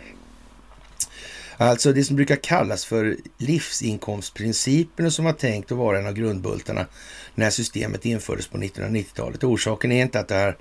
Alltså 1.58 1.94
det 1.94 2.04
som 2.04 2.16
brukar 2.16 2.36
kallas 2.36 2.86
för 2.86 3.18
livsinkomstprincipen 3.38 5.12
som 5.12 5.26
var 5.26 5.34
tänkt 5.34 5.72
att 5.72 5.78
vara 5.78 6.00
en 6.00 6.08
av 6.08 6.14
grundbultarna 6.14 6.86
när 7.36 7.50
systemet 7.50 8.06
infördes 8.06 8.48
på 8.48 8.58
1990-talet. 8.58 9.44
Orsaken 9.44 9.92
är 9.92 10.02
inte 10.02 10.20
att 10.20 10.28
det, 10.28 10.36
här, 10.36 10.58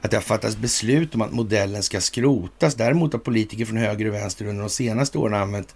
att 0.00 0.10
det 0.10 0.16
har 0.16 0.22
fattats 0.22 0.56
beslut 0.56 1.14
om 1.14 1.22
att 1.22 1.32
modellen 1.32 1.82
ska 1.82 2.00
skrotas. 2.00 2.74
Däremot 2.74 3.12
har 3.12 3.20
politiker 3.20 3.64
från 3.64 3.76
höger 3.76 4.06
och 4.06 4.14
vänster 4.14 4.46
under 4.46 4.60
de 4.60 4.70
senaste 4.70 5.18
åren 5.18 5.34
använt 5.34 5.74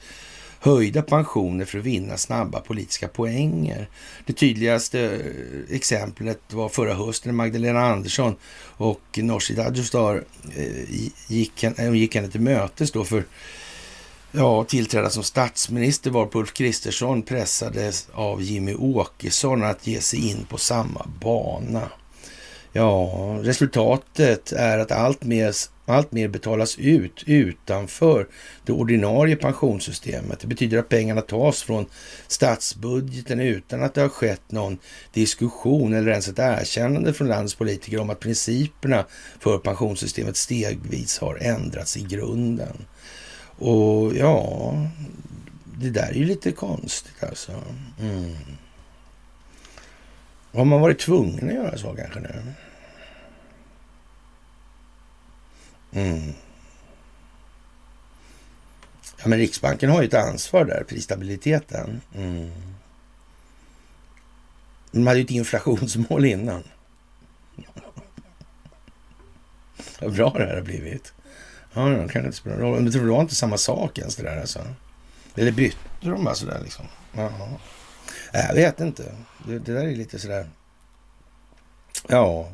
höjda 0.61 1.03
pensioner 1.03 1.65
för 1.65 1.79
att 1.79 1.85
vinna 1.85 2.17
snabba 2.17 2.61
politiska 2.61 3.09
poänger. 3.09 3.89
Det 4.27 4.33
tydligaste 4.33 5.01
eh, 5.01 5.77
exemplet 5.77 6.41
var 6.51 6.69
förra 6.69 6.95
hösten 6.95 7.31
när 7.31 7.37
Magdalena 7.37 7.81
Andersson 7.81 8.37
och 8.61 9.01
Nooshi 9.17 9.55
Dadgostar 9.55 10.25
eh, 10.57 10.91
gick, 11.29 11.65
gick 11.95 12.15
henne 12.15 12.29
till 12.29 12.41
mötes 12.41 12.93
då 12.93 13.05
för 13.05 13.25
ja, 14.33 14.65
tillträda 14.65 15.11
som 15.11 15.23
statsminister 15.23 16.11
var 16.11 16.37
Ulf 16.37 16.53
Kristersson 16.53 17.23
pressades 17.23 18.09
av 18.13 18.43
Jimmy 18.43 18.75
Åkesson 18.75 19.63
att 19.63 19.87
ge 19.87 20.01
sig 20.01 20.31
in 20.31 20.45
på 20.45 20.59
samma 20.59 21.07
bana. 21.21 21.89
Ja, 22.73 23.39
resultatet 23.43 24.53
är 24.53 24.79
att 24.79 24.93
allt 24.93 25.25
mer, 25.25 25.55
allt 25.87 26.13
mer 26.13 26.29
betalas 26.29 26.79
ut 26.79 27.23
utanför 27.27 28.27
det 28.65 28.73
ordinarie 28.73 29.37
pensionssystemet. 29.37 30.41
Det 30.41 30.47
betyder 30.47 30.79
att 30.79 30.89
pengarna 30.89 31.21
tas 31.21 31.63
från 31.63 31.87
statsbudgeten 32.27 33.41
utan 33.41 33.83
att 33.83 33.95
det 33.95 34.01
har 34.01 34.09
skett 34.09 34.53
någon 34.53 34.79
diskussion 35.13 35.95
eller 35.95 36.11
ens 36.11 36.29
ett 36.29 36.39
erkännande 36.39 37.13
från 37.13 37.29
landets 37.29 37.55
politiker 37.55 38.01
om 38.01 38.11
att 38.11 38.21
principerna 38.21 39.05
för 39.41 39.59
pensionssystemet 39.59 40.37
stegvis 40.37 41.19
har 41.19 41.39
ändrats 41.41 41.97
i 41.97 42.01
grunden. 42.01 42.77
Och 43.59 44.17
ja, 44.17 44.73
det 45.65 45.91
där 45.91 46.09
är 46.09 46.15
ju 46.15 46.25
lite 46.25 46.53
konstigt 46.53 47.25
alltså. 47.25 47.53
Mm. 48.01 48.37
Har 50.53 50.65
man 50.65 50.81
varit 50.81 50.99
tvungen 50.99 51.49
att 51.49 51.55
göra 51.55 51.79
så 51.79 51.95
kanske 51.95 52.21
nu? 52.21 52.55
Mm. 55.93 56.33
Ja, 59.23 59.29
men 59.29 59.39
Riksbanken 59.39 59.91
har 59.91 60.03
ju 60.03 60.09
ett 60.09 60.15
ansvar 60.15 60.65
där, 60.65 60.85
prisstabiliteten. 60.89 62.01
Mm. 62.15 62.51
De 64.91 65.07
hade 65.07 65.19
ju 65.19 65.25
ett 65.25 65.31
inflationsmål 65.31 66.25
innan. 66.25 66.63
Vad 70.01 70.15
bra 70.15 70.31
det 70.31 70.47
här 70.47 70.55
har 70.55 70.63
blivit. 70.63 71.13
Ja, 71.79 71.89
det 71.89 72.09
kan 72.09 72.25
inte 72.25 72.37
spela 72.37 72.57
roll. 72.57 72.83
Men 72.83 72.93
det 72.93 72.99
var 72.99 73.21
inte 73.21 73.35
samma 73.35 73.59
sak 73.59 73.99
ens 73.99 74.17
det 74.17 74.23
där 74.23 74.41
alltså. 74.41 74.61
Eller 75.35 75.53
bytte 75.53 75.77
de 76.01 76.25
bara 76.25 76.35
sådär 76.35 76.61
liksom? 76.63 76.85
Jaha. 77.13 77.49
Äh, 78.33 78.47
jag 78.47 78.55
vet 78.55 78.81
inte. 78.81 79.03
Det, 79.47 79.59
det 79.59 79.73
där 79.73 79.85
är 79.85 79.97
lite 79.97 80.19
sådär... 80.19 80.49
Ja, 82.09 82.53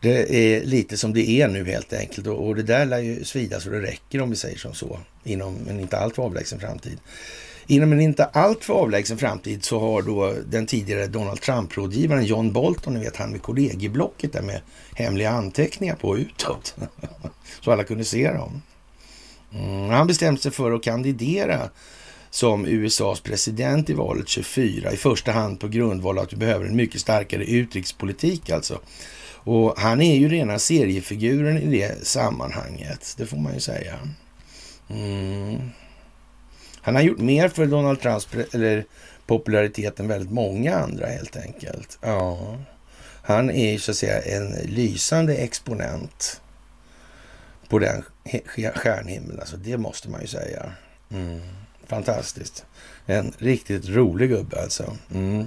det 0.00 0.36
är 0.36 0.64
lite 0.64 0.96
som 0.96 1.12
det 1.14 1.30
är 1.30 1.48
nu 1.48 1.64
helt 1.64 1.92
enkelt. 1.92 2.26
Och, 2.26 2.46
och 2.46 2.56
det 2.56 2.62
där 2.62 2.86
lär 2.86 2.98
ju 2.98 3.24
svida 3.24 3.60
så 3.60 3.70
det 3.70 3.82
räcker 3.82 4.20
om 4.20 4.30
vi 4.30 4.36
säger 4.36 4.58
som 4.58 4.74
så. 4.74 5.00
Inom 5.24 5.68
en 5.68 5.80
inte 5.80 5.98
alltför 5.98 6.22
avlägsen 6.22 6.60
framtid. 6.60 6.98
Inom 7.66 7.92
en 7.92 8.00
inte 8.00 8.24
alltför 8.24 8.74
avlägsen 8.74 9.18
framtid 9.18 9.64
så 9.64 9.78
har 9.78 10.02
då 10.02 10.34
den 10.46 10.66
tidigare 10.66 11.06
Donald 11.06 11.40
Trump-rådgivaren 11.40 12.24
John 12.24 12.52
Bolton, 12.52 12.94
ni 12.94 13.00
vet 13.00 13.16
han 13.16 13.30
med 13.30 13.42
kollegieblocket 13.42 14.32
där 14.32 14.42
med 14.42 14.60
hemliga 14.94 15.30
anteckningar 15.30 15.96
på 15.96 16.18
utåt. 16.18 16.76
så 17.60 17.72
alla 17.72 17.84
kunde 17.84 18.04
se 18.04 18.32
dem. 18.32 18.62
Mm, 19.52 19.90
han 19.90 20.06
bestämde 20.06 20.40
sig 20.40 20.52
för 20.52 20.72
att 20.72 20.82
kandidera 20.82 21.70
som 22.30 22.66
USAs 22.66 23.20
president 23.20 23.90
i 23.90 23.94
valet 23.94 24.28
24. 24.28 24.92
I 24.92 24.96
första 24.96 25.32
hand 25.32 25.60
på 25.60 25.68
grundval 25.68 26.18
av 26.18 26.24
att 26.24 26.32
vi 26.32 26.36
behöver 26.36 26.66
en 26.66 26.76
mycket 26.76 27.00
starkare 27.00 27.44
utrikespolitik 27.44 28.50
alltså. 28.50 28.80
Och 29.32 29.74
han 29.78 30.00
är 30.00 30.16
ju 30.16 30.28
rena 30.28 30.58
seriefiguren 30.58 31.58
i 31.58 31.78
det 31.78 32.06
sammanhanget. 32.06 33.14
Det 33.18 33.26
får 33.26 33.36
man 33.36 33.54
ju 33.54 33.60
säga. 33.60 33.94
Mm. 34.90 35.70
Han 36.86 36.94
har 36.94 37.02
gjort 37.02 37.18
mer 37.18 37.48
för 37.48 37.66
Donald 37.66 38.00
Trumps 38.00 38.28
eller 38.52 38.84
popularitet 39.26 40.00
än 40.00 40.08
väldigt 40.08 40.32
många 40.32 40.76
andra 40.76 41.06
helt 41.06 41.36
enkelt. 41.36 41.98
Ja, 42.00 42.58
han 43.22 43.50
är 43.50 43.78
så 43.78 43.90
att 43.90 43.96
säga 43.96 44.22
en 44.22 44.52
lysande 44.64 45.36
exponent 45.36 46.40
på 47.68 47.78
den 47.78 48.04
stjärnhimlen. 48.74 49.40
Alltså, 49.40 49.56
det 49.56 49.76
måste 49.76 50.08
man 50.08 50.20
ju 50.20 50.26
säga. 50.26 50.72
Mm. 51.10 51.40
Fantastiskt. 51.86 52.64
En 53.06 53.32
riktigt 53.38 53.88
rolig 53.88 54.28
gubbe 54.28 54.62
alltså. 54.62 54.96
Mm. 55.14 55.46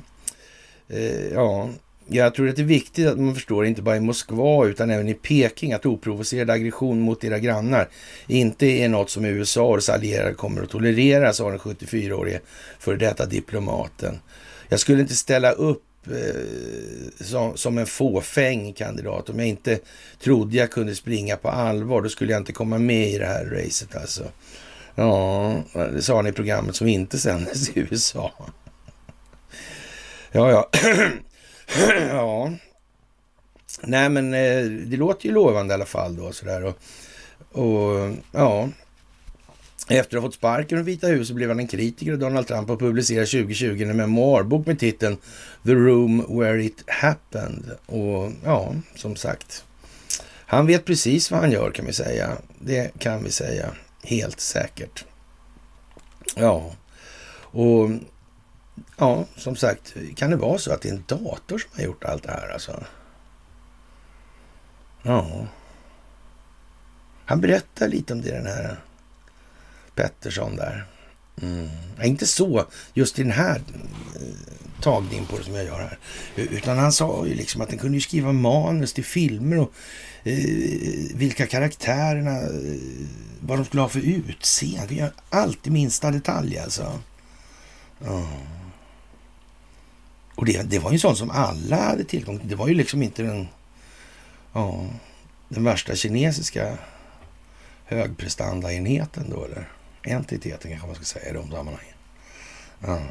Eh, 0.87 1.27
ja, 1.27 1.69
jag 2.11 2.35
tror 2.35 2.49
att 2.49 2.55
det 2.55 2.61
är 2.61 2.65
viktigt 2.65 3.07
att 3.07 3.19
man 3.19 3.35
förstår, 3.35 3.65
inte 3.65 3.81
bara 3.81 3.97
i 3.97 3.99
Moskva 3.99 4.65
utan 4.65 4.89
även 4.89 5.09
i 5.09 5.13
Peking, 5.13 5.73
att 5.73 5.85
oprovocerad 5.85 6.49
aggression 6.49 7.01
mot 7.01 7.23
era 7.23 7.39
grannar 7.39 7.89
inte 8.27 8.65
är 8.65 8.89
något 8.89 9.09
som 9.09 9.25
USA 9.25 9.63
och 9.63 9.75
dess 9.75 9.89
allierade 9.89 10.33
kommer 10.33 10.61
att 10.61 10.69
tolerera, 10.69 11.33
sa 11.33 11.49
den 11.49 11.59
74-årige 11.59 12.39
före 12.79 12.95
detta 12.95 13.25
diplomaten. 13.25 14.19
Jag 14.69 14.79
skulle 14.79 15.01
inte 15.01 15.15
ställa 15.15 15.51
upp 15.51 16.07
eh, 16.07 17.25
som, 17.25 17.57
som 17.57 17.77
en 17.77 17.85
fåfäng 17.85 18.73
kandidat. 18.73 19.29
Om 19.29 19.39
jag 19.39 19.47
inte 19.47 19.79
trodde 20.23 20.57
jag 20.57 20.71
kunde 20.71 20.95
springa 20.95 21.35
på 21.35 21.49
allvar, 21.49 22.01
då 22.01 22.09
skulle 22.09 22.31
jag 22.31 22.41
inte 22.41 22.53
komma 22.53 22.77
med 22.77 23.09
i 23.09 23.17
det 23.17 23.25
här 23.25 23.45
racet 23.45 23.95
alltså. 23.95 24.23
Ja, 24.95 25.63
det 25.73 26.01
sa 26.01 26.15
han 26.15 26.27
i 26.27 26.31
programmet 26.31 26.75
som 26.75 26.87
inte 26.87 27.17
sändes 27.17 27.69
i 27.69 27.71
USA. 27.91 28.31
Ja, 30.31 30.51
ja. 30.51 30.69
ja. 32.09 32.51
Nej, 33.81 34.09
men 34.09 34.33
eh, 34.33 34.63
det 34.63 34.97
låter 34.97 35.25
ju 35.27 35.33
lovande 35.33 35.73
i 35.73 35.75
alla 35.75 35.85
fall 35.85 36.15
då 36.15 36.31
sådär. 36.31 36.63
Och, 36.63 36.77
och 37.61 38.15
ja, 38.31 38.69
efter 39.87 40.17
att 40.17 40.23
ha 40.23 40.27
fått 40.27 40.35
sparken 40.35 40.77
från 40.77 40.85
Vita 40.85 41.07
huset 41.07 41.35
blev 41.35 41.49
han 41.49 41.59
en 41.59 41.67
kritiker 41.67 42.13
av 42.13 42.19
Donald 42.19 42.47
Trump 42.47 42.69
och 42.69 42.79
publicerade 42.79 43.25
2020 43.25 43.81
en 43.81 43.97
memoarbok 43.97 44.65
med 44.65 44.79
titeln 44.79 45.17
The 45.65 45.73
Room 45.73 46.39
Where 46.39 46.63
It 46.63 46.83
Happened. 46.87 47.71
Och 47.85 48.31
ja, 48.43 48.75
som 48.95 49.15
sagt, 49.15 49.65
han 50.45 50.67
vet 50.67 50.85
precis 50.85 51.31
vad 51.31 51.39
han 51.39 51.51
gör 51.51 51.71
kan 51.71 51.85
vi 51.85 51.93
säga. 51.93 52.31
Det 52.59 52.99
kan 52.99 53.23
vi 53.23 53.31
säga 53.31 53.69
helt 54.03 54.39
säkert. 54.39 55.05
Ja, 56.35 56.71
och 57.51 57.89
ja, 58.97 59.25
som 59.35 59.55
sagt, 59.55 59.93
kan 60.15 60.29
det 60.29 60.35
vara 60.35 60.57
så 60.57 60.73
att 60.73 60.81
det 60.81 60.89
är 60.89 60.93
en 60.93 61.03
dator 61.07 61.57
som 61.57 61.69
har 61.73 61.83
gjort 61.83 62.03
allt 62.03 62.23
det 62.23 62.31
här 62.31 62.53
alltså? 62.53 62.83
Ja. 65.03 65.47
Han 67.25 67.41
berättar 67.41 67.87
lite 67.87 68.13
om 68.13 68.21
det, 68.21 68.31
den 68.31 68.45
här 68.45 68.79
Pettersson 69.95 70.55
där. 70.55 70.85
Mm. 71.41 71.69
Inte 72.03 72.27
så, 72.27 72.65
just 72.93 73.19
i 73.19 73.23
den 73.23 73.31
här 73.31 73.61
eh, 74.15 74.81
tagningen 74.81 75.25
på 75.25 75.37
det 75.37 75.43
som 75.43 75.53
jag 75.53 75.65
gör 75.65 75.79
här. 75.79 75.97
Utan 76.35 76.77
han 76.77 76.91
sa 76.91 77.25
ju 77.25 77.33
liksom 77.33 77.61
att 77.61 77.69
den 77.69 77.79
kunde 77.79 77.97
ju 77.97 78.01
skriva 78.01 78.31
manus 78.31 78.93
till 78.93 79.05
filmer 79.05 79.59
och 79.59 79.73
eh, 80.23 81.15
vilka 81.15 81.47
karaktärerna, 81.47 82.37
eh, 82.37 83.07
vad 83.41 83.57
de 83.57 83.65
skulle 83.65 83.81
ha 83.81 83.89
för 83.89 83.99
utseende. 83.99 85.11
Allt 85.29 85.67
i 85.67 85.69
minsta 85.69 86.11
detalj 86.11 86.59
alltså. 86.59 86.99
Ja. 88.05 88.27
Och 90.39 90.45
det, 90.45 90.61
det 90.61 90.79
var 90.79 90.91
ju 90.91 90.99
sånt 90.99 91.17
som 91.17 91.31
alla 91.31 91.75
hade 91.75 92.03
tillgång 92.03 92.39
till. 92.39 92.49
Det 92.49 92.55
var 92.55 92.67
ju 92.67 92.73
liksom 92.73 93.03
inte 93.03 93.23
den, 93.23 93.47
ja, 94.53 94.85
den 95.49 95.63
värsta 95.63 95.95
kinesiska 95.95 96.77
högprestandaenheten 97.85 99.29
då, 99.29 99.45
eller 99.45 99.71
entiteten 100.03 100.71
kanske 100.71 100.87
man 100.87 100.95
ska 100.95 101.05
säga 101.05 101.29
i 101.29 101.33
de 101.33 101.51
sammanhangen. 101.51 101.95
Ja. 102.79 103.01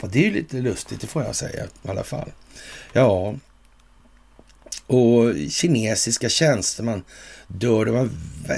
Och 0.00 0.10
det 0.10 0.18
är 0.18 0.24
ju 0.24 0.30
lite 0.30 0.56
lustigt, 0.56 1.00
det 1.00 1.06
får 1.06 1.22
jag 1.22 1.36
säga 1.36 1.64
i 1.64 1.88
alla 1.88 2.04
fall. 2.04 2.32
Ja, 2.92 3.34
och 4.86 5.34
kinesiska 5.50 6.28
tjänsteman 6.28 7.04
dör. 7.46 7.84
Det 7.84 7.90
var 7.90 8.08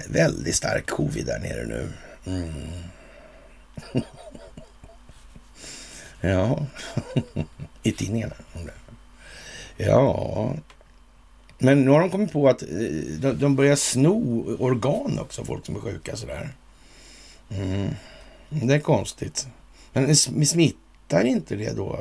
väldigt 0.08 0.56
stark 0.56 0.86
covid 0.86 1.26
där 1.26 1.38
nere 1.38 1.66
nu. 1.66 1.88
Mm. 2.26 2.52
ja, 6.28 6.66
i 7.82 7.92
tidningarna. 7.92 8.34
Ja, 9.76 10.54
men 11.58 11.84
nu 11.84 11.90
har 11.90 12.00
de 12.00 12.10
kommit 12.10 12.32
på 12.32 12.48
att 12.48 12.62
eh, 12.62 13.30
de 13.34 13.56
börjar 13.56 13.76
sno 13.76 14.44
organ 14.58 15.18
också, 15.18 15.44
folk 15.44 15.66
som 15.66 15.76
är 15.76 15.80
sjuka 15.80 16.16
sådär. 16.16 16.54
Mm. 17.48 17.90
Det 18.48 18.74
är 18.74 18.80
konstigt. 18.80 19.48
Men 19.92 20.16
smittar 20.16 21.24
inte 21.24 21.56
det 21.56 21.76
då 21.76 21.98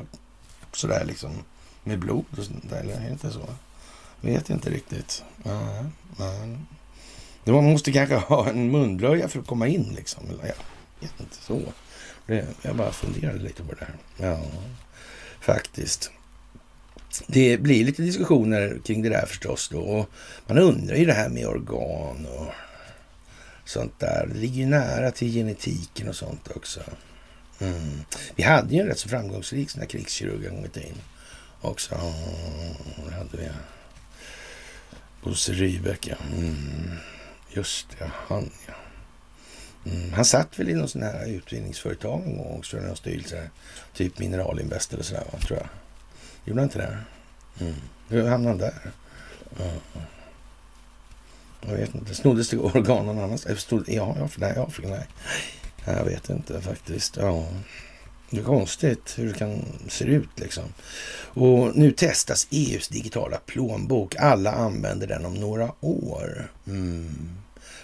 sådär 0.71 1.05
liksom 1.05 1.31
med 1.83 1.99
blod 1.99 2.25
och 2.37 2.43
sånt 2.43 2.69
där, 2.69 2.79
eller 2.79 2.93
är 2.93 2.99
det 2.99 3.09
inte 3.09 3.31
så? 3.31 3.49
Vet 4.21 4.49
inte 4.49 4.69
riktigt. 4.69 5.23
Ja, 5.43 5.85
men... 6.17 6.67
Man 7.45 7.63
måste 7.63 7.91
kanske 7.91 8.15
ha 8.15 8.49
en 8.49 8.71
munblöja 8.71 9.27
för 9.27 9.39
att 9.39 9.47
komma 9.47 9.67
in 9.67 9.93
liksom. 9.95 10.23
Eller, 10.29 10.45
jag 10.45 10.55
vet 10.99 11.19
inte 11.19 11.35
så. 11.35 11.61
Det, 12.25 12.45
jag 12.61 12.75
bara 12.75 12.91
funderade 12.91 13.39
lite 13.39 13.63
på 13.63 13.73
det 13.73 13.85
här. 13.85 13.95
Ja, 14.29 14.41
faktiskt. 15.39 16.11
Det 17.27 17.57
blir 17.57 17.85
lite 17.85 18.01
diskussioner 18.01 18.79
kring 18.85 19.01
det 19.01 19.09
där 19.09 19.25
förstås 19.25 19.69
då. 19.69 19.79
Och 19.79 20.09
man 20.47 20.57
undrar 20.57 20.95
ju 20.95 21.05
det 21.05 21.13
här 21.13 21.29
med 21.29 21.47
organ 21.47 22.25
och 22.25 22.47
sånt 23.65 23.99
där. 23.99 24.29
Det 24.33 24.39
ligger 24.39 24.55
ju 24.55 24.65
nära 24.65 25.11
till 25.11 25.33
genetiken 25.33 26.09
och 26.09 26.15
sånt 26.15 26.47
också. 26.55 26.81
Mm. 27.59 28.01
Vi 28.35 28.43
hade 28.43 28.75
ju 28.75 28.81
en 28.81 28.87
rätt 28.87 28.99
så 28.99 29.09
framgångsrik 29.09 29.69
sån 29.69 29.81
här 29.81 29.87
krigskirurg 29.87 30.45
en 30.45 30.55
gång 30.55 30.65
i 30.65 30.69
tiden 30.69 30.97
också. 31.61 31.95
Ja, 31.95 32.13
det 33.07 33.15
hade 33.15 33.37
vi. 33.37 33.49
Bosse 35.23 35.51
Rybeck, 35.51 36.07
ja. 36.07 36.15
Mm. 36.37 36.91
Just 37.49 37.87
det, 37.99 38.11
han 38.27 38.49
ja. 38.67 38.73
Mm. 39.85 40.13
Han 40.13 40.25
satt 40.25 40.59
väl 40.59 40.69
i 40.69 40.73
någon 40.73 40.87
sån 40.87 41.03
här 41.03 41.27
utvinningsföretag 41.27 42.23
en 42.25 42.37
gång 42.37 42.57
också, 42.57 42.77
någon 42.77 42.95
styrelse. 42.95 43.49
Typ 43.93 44.19
Mineralinvest 44.19 44.93
eller 44.93 45.03
sådär, 45.03 45.23
tror 45.47 45.59
jag. 45.59 45.69
Gjorde 46.45 46.61
han 46.61 46.69
inte 46.69 46.77
det? 46.77 46.97
Mm. 47.59 47.75
Hur 48.07 48.27
hamnade 48.27 48.49
han 48.49 48.57
där? 48.57 48.91
Mm. 49.59 49.79
Jag 51.67 51.75
vet 51.77 51.95
inte. 51.95 52.15
Snoddes 52.15 52.49
det 52.49 52.57
organ 52.57 53.05
någon 53.05 53.19
annanstans? 53.19 53.71
Eh, 53.71 53.79
ja, 53.87 54.15
ja, 54.19 54.27
för 54.27 54.39
nej, 54.39 54.57
Afrika, 54.57 54.89
nej. 54.89 55.07
Jag 55.85 56.05
vet 56.05 56.29
inte 56.29 56.61
faktiskt. 56.61 57.17
Ja. 57.17 57.47
Det 58.29 58.39
är 58.39 58.43
konstigt 58.43 59.13
hur 59.17 59.27
det 59.27 59.33
kan 59.33 59.65
se 59.87 60.05
ut 60.05 60.29
liksom. 60.35 60.63
Och 61.15 61.75
nu 61.75 61.91
testas 61.91 62.47
EUs 62.51 62.87
digitala 62.87 63.37
plånbok. 63.37 64.15
Alla 64.15 64.51
använder 64.51 65.07
den 65.07 65.25
om 65.25 65.33
några 65.33 65.71
år. 65.79 66.51
Mm. 66.67 67.29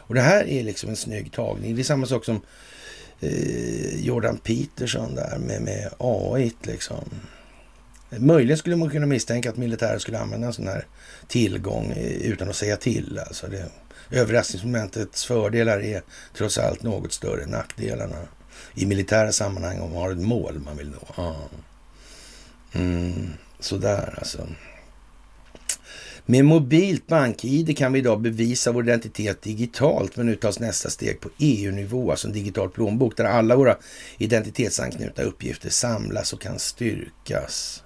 Och 0.10 0.16
det 0.16 0.22
här 0.22 0.48
är 0.48 0.64
liksom 0.64 0.90
en 0.90 0.96
snygg 0.96 1.32
tagning. 1.32 1.76
Det 1.76 1.82
är 1.82 1.84
samma 1.84 2.06
sak 2.06 2.26
som 2.26 2.42
eh, 3.20 4.06
Jordan 4.06 4.38
Peterson 4.38 5.16
där 5.16 5.38
med, 5.38 5.62
med 5.62 5.90
AI 5.98 6.54
liksom. 6.62 7.04
Möjligen 8.10 8.58
skulle 8.58 8.76
man 8.76 8.90
kunna 8.90 9.06
misstänka 9.06 9.50
att 9.50 9.58
militären 9.58 10.00
skulle 10.00 10.20
använda 10.20 10.48
en 10.48 10.54
sån 10.54 10.68
här 10.68 10.86
tillgång 11.28 11.92
eh, 11.92 12.32
utan 12.32 12.50
att 12.50 12.56
säga 12.56 12.78
till. 12.78 13.20
Alltså 13.28 13.48
det, 13.48 13.66
överraskningsmomentets 14.12 15.26
fördelar 15.26 15.80
är 15.84 16.02
trots 16.38 16.58
allt 16.58 16.84
något 16.84 17.14
större 17.14 17.44
än 17.44 17.50
nackdelarna 17.50 18.18
i 18.76 18.86
militära 18.86 19.32
sammanhang 19.32 19.80
om 19.80 19.94
man 19.94 20.02
har 20.02 20.12
ett 20.12 20.18
mål 20.18 20.60
man 20.60 20.78
vill 20.78 20.90
nå. 20.90 21.08
Ja. 21.18 21.36
Mm, 22.74 23.34
sådär 23.60 24.16
alltså. 24.18 24.48
Med 26.30 26.46
mobilt 26.46 27.08
bank-id 27.08 27.78
kan 27.78 27.94
vi 27.94 28.00
idag 28.00 28.22
bevisa 28.22 28.72
vår 28.72 28.84
identitet 28.84 29.42
digitalt, 29.42 30.16
men 30.16 30.26
nu 30.26 30.36
tas 30.36 30.60
nästa 30.60 30.90
steg 30.90 31.22
på 31.22 31.30
EU-nivå, 31.38 32.12
alltså 32.12 32.28
en 32.28 32.34
digital 32.34 32.70
plånbok 32.70 33.18
där 33.18 33.26
alla 33.26 33.56
våra 33.56 33.78
identitetsanknutna 34.18 35.24
uppgifter 35.24 35.70
samlas 35.70 36.34
och 36.34 36.42
kan 36.42 36.60
styrkas. 36.60 37.84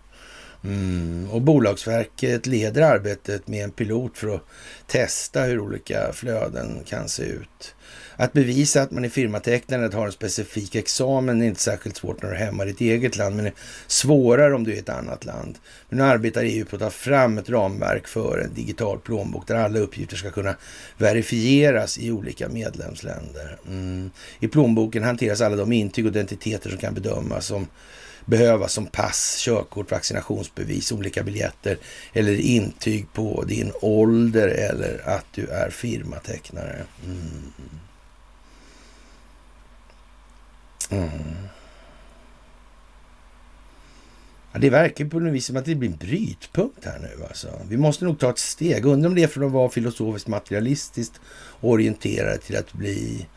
Mm. 0.63 1.29
Och 1.31 1.41
Bolagsverket 1.41 2.45
leder 2.45 2.81
arbetet 2.81 3.47
med 3.47 3.63
en 3.63 3.71
pilot 3.71 4.17
för 4.17 4.35
att 4.35 4.43
testa 4.87 5.43
hur 5.43 5.59
olika 5.59 6.13
flöden 6.13 6.79
kan 6.85 7.09
se 7.09 7.23
ut. 7.23 7.75
Att 8.15 8.33
bevisa 8.33 8.81
att 8.81 8.91
man 8.91 9.05
i 9.05 9.09
firmatecknandet 9.09 9.93
har 9.93 10.05
en 10.05 10.11
specifik 10.11 10.75
examen 10.75 11.41
är 11.41 11.45
inte 11.45 11.61
särskilt 11.61 11.97
svårt 11.97 12.21
när 12.21 12.29
du 12.29 12.35
är 12.35 12.39
hemma 12.39 12.63
i 12.63 12.67
ditt 12.67 12.81
eget 12.81 13.17
land, 13.17 13.35
men 13.35 13.45
det 13.45 13.49
är 13.49 13.55
svårare 13.87 14.55
om 14.55 14.63
du 14.63 14.71
är 14.71 14.75
i 14.75 14.79
ett 14.79 14.89
annat 14.89 15.25
land. 15.25 15.57
Men 15.89 15.99
nu 15.99 16.03
arbetar 16.05 16.43
EU 16.43 16.65
på 16.65 16.75
att 16.75 16.81
ta 16.81 16.89
fram 16.89 17.37
ett 17.37 17.49
ramverk 17.49 18.07
för 18.07 18.39
en 18.39 18.53
digital 18.53 18.99
plånbok 18.99 19.47
där 19.47 19.55
alla 19.55 19.79
uppgifter 19.79 20.15
ska 20.15 20.31
kunna 20.31 20.55
verifieras 20.97 21.97
i 21.97 22.11
olika 22.11 22.49
medlemsländer. 22.49 23.57
Mm. 23.67 24.11
I 24.39 24.47
plånboken 24.47 25.03
hanteras 25.03 25.41
alla 25.41 25.55
de 25.55 25.71
intyg 25.71 26.05
och 26.05 26.11
identiteter 26.11 26.69
som 26.69 26.79
kan 26.79 26.93
bedömas 26.93 27.45
som 27.45 27.67
behövas 28.25 28.73
som 28.73 28.85
pass, 28.85 29.35
körkort, 29.45 29.91
vaccinationsbevis, 29.91 30.91
olika 30.91 31.23
biljetter 31.23 31.77
eller 32.13 32.39
intyg 32.39 33.07
på 33.13 33.43
din 33.47 33.71
ålder 33.81 34.47
eller 34.47 35.01
att 35.09 35.25
du 35.31 35.47
är 35.47 35.69
firmatecknare. 35.69 36.83
Mm. 37.05 37.53
Mm. 40.91 41.09
Ja, 44.53 44.59
det 44.59 44.69
verkar 44.69 45.05
på 45.05 45.19
något 45.19 45.33
vis 45.33 45.45
som 45.45 45.57
att 45.57 45.65
det 45.65 45.75
blir 45.75 45.89
en 45.89 45.95
brytpunkt 45.95 46.85
här 46.85 46.99
nu. 46.99 47.23
Alltså. 47.23 47.47
Vi 47.69 47.77
måste 47.77 48.05
nog 48.05 48.19
ta 48.19 48.29
ett 48.29 48.39
steg. 48.39 48.85
Undrar 48.85 49.09
om 49.09 49.15
det 49.15 49.23
är 49.23 49.27
från 49.27 49.43
att 49.43 49.51
vara 49.51 49.69
filosofiskt 49.69 50.27
materialistiskt 50.27 51.21
orienterade 51.61 52.37
till 52.37 52.57
att 52.57 52.73
bli 52.73 53.27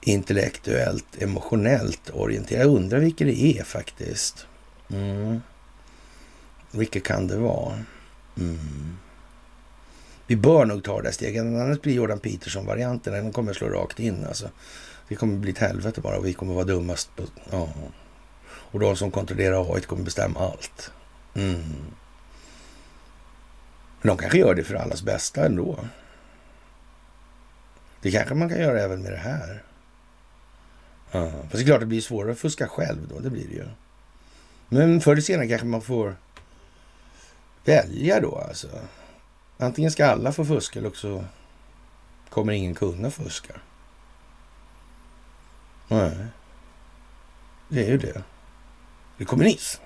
intellektuellt 0.00 1.22
emotionellt 1.22 2.10
orienterad. 2.10 2.66
Jag 2.66 2.74
undrar 2.76 2.98
vilket 2.98 3.26
det 3.26 3.58
är 3.58 3.64
faktiskt. 3.64 4.46
Mm. 4.90 5.40
Vilket 6.70 7.04
kan 7.04 7.26
det 7.26 7.36
vara? 7.36 7.78
Mm. 8.38 8.96
Vi 10.26 10.36
bör 10.36 10.64
nog 10.64 10.84
ta 10.84 10.96
det 10.96 11.02
där 11.02 11.12
steget, 11.12 11.40
annars 11.40 11.80
blir 11.80 11.94
Jordan 11.94 12.18
Peterson-varianten, 12.18 13.12
den 13.12 13.32
kommer 13.32 13.52
slå 13.52 13.68
rakt 13.68 14.00
in 14.00 14.24
alltså. 14.26 14.48
Det 15.12 15.16
kommer 15.16 15.38
bli 15.38 15.50
ett 15.50 15.58
helvete 15.58 16.00
bara 16.00 16.18
och 16.18 16.26
vi 16.26 16.32
kommer 16.32 16.54
vara 16.54 16.64
dummast. 16.64 17.16
På, 17.16 17.22
ja. 17.50 17.68
Och 18.44 18.80
de 18.80 18.96
som 18.96 19.10
kontrollerar 19.10 19.74
AI 19.74 19.80
kommer 19.80 20.04
bestämma 20.04 20.40
allt. 20.40 20.92
Mm. 21.34 21.62
Men 24.00 24.08
de 24.08 24.16
kanske 24.16 24.38
gör 24.38 24.54
det 24.54 24.64
för 24.64 24.74
allas 24.74 25.02
bästa 25.02 25.46
ändå. 25.46 25.78
Det 28.00 28.10
kanske 28.10 28.34
man 28.34 28.48
kan 28.48 28.60
göra 28.60 28.80
även 28.80 29.02
med 29.02 29.12
det 29.12 29.18
här. 29.18 29.62
Ja. 31.10 31.30
Fast 31.30 31.52
det 31.52 31.60
är 31.60 31.64
klart 31.64 31.80
det 31.80 31.86
blir 31.86 32.00
svårare 32.00 32.32
att 32.32 32.38
fuska 32.38 32.68
själv 32.68 33.08
då, 33.08 33.18
det 33.18 33.30
blir 33.30 33.48
det 33.48 33.54
ju. 33.54 33.68
Men 34.68 35.00
förr 35.00 35.12
eller 35.12 35.22
senare 35.22 35.48
kanske 35.48 35.66
man 35.66 35.82
får 35.82 36.16
välja 37.64 38.20
då 38.20 38.38
alltså. 38.38 38.68
Antingen 39.58 39.90
ska 39.90 40.06
alla 40.06 40.32
få 40.32 40.44
fuska 40.44 40.78
eller 40.78 40.88
också 40.88 41.24
kommer 42.30 42.52
ingen 42.52 42.74
kunna 42.74 43.10
fuska. 43.10 43.54
Nej. 45.92 46.26
Det 47.68 47.84
är 47.84 47.90
ju 47.90 47.98
det. 47.98 48.22
Det 49.16 49.24
är 49.24 49.24
kommunism. 49.24 49.82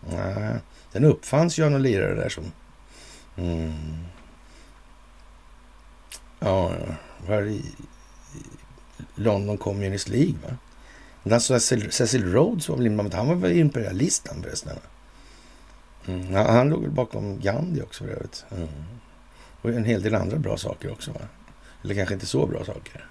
Nej, 0.00 0.58
den 0.92 1.04
uppfanns 1.04 1.58
ju 1.58 1.64
av 1.64 1.70
någon 1.70 1.82
lirare 1.82 2.14
där 2.14 2.28
som... 2.28 2.44
Mm. 3.36 4.04
Ja, 6.38 6.72
var 7.26 7.42
i 7.42 7.62
London 9.14 9.58
Communist 9.58 10.08
League, 10.08 10.34
va? 10.42 10.56
Alltså 11.34 11.60
Cecil 11.90 12.32
Rhodes 12.32 12.68
var 12.68 12.76
väl 12.76 13.12
han 13.12 13.28
var 13.28 13.34
väl 13.34 13.52
imperialist 13.52 14.26
mm, 14.26 14.36
han 14.36 14.42
förresten? 14.42 14.76
Mm. 16.06 16.34
Han 16.34 16.68
låg 16.68 16.82
väl 16.82 16.90
bakom 16.90 17.40
Gandhi 17.40 17.82
också 17.82 18.04
för 18.04 18.10
övrigt. 18.10 18.44
Mm. 18.50 18.68
Och 19.62 19.70
en 19.70 19.84
hel 19.84 20.02
del 20.02 20.14
andra 20.14 20.36
bra 20.36 20.56
saker 20.56 20.92
också, 20.92 21.12
va? 21.12 21.20
Eller 21.84 21.94
kanske 21.94 22.14
inte 22.14 22.26
så 22.26 22.46
bra 22.46 22.64
saker. 22.64 23.06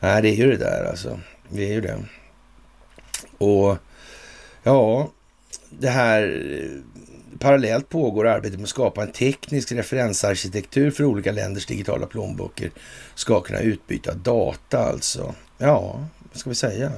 Nej, 0.00 0.22
det 0.22 0.28
är 0.28 0.34
ju 0.34 0.50
det 0.50 0.56
där 0.56 0.84
alltså. 0.84 1.20
Det 1.48 1.62
är 1.68 1.72
ju 1.72 1.80
det. 1.80 2.04
Och 3.38 3.76
ja, 4.62 5.10
det 5.70 5.88
här 5.88 6.50
parallellt 7.38 7.88
pågår 7.88 8.26
arbetet 8.26 8.58
med 8.58 8.64
att 8.64 8.70
skapa 8.70 9.02
en 9.02 9.12
teknisk 9.12 9.72
referensarkitektur 9.72 10.90
för 10.90 11.04
olika 11.04 11.32
länders 11.32 11.66
digitala 11.66 12.06
plånböcker 12.06 12.70
ska 13.14 13.40
kunna 13.40 13.60
utbyta 13.60 14.14
data 14.14 14.78
alltså. 14.78 15.34
Ja, 15.58 16.08
vad 16.32 16.40
ska 16.40 16.50
vi 16.50 16.56
säga? 16.56 16.92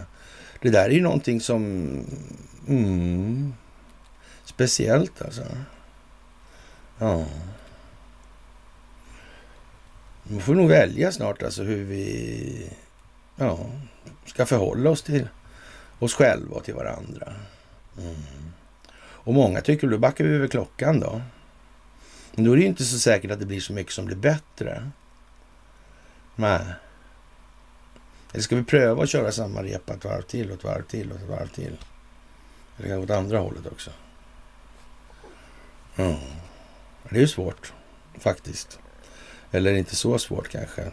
Det 0.63 0.71
där 0.71 0.85
är 0.85 0.91
ju 0.91 1.03
någonting 1.03 1.41
som... 1.41 1.63
Mm, 2.69 3.55
speciellt 4.45 5.23
alltså. 5.23 5.43
Ja. 6.99 7.25
Man 10.23 10.41
får 10.41 10.55
nog 10.55 10.69
välja 10.69 11.13
snart 11.13 11.43
alltså 11.43 11.63
hur 11.63 11.85
vi 11.85 12.71
ja, 13.39 13.59
ska 14.27 14.47
förhålla 14.47 14.91
oss 14.91 15.03
till 15.03 15.29
oss 15.99 16.15
själva 16.15 16.57
och 16.57 16.65
till 16.65 16.75
varandra. 16.75 17.35
Mm. 17.99 18.17
Och 19.01 19.35
många 19.35 19.61
tycker 19.61 19.87
då 19.87 19.99
backar 19.99 20.25
vi 20.25 20.35
över 20.35 20.49
klockan 20.49 21.01
då. 21.01 21.21
Men 22.35 22.45
då 22.45 22.53
är 22.53 22.57
det 22.57 22.63
ju 22.63 22.69
inte 22.69 22.85
så 22.85 22.99
säkert 22.99 23.31
att 23.31 23.41
det 23.41 23.47
blir 23.47 23.61
så 23.61 23.73
mycket 23.73 23.93
som 23.93 24.07
blir 24.07 24.17
bättre. 24.17 24.91
Nej. 26.37 26.61
Eller 28.33 28.43
ska 28.43 28.57
vi 28.57 28.65
pröva 28.65 29.03
att 29.03 29.09
köra 29.09 29.33
samma 29.33 29.63
repa 29.63 29.95
ett 29.95 30.05
varv 30.05 30.23
till 30.23 30.51
och 30.51 30.57
ett 30.57 30.65
varv 30.65 30.83
till 30.83 31.11
och 31.11 31.17
ett 31.17 31.29
varv 31.29 31.49
till? 31.49 31.77
Eller 32.79 32.89
kanske 32.89 33.13
åt 33.13 33.19
andra 33.19 33.39
hållet 33.39 33.67
också. 33.67 33.91
Mm. 35.97 36.17
Det 37.11 37.17
är 37.17 37.21
ju 37.21 37.29
svårt 37.29 37.73
faktiskt. 38.19 38.79
Eller 39.51 39.75
inte 39.75 39.97
så 39.97 40.19
svårt 40.19 40.49
kanske. 40.49 40.91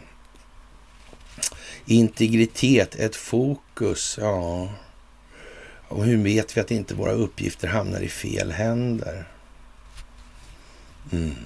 Integritet, 1.86 2.94
ett 2.94 3.16
fokus, 3.16 4.18
ja. 4.20 4.68
Och 5.88 6.04
hur 6.04 6.22
vet 6.22 6.56
vi 6.56 6.60
att 6.60 6.70
inte 6.70 6.94
våra 6.94 7.12
uppgifter 7.12 7.68
hamnar 7.68 8.00
i 8.00 8.08
fel 8.08 8.52
händer? 8.52 9.28
Mm. 11.12 11.36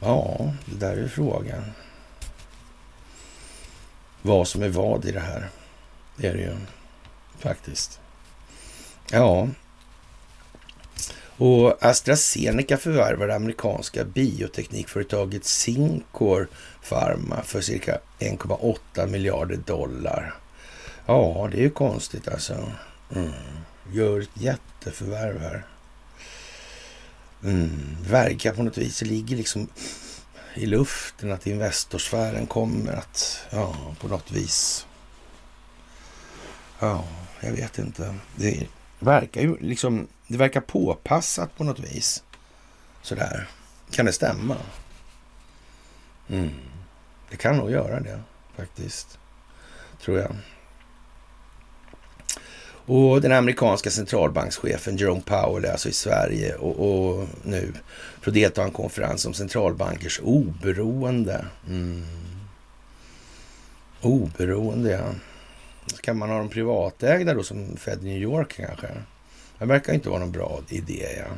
Ja, 0.00 0.54
det 0.64 0.76
där 0.86 0.96
är 0.96 1.08
frågan. 1.08 1.64
Vad 4.22 4.48
som 4.48 4.62
är 4.62 4.68
vad 4.68 5.04
i 5.04 5.12
det 5.12 5.20
här. 5.20 5.48
Det 6.16 6.26
är 6.26 6.34
det 6.34 6.40
ju 6.40 6.56
faktiskt. 7.38 8.00
Ja. 9.10 9.48
Och 11.38 11.84
AstraZeneca 11.84 12.76
förvärvar 12.76 13.26
det 13.26 13.34
amerikanska 13.34 14.04
bioteknikföretaget 14.04 15.44
Sincor 15.44 16.48
Pharma 16.88 17.42
för 17.42 17.60
cirka 17.60 17.98
1,8 18.18 19.06
miljarder 19.06 19.56
dollar. 19.56 20.34
Ja, 21.06 21.48
det 21.52 21.58
är 21.58 21.62
ju 21.62 21.70
konstigt 21.70 22.28
alltså. 22.28 22.72
Mm. 23.14 23.32
Gör 23.92 24.20
ett 24.20 24.30
jätteförvärv 24.34 25.40
här. 25.40 25.66
Mm. 27.44 27.96
Verkar 28.08 28.52
på 28.52 28.62
något 28.62 28.78
vis, 28.78 28.98
det 28.98 29.06
ligger 29.06 29.36
liksom 29.36 29.68
i 30.54 30.66
luften 30.66 31.32
att 31.32 31.46
Investorsfären 31.46 32.46
kommer 32.46 32.92
att, 32.92 33.46
ja, 33.50 33.76
på 34.00 34.08
något 34.08 34.32
vis. 34.32 34.86
Ja, 36.78 37.04
jag 37.40 37.52
vet 37.52 37.78
inte. 37.78 38.14
Det 38.36 38.66
verkar 38.98 39.40
ju 39.40 39.56
liksom, 39.60 40.06
det 40.28 40.36
verkar 40.36 40.60
påpassat 40.60 41.56
på 41.56 41.64
något 41.64 41.80
vis. 41.80 42.22
Sådär. 43.02 43.48
Kan 43.90 44.06
det 44.06 44.12
stämma? 44.12 44.56
Mm. 46.28 46.50
Det 47.30 47.36
kan 47.36 47.56
nog 47.56 47.70
göra 47.70 48.00
det 48.00 48.20
faktiskt. 48.56 49.18
Tror 50.00 50.18
jag. 50.18 50.36
Och 52.86 53.20
den 53.20 53.32
amerikanska 53.32 53.90
centralbankschefen 53.90 54.96
Jerome 54.96 55.20
Powell 55.20 55.64
är 55.64 55.72
alltså 55.72 55.88
i 55.88 55.92
Sverige 55.92 56.54
och, 56.54 56.88
och 56.88 57.28
nu 57.42 57.72
för 58.20 58.30
att 58.30 58.34
delta 58.34 58.62
i 58.62 58.64
en 58.64 58.70
konferens 58.70 59.26
om 59.26 59.34
centralbankers 59.34 60.20
oberoende. 60.22 61.46
Mm. 61.66 62.06
Oberoende, 64.00 64.90
ja. 64.90 65.14
Så 65.86 65.96
kan 65.96 66.18
man 66.18 66.30
ha 66.30 66.38
de 66.38 66.48
privatägda 66.48 67.34
då 67.34 67.42
som 67.42 67.76
Fed 67.76 68.02
New 68.02 68.18
York 68.18 68.52
kanske? 68.56 68.88
Det 69.58 69.66
verkar 69.66 69.92
inte 69.92 70.08
vara 70.08 70.20
någon 70.20 70.32
bra 70.32 70.60
idé. 70.68 71.08
Ja. 71.18 71.36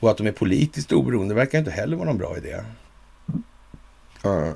Och 0.00 0.10
att 0.10 0.16
de 0.16 0.26
är 0.26 0.32
politiskt 0.32 0.92
oberoende 0.92 1.34
verkar 1.34 1.58
inte 1.58 1.70
heller 1.70 1.96
vara 1.96 2.06
någon 2.06 2.18
bra 2.18 2.36
idé. 2.36 2.64
Mm. 4.24 4.54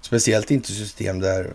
Speciellt 0.00 0.50
inte 0.50 0.72
system 0.72 1.20
där 1.20 1.52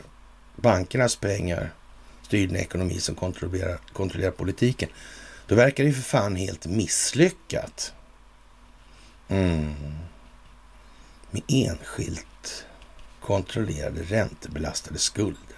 bankernas 0.56 1.16
pengar 1.16 1.74
styr 2.22 2.48
den 2.48 2.58
ekonomi 2.58 3.00
som 3.00 3.16
kontrollerar, 3.16 3.80
kontrollerar 3.94 4.32
politiken. 4.32 4.90
Då 5.48 5.56
verkar 5.56 5.84
det 5.84 5.90
ju 5.90 5.96
för 5.96 6.02
fan 6.02 6.36
helt 6.36 6.66
misslyckat. 6.66 7.94
Mm. 9.28 9.74
Med 11.32 11.42
enskilt 11.48 12.66
kontrollerade 13.22 14.02
räntebelastade 14.02 15.00
skulder 15.00 15.58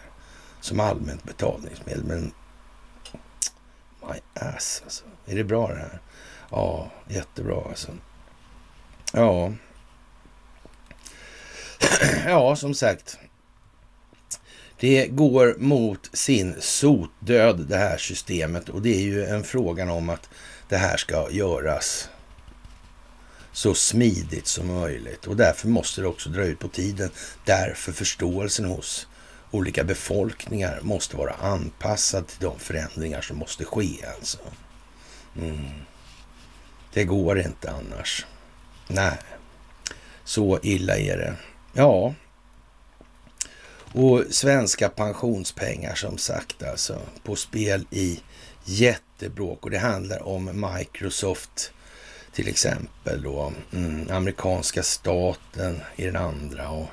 som 0.62 0.80
allmänt 0.80 1.24
betalningsmedel. 1.24 2.04
Men 2.04 2.32
my 4.10 4.20
ass 4.34 4.82
alltså. 4.84 5.04
Är 5.26 5.36
det 5.36 5.44
bra 5.44 5.68
det 5.68 5.76
här? 5.76 6.00
Ja, 6.52 6.92
jättebra 7.08 7.64
alltså. 7.70 7.92
Ja. 9.14 9.54
ja, 12.26 12.56
som 12.56 12.74
sagt. 12.74 13.18
Det 14.80 15.08
går 15.08 15.56
mot 15.60 16.10
sin 16.14 16.56
sotdöd 16.60 17.66
det 17.68 17.78
här 17.78 17.98
systemet 17.98 18.70
och 18.70 18.82
det 18.82 18.96
är 18.96 19.02
ju 19.02 19.26
en 19.26 19.44
frågan 19.44 19.90
om 19.90 20.10
att 20.10 20.30
det 20.70 20.78
här 20.78 20.98
ska 20.98 21.32
göras 21.32 22.10
så 23.52 23.74
smidigt 23.74 24.48
som 24.48 24.68
möjligt 24.68 25.28
och 25.28 25.36
därför 25.36 25.68
måste 25.68 26.02
det 26.02 26.08
också 26.08 26.30
dra 26.30 26.44
ut 26.44 26.60
på 26.60 26.68
tiden. 26.68 27.10
Därför 27.46 27.92
förståelsen 27.92 28.66
hos 28.66 29.08
olika 29.56 29.84
befolkningar 29.84 30.80
måste 30.82 31.18
vara 31.18 31.34
anpassad 31.34 32.28
till 32.28 32.40
de 32.40 32.60
förändringar 32.60 33.22
som 33.22 33.38
måste 33.38 33.66
ske 33.66 34.06
alltså. 34.18 34.38
Mm. 35.38 35.70
Det 36.94 37.04
går 37.04 37.40
inte 37.40 37.72
annars. 37.72 38.26
Nej, 38.88 39.18
så 40.24 40.60
illa 40.64 40.98
är 40.98 41.18
det. 41.18 41.36
Ja, 41.74 42.14
och 43.94 44.24
svenska 44.30 44.90
pensionspengar 44.90 45.96
som 45.96 46.18
sagt 46.18 46.64
alltså 46.64 47.02
på 47.24 47.36
spel 47.36 47.86
i 47.92 48.20
jättebråk 48.66 49.64
och 49.64 49.72
det 49.72 49.78
handlar 49.78 50.28
om 50.28 50.70
Microsoft 50.76 51.72
till 52.34 52.48
exempel 52.48 53.22
då. 53.24 53.54
Mm, 53.74 54.08
amerikanska 54.12 54.84
staten 54.84 55.82
i 55.96 56.06
den 56.06 56.16
andra 56.16 56.70
och 56.70 56.88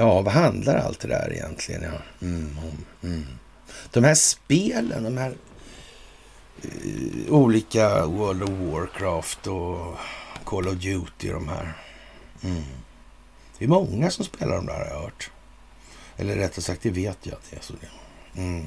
ja, 0.00 0.20
vad 0.22 0.32
handlar 0.32 0.76
allt 0.76 1.00
det 1.00 1.08
där 1.08 1.32
egentligen 1.32 1.82
ja, 1.82 2.26
mm, 2.26 2.58
om? 2.58 3.08
Mm. 3.08 3.26
De 3.90 4.04
här 4.04 4.14
spelen, 4.14 5.04
de 5.04 5.16
här 5.16 5.34
uh, 6.64 7.32
olika 7.32 8.06
World 8.06 8.42
of 8.42 8.50
Warcraft 8.50 9.46
och 9.46 9.96
Call 10.44 10.68
of 10.68 10.74
Duty 10.74 11.32
de 11.32 11.48
här. 11.48 11.72
Mm. 12.42 12.62
Det 13.58 13.64
är 13.64 13.68
många 13.68 14.10
som 14.10 14.24
spelar 14.24 14.56
de 14.56 14.66
där 14.66 14.74
har 14.74 14.86
jag 14.86 15.00
hört. 15.00 15.30
Eller 16.16 16.36
rättare 16.36 16.62
sagt, 16.62 16.82
det 16.82 16.90
vet 16.90 17.18
jag 17.22 17.34
att 17.34 17.50
det 17.50 17.56
är 17.56 17.60
så. 17.60 17.74
Mm. 18.36 18.66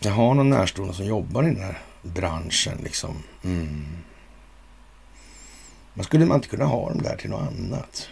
Jag 0.00 0.12
har 0.12 0.34
någon 0.34 0.50
närstående 0.50 0.94
som 0.94 1.06
jobbar 1.06 1.42
i 1.42 1.46
den 1.46 1.62
här 1.62 1.78
branschen. 2.02 2.78
liksom. 2.84 3.22
Mm. 3.44 3.86
Man 5.94 6.04
skulle 6.04 6.26
man 6.26 6.36
inte 6.36 6.48
kunna 6.48 6.64
ha 6.64 6.88
dem 6.88 7.02
där 7.02 7.16
till 7.16 7.30
något 7.30 7.48
annat? 7.48 8.08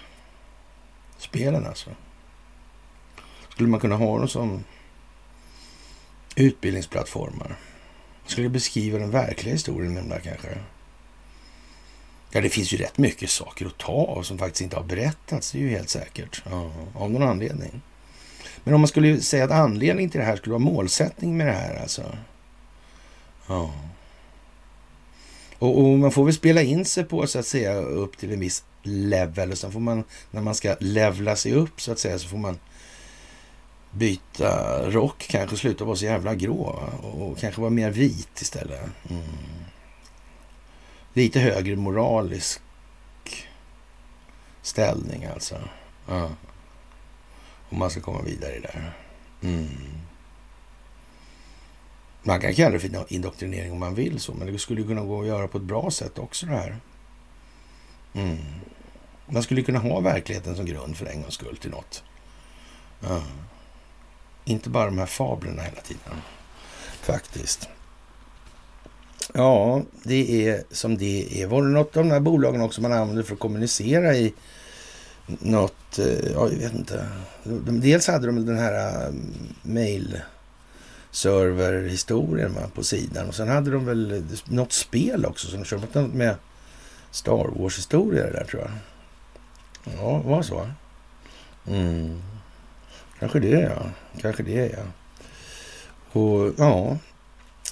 Spelen 1.19 1.67
alltså. 1.67 1.91
Skulle 3.49 3.69
man 3.69 3.81
kunna 3.81 3.97
ha 3.97 4.19
dem 4.19 4.29
som 4.29 4.65
utbildningsplattformar? 6.37 7.57
Skulle 8.27 8.49
beskriva 8.49 8.99
den 8.99 9.11
verkliga 9.11 9.55
historien 9.55 9.95
med 9.95 10.03
dem 10.03 10.09
där 10.09 10.21
kanske? 10.21 10.59
Ja, 12.31 12.41
det 12.41 12.49
finns 12.49 12.73
ju 12.73 12.77
rätt 12.77 12.99
mycket 12.99 13.31
saker 13.31 13.67
att 13.67 13.79
ta 13.79 13.93
av 13.93 14.23
som 14.23 14.39
faktiskt 14.39 14.61
inte 14.61 14.77
har 14.77 14.85
berättats. 14.85 15.53
Det 15.53 15.59
är 15.59 15.63
ju 15.63 15.69
helt 15.69 15.89
säkert. 15.89 16.43
Ja, 16.51 16.73
av 16.95 17.11
någon 17.11 17.23
anledning. 17.23 17.81
Men 18.65 18.75
om 18.75 18.81
man 18.81 18.89
skulle 18.89 19.21
säga 19.21 19.45
att 19.45 19.51
anledningen 19.51 20.11
till 20.11 20.21
det 20.21 20.27
här 20.27 20.37
skulle 20.37 20.53
vara 20.53 20.63
målsättning 20.63 21.37
med 21.37 21.47
det 21.47 21.53
här 21.53 21.83
alltså. 21.83 22.03
Ja. 23.47 23.75
Och, 25.59 25.79
och, 25.79 25.99
man 25.99 26.13
får 26.13 26.25
väl 26.25 26.35
spela 26.35 26.63
in 26.63 26.85
sig 26.85 27.05
på 27.05 27.27
så 27.27 27.39
att 27.39 27.47
säga 27.47 27.75
upp 27.75 28.19
till 28.19 28.33
en 28.33 28.41
viss 28.41 28.65
level. 28.83 29.51
Och 29.51 29.59
sen 29.59 29.73
får 29.73 29.81
man, 29.81 30.05
när 30.31 30.43
man 30.43 30.55
ska 30.55 30.77
levla 30.81 31.37
sig 31.37 31.53
upp 31.53 31.81
så 31.81 31.93
att 31.93 31.99
säga, 31.99 32.19
så 32.19 32.29
får 32.29 32.39
man 32.39 32.59
byta 33.91 34.83
rock 34.91 35.27
kanske, 35.29 35.57
sluta 35.57 35.85
vara 35.85 35.97
så 35.97 36.05
jävla 36.05 36.35
grå 36.35 36.91
och, 37.03 37.23
och 37.23 37.39
kanske 37.39 37.61
vara 37.61 37.71
mer 37.71 37.91
vit 37.91 38.41
istället. 38.41 38.81
Mm 39.11 39.23
lite 41.19 41.41
högre 41.41 41.77
moralisk 41.77 42.61
ställning 44.63 45.25
alltså. 45.25 45.59
Ja. 46.07 46.31
Om 47.71 47.79
man 47.79 47.91
ska 47.91 48.01
komma 48.01 48.23
vidare 48.23 48.61
där. 48.61 48.93
Mm. 49.43 49.69
Man 52.23 52.41
kan 52.41 52.55
kalla 52.55 52.71
det 52.71 52.81
för 52.81 53.13
indoktrinering 53.13 53.73
om 53.73 53.79
man 53.79 53.95
vill 53.95 54.21
så, 54.21 54.35
men 54.35 54.53
det 54.53 54.59
skulle 54.59 54.83
kunna 54.83 55.03
gå 55.03 55.21
att 55.21 55.27
göra 55.27 55.49
på 55.49 55.59
ett 55.59 55.65
bra 55.65 55.91
sätt 55.91 56.19
också 56.19 56.47
det 56.47 56.53
här. 56.53 56.77
Mm. 58.19 58.39
Man 59.27 59.43
skulle 59.43 59.63
kunna 59.63 59.79
ha 59.79 60.01
verkligheten 60.01 60.57
som 60.57 60.67
grund 60.67 60.97
för 60.97 61.07
en 61.07 61.23
gångs 61.23 61.35
skull 61.35 61.57
till 61.57 61.71
något. 61.71 62.03
Ja. 63.01 63.23
Inte 64.45 64.71
bara 64.71 64.85
de 64.85 64.99
här 64.99 65.07
fablerna 65.07 65.63
hela 65.63 65.81
tiden. 65.81 66.23
Faktiskt. 67.03 67.69
Ja, 69.35 69.83
det 70.03 70.49
är 70.49 70.63
som 70.71 70.99
det 70.99 71.43
är. 71.43 71.47
Var 71.47 71.63
det 71.63 71.69
något 71.69 71.97
av 71.97 72.05
de 72.05 72.11
här 72.11 72.21
bolagen 72.21 72.61
också 72.61 72.81
man 72.81 72.93
använde 72.93 73.25
för 73.25 73.35
att 73.35 73.41
kommunicera 73.41 74.15
i 74.15 74.35
något, 75.27 75.99
eh, 75.99 76.33
ja, 76.35 76.49
jag 76.51 76.59
vet 76.59 76.75
inte. 76.75 77.09
Dels 77.65 78.07
hade 78.07 78.27
de 78.27 78.47
den 78.47 78.59
här 78.59 79.03
eh, 79.03 79.09
uh, 79.09 79.15
mail 79.63 80.21
serverhistorien 81.11 82.57
på 82.75 82.85
sidan 82.85 83.29
och 83.29 83.35
sen 83.35 83.49
hade 83.49 83.71
de 83.71 83.85
väl 83.85 84.25
något 84.45 84.73
spel 84.73 85.27
också 85.27 85.47
som 85.47 85.59
de 85.59 85.65
körde 85.65 86.01
med 86.01 86.35
Star 87.11 87.49
Wars-historia, 87.59 88.25
det 88.25 88.33
där 88.33 88.45
tror 88.45 88.63
jag. 88.63 88.71
Ja, 89.99 90.19
var 90.19 90.43
så. 90.43 90.71
Mm. 91.67 92.23
Kanske 93.19 93.41
det 93.41 93.61
ja. 93.61 93.83
Kanske 94.21 94.43
det 94.43 94.67
ja. 94.67 94.85
Och 96.21 96.55
ja, 96.59 96.99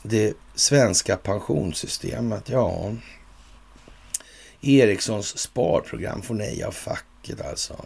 det 0.02 0.34
svenska 0.54 1.16
pensionssystemet, 1.16 2.48
ja. 2.48 2.92
Ericssons 4.60 5.38
sparprogram 5.38 6.22
får 6.22 6.34
nej 6.34 6.64
av 6.64 6.72
facket 6.72 7.40
alltså. 7.40 7.84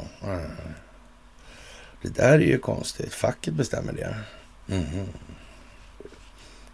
Det 2.03 2.09
där 2.09 2.33
är 2.33 2.39
ju 2.39 2.59
konstigt. 2.59 3.15
Facket 3.15 3.55
bestämmer 3.55 3.93
det. 3.93 4.17
Mm. 4.69 5.09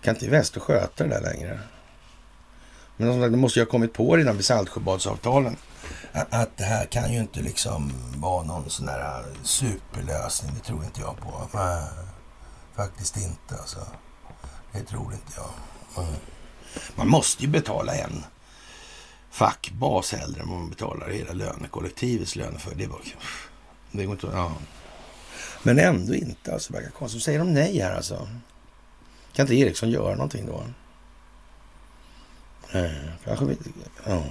Kan 0.02 0.14
inte 0.14 0.28
Väster 0.28 0.60
sköta 0.60 1.04
det 1.04 1.10
där 1.10 1.20
längre? 1.20 1.60
Men 2.96 3.20
det 3.20 3.36
måste 3.36 3.58
ju 3.58 3.64
ha 3.64 3.70
kommit 3.70 3.92
på 3.92 4.16
redan 4.16 4.36
vid 4.36 4.44
Saltsjöbadsavtalen 4.44 5.56
att 6.12 6.56
det 6.56 6.64
här 6.64 6.86
kan 6.86 7.12
ju 7.12 7.20
inte 7.20 7.40
liksom 7.40 7.92
vara 8.16 8.42
någon 8.42 8.70
sån 8.70 8.86
där 8.86 9.00
äh, 9.00 9.42
superlösning. 9.42 10.52
Det 10.54 10.66
tror 10.66 10.84
inte 10.84 11.00
jag 11.00 11.16
på. 11.20 11.48
Nej, 11.54 11.82
faktiskt 12.76 13.16
inte 13.16 13.60
alltså. 13.60 13.78
Det 14.72 14.82
tror 14.82 15.12
inte 15.12 15.32
jag. 15.36 16.04
Mm. 16.04 16.14
Man 16.96 17.08
måste 17.08 17.42
ju 17.42 17.48
betala 17.48 17.94
en 17.94 18.24
fackbas 19.30 20.12
hellre 20.12 20.40
än 20.40 20.48
vad 20.48 20.58
man 20.58 20.70
betalar 20.70 21.08
hela 21.08 21.32
lönekollektivets 21.32 22.36
löner 22.36 22.58
för. 22.58 22.74
Det, 22.74 22.86
var, 22.86 23.00
det 23.92 24.04
går 24.04 24.14
inte, 24.14 24.26
ja. 24.32 24.52
Men 25.62 25.78
ändå 25.78 26.14
inte 26.14 26.52
alltså. 26.52 26.72
Verkar 26.72 26.90
konstigt. 26.90 27.22
Säger 27.22 27.38
de 27.38 27.54
nej 27.54 27.80
här 27.80 27.96
alltså? 27.96 28.28
Kan 29.32 29.44
inte 29.44 29.54
Eriksson 29.54 29.90
göra 29.90 30.14
någonting 30.14 30.46
då? 30.46 30.64
Nej, 32.72 32.94
kanske 33.24 33.44
vi... 33.44 33.56
Ja. 34.06 34.22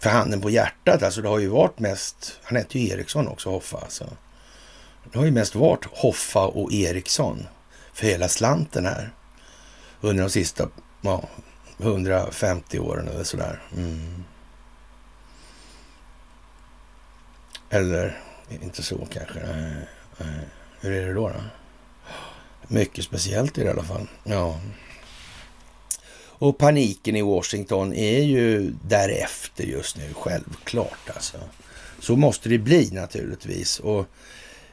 För 0.00 0.10
handen 0.10 0.40
på 0.40 0.50
hjärtat, 0.50 1.02
alltså 1.02 1.22
det 1.22 1.28
har 1.28 1.38
ju 1.38 1.48
varit 1.48 1.78
mest... 1.78 2.40
Han 2.42 2.56
heter 2.56 2.78
ju 2.78 2.88
Eriksson 2.88 3.28
också, 3.28 3.50
Hoffa 3.50 3.78
alltså. 3.78 4.08
Det 5.12 5.18
har 5.18 5.24
ju 5.24 5.30
mest 5.30 5.54
varit 5.54 5.84
Hoffa 5.84 6.46
och 6.46 6.72
Eriksson 6.72 7.46
för 7.92 8.06
hela 8.06 8.28
slanten 8.28 8.86
här. 8.86 9.10
Under 10.00 10.24
de 10.24 10.30
sista 10.30 10.68
ja, 11.00 11.28
150 11.78 12.78
åren 12.78 13.08
eller 13.08 13.24
sådär. 13.24 13.62
Mm. 13.76 14.24
Eller 17.70 18.20
inte 18.48 18.82
så 18.82 19.06
kanske. 19.10 19.46
Nej, 19.46 19.88
nej. 20.18 20.48
Hur 20.80 20.92
är 20.92 21.06
det 21.06 21.12
då? 21.14 21.28
då? 21.28 21.34
Mycket 22.74 23.04
speciellt 23.04 23.58
i 23.58 23.60
det 23.60 23.66
i 23.66 23.70
alla 23.70 23.82
fall. 23.82 24.06
Ja. 24.24 24.60
Och 26.16 26.58
paniken 26.58 27.16
i 27.16 27.22
Washington 27.22 27.92
är 27.92 28.20
ju 28.20 28.74
därefter 28.88 29.64
just 29.64 29.96
nu, 29.96 30.14
självklart 30.14 31.10
alltså. 31.14 31.38
Så 32.00 32.16
måste 32.16 32.48
det 32.48 32.58
bli 32.58 32.90
naturligtvis. 32.92 33.80
Och, 33.80 34.06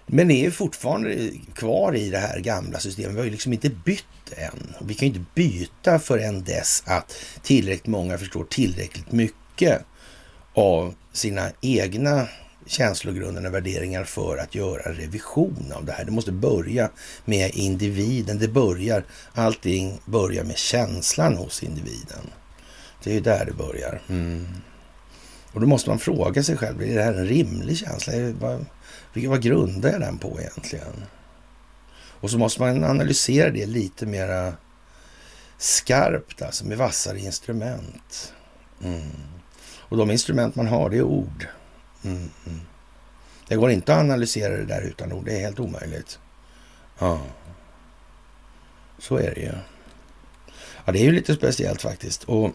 men 0.06 0.32
är 0.32 0.52
fortfarande 0.52 1.32
kvar 1.56 1.96
i 1.96 2.10
det 2.10 2.18
här 2.18 2.40
gamla 2.40 2.80
systemet. 2.80 3.14
Vi 3.14 3.18
har 3.18 3.26
ju 3.26 3.32
liksom 3.32 3.54
inte 3.54 3.70
bytt 3.70 4.34
än. 4.38 4.76
Vi 4.82 4.94
kan 4.94 5.08
ju 5.08 5.14
inte 5.14 5.32
byta 5.36 6.00
förrän 6.00 6.44
dess 6.44 6.84
att 6.86 7.16
tillräckligt 7.44 7.88
många 7.88 8.18
förstår 8.18 8.44
tillräckligt 8.44 9.12
mycket 9.12 9.82
av 10.54 10.96
sina 11.14 11.52
egna 11.62 12.28
känslogrunderna 12.72 13.50
värderingar 13.50 14.04
för 14.04 14.38
att 14.38 14.56
göra 14.56 14.94
revision 14.94 15.74
av 15.76 15.86
det 15.86 15.92
här. 15.92 16.06
Det 16.06 16.12
måste 16.12 16.32
börja 16.32 16.90
med 17.26 17.52
individen. 17.54 18.40
Det 18.40 18.48
börjar, 18.48 19.04
allting 19.34 20.02
börjar 20.06 20.44
med 20.44 20.58
känslan 20.58 21.38
hos 21.38 21.64
individen. 21.64 22.30
Det 23.04 23.10
är 23.10 23.14
ju 23.14 23.20
där 23.20 23.46
det 23.46 23.54
börjar. 23.54 24.02
Mm. 24.10 24.48
Och 25.54 25.62
då 25.62 25.68
måste 25.68 25.90
man 25.90 26.00
fråga 26.00 26.44
sig 26.44 26.58
själv, 26.58 26.82
är 26.82 26.96
det 26.96 27.04
här 27.04 27.14
en 27.14 27.28
rimlig 27.28 27.78
känsla? 27.78 28.14
Vad, 28.40 28.66
vad 29.28 29.42
grundar 29.42 29.92
jag 29.92 30.02
den 30.02 30.18
på 30.18 30.40
egentligen? 30.40 31.04
Och 31.94 32.32
så 32.32 32.38
måste 32.38 32.62
man 32.62 32.84
analysera 32.84 33.50
det 33.50 33.66
lite 33.66 34.06
mera 34.06 34.54
skarpt, 35.58 36.42
alltså 36.42 36.66
med 36.66 36.78
vassare 36.78 37.20
instrument. 37.20 38.34
Mm. 38.84 39.12
Och 39.80 39.98
de 39.98 40.12
instrument 40.12 40.56
man 40.56 40.68
har, 40.68 40.90
det 40.90 40.98
är 40.98 41.04
ord. 41.04 41.48
Mm, 42.04 42.30
mm. 42.46 42.62
Det 43.48 43.56
går 43.56 43.72
inte 43.72 43.94
att 43.94 44.00
analysera 44.00 44.58
det 44.58 44.66
där 44.66 44.82
utan 44.82 45.12
ord. 45.12 45.26
Det 45.26 45.36
är 45.36 45.40
helt 45.40 45.60
omöjligt. 45.60 46.20
Ja, 47.00 47.22
så 49.00 49.18
är 49.18 49.36
det 49.36 49.42
ju. 49.42 49.54
Ja, 50.86 50.92
det 50.92 51.00
är 51.00 51.04
ju 51.04 51.12
lite 51.12 51.36
speciellt 51.36 51.82
faktiskt. 51.82 52.24
Och 52.24 52.52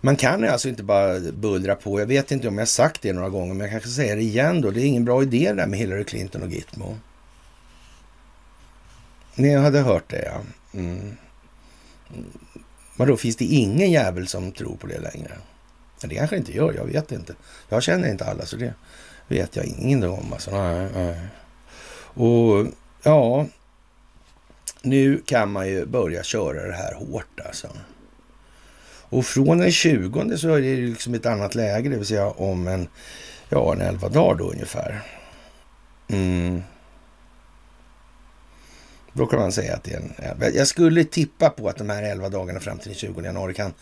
man 0.00 0.16
kan 0.16 0.48
alltså 0.48 0.68
inte 0.68 0.82
bara 0.82 1.20
bullra 1.20 1.74
på. 1.74 2.00
Jag 2.00 2.06
vet 2.06 2.30
inte 2.30 2.48
om 2.48 2.58
jag 2.58 2.68
sagt 2.68 3.02
det 3.02 3.12
några 3.12 3.28
gånger, 3.28 3.54
men 3.54 3.60
jag 3.60 3.70
kanske 3.70 3.88
säger 3.88 4.16
det 4.16 4.22
igen 4.22 4.60
då. 4.60 4.70
Det 4.70 4.80
är 4.80 4.84
ingen 4.84 5.04
bra 5.04 5.22
idé 5.22 5.48
det 5.48 5.54
där 5.54 5.66
med 5.66 5.78
Hillary 5.78 6.04
Clinton 6.04 6.42
och 6.42 6.50
Gitmo. 6.50 6.98
Ni 9.34 9.54
hade 9.54 9.80
hört 9.80 10.10
det, 10.10 10.24
ja. 10.24 10.40
Mm. 10.78 11.16
Vadå, 12.96 13.16
finns 13.16 13.36
det 13.36 13.44
ingen 13.44 13.90
jävel 13.90 14.28
som 14.28 14.52
tror 14.52 14.76
på 14.76 14.86
det 14.86 14.98
längre? 14.98 15.38
Men 16.02 16.08
Det 16.08 16.14
kanske 16.14 16.36
inte 16.36 16.52
gör, 16.52 16.72
jag 16.72 16.84
vet 16.84 17.12
inte. 17.12 17.34
Jag 17.68 17.82
känner 17.82 18.08
inte 18.08 18.24
alla, 18.24 18.46
så 18.46 18.56
det 18.56 18.74
vet 19.28 19.56
jag 19.56 19.64
ingenting 19.64 20.10
om. 20.10 20.32
Alltså. 20.32 20.50
Nej, 20.50 20.88
nej. 20.94 21.20
Och 22.14 22.66
ja, 23.02 23.46
nu 24.82 25.22
kan 25.26 25.52
man 25.52 25.68
ju 25.68 25.86
börja 25.86 26.22
köra 26.22 26.66
det 26.66 26.74
här 26.74 26.94
hårt 26.94 27.40
alltså. 27.46 27.68
Och 29.12 29.26
från 29.26 29.58
den 29.58 29.72
20 29.72 30.36
så 30.36 30.54
är 30.54 30.60
det 30.60 30.76
liksom 30.76 31.14
ett 31.14 31.26
annat 31.26 31.54
läge, 31.54 31.88
det 31.88 31.96
vill 31.96 32.06
säga 32.06 32.30
om 32.30 32.68
en, 32.68 32.88
ja, 33.48 33.72
en 33.72 33.80
11 33.80 34.08
dagar 34.08 34.38
då 34.38 34.50
ungefär. 34.50 35.02
Mm. 36.08 36.62
Då 39.12 39.26
kan 39.26 39.38
man 39.40 39.52
säga 39.52 39.74
att 39.74 39.84
det 39.84 39.92
är 39.92 39.96
en... 39.96 40.54
Jag 40.54 40.66
skulle 40.66 41.04
tippa 41.04 41.50
på 41.50 41.68
att 41.68 41.76
de 41.76 41.90
här 41.90 42.02
11 42.02 42.28
dagarna 42.28 42.60
fram 42.60 42.78
till 42.78 42.88
den 42.88 42.98
20 42.98 43.20
januari 43.20 43.54
kan 43.54 43.72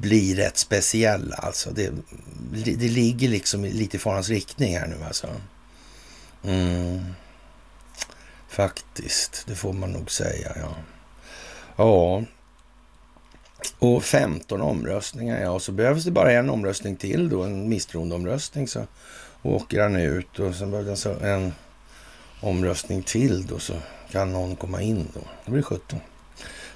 blir 0.00 0.36
rätt 0.36 0.58
speciella. 0.58 1.36
Alltså 1.36 1.70
det, 1.70 1.92
det 2.52 2.88
ligger 2.88 3.28
liksom 3.28 3.64
lite 3.64 3.96
i 3.96 4.00
farans 4.00 4.28
riktning 4.28 4.78
här 4.78 4.86
nu 4.86 5.04
alltså. 5.04 5.26
Mm. 6.44 7.04
Faktiskt, 8.48 9.44
det 9.46 9.54
får 9.54 9.72
man 9.72 9.92
nog 9.92 10.10
säga. 10.10 10.52
Ja. 10.56 10.74
ja. 11.76 12.24
Och 13.78 14.04
15 14.04 14.60
omröstningar, 14.60 15.40
ja. 15.40 15.50
Och 15.50 15.62
så 15.62 15.72
behövs 15.72 16.04
det 16.04 16.10
bara 16.10 16.32
en 16.32 16.50
omröstning 16.50 16.96
till 16.96 17.28
då, 17.28 17.42
en 17.42 17.68
misstroendeomröstning. 17.68 18.68
Så 18.68 18.86
åker 19.42 19.82
han 19.82 19.96
ut 19.96 20.38
och 20.38 20.54
sen 20.54 20.70
behövs 20.70 20.86
det 20.86 20.90
alltså 20.90 21.24
en 21.24 21.52
omröstning 22.40 23.02
till 23.02 23.46
då 23.46 23.58
så 23.58 23.74
kan 24.10 24.32
någon 24.32 24.56
komma 24.56 24.82
in 24.82 25.08
då. 25.14 25.20
Det 25.44 25.50
blir 25.50 25.62
17. 25.62 26.00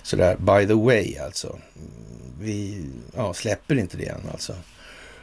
Sådär, 0.04 0.36
by 0.36 0.66
the 0.66 0.74
way 0.74 1.18
alltså 1.18 1.58
vi 2.40 2.86
ja, 3.16 3.34
släpper 3.34 3.74
inte 3.74 3.96
det 3.96 4.08
än 4.08 4.20
alltså. 4.32 4.54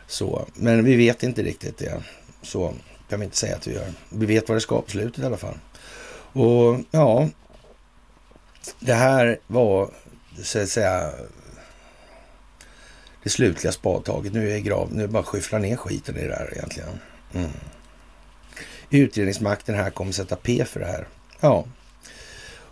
Så, 0.07 0.45
men 0.53 0.83
vi 0.83 0.95
vet 0.95 1.23
inte 1.23 1.43
riktigt 1.43 1.77
det. 1.77 2.03
Så 2.41 2.73
kan 3.09 3.19
vi 3.19 3.25
inte 3.25 3.37
säga 3.37 3.55
att 3.55 3.67
vi 3.67 3.73
gör. 3.73 3.93
Vi 4.09 4.25
vet 4.25 4.49
vad 4.49 4.55
det 4.55 4.61
ska 4.61 4.81
på 4.81 4.91
slutet 4.91 5.23
i 5.23 5.25
alla 5.25 5.37
fall. 5.37 5.57
Och 6.33 6.79
ja, 6.91 7.29
det 8.79 8.93
här 8.93 9.39
var 9.47 9.89
så 10.43 10.59
att 10.59 10.69
säga 10.69 11.11
det 13.23 13.29
slutliga 13.29 13.71
spadtaget. 13.71 14.33
Nu 14.33 14.49
är 14.49 14.51
jag 14.51 14.63
grav. 14.63 14.93
Nu 14.93 15.03
är 15.03 15.07
det 15.07 15.13
bara 15.13 15.19
att 15.19 15.27
skyffla 15.27 15.57
ner 15.57 15.75
skiten 15.75 16.17
i 16.17 16.27
det 16.27 16.35
här 16.35 16.53
egentligen. 16.53 16.89
Mm. 17.33 17.51
Utredningsmakten 18.89 19.75
här 19.75 19.89
kommer 19.89 20.11
sätta 20.11 20.35
P 20.35 20.65
för 20.65 20.79
det 20.79 20.85
här. 20.85 21.07
Ja, 21.39 21.65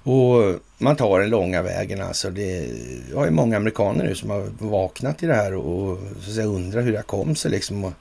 och 0.04 0.60
man 0.78 0.95
tar 0.95 1.20
den 1.20 1.30
långa 1.30 1.62
vägen 1.62 2.02
alltså. 2.02 2.30
Det 2.30 2.70
har 3.16 3.28
är 3.28 3.32
många 3.32 3.58
amerikaner 3.58 4.06
nu 4.06 4.16
som 4.16 4.30
har 4.30 4.47
vaknat 4.58 5.24
i 5.24 5.26
det 5.26 5.36
här 5.36 5.54
och 5.54 6.00
så 6.22 6.32
säga, 6.32 6.45
undrar 6.45 6.82
hur 6.82 6.91
det 6.91 7.02
kom 7.02 7.36
sig 7.36 7.52
liksom. 7.52 7.84
Och, 7.84 7.93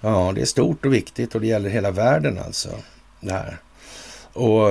ja, 0.00 0.32
det 0.34 0.40
är 0.40 0.44
stort 0.44 0.86
och 0.86 0.94
viktigt 0.94 1.34
och 1.34 1.40
det 1.40 1.46
gäller 1.46 1.70
hela 1.70 1.90
världen 1.90 2.38
alltså. 2.38 2.68
Det 3.20 3.32
här. 3.32 3.58
Och 4.32 4.68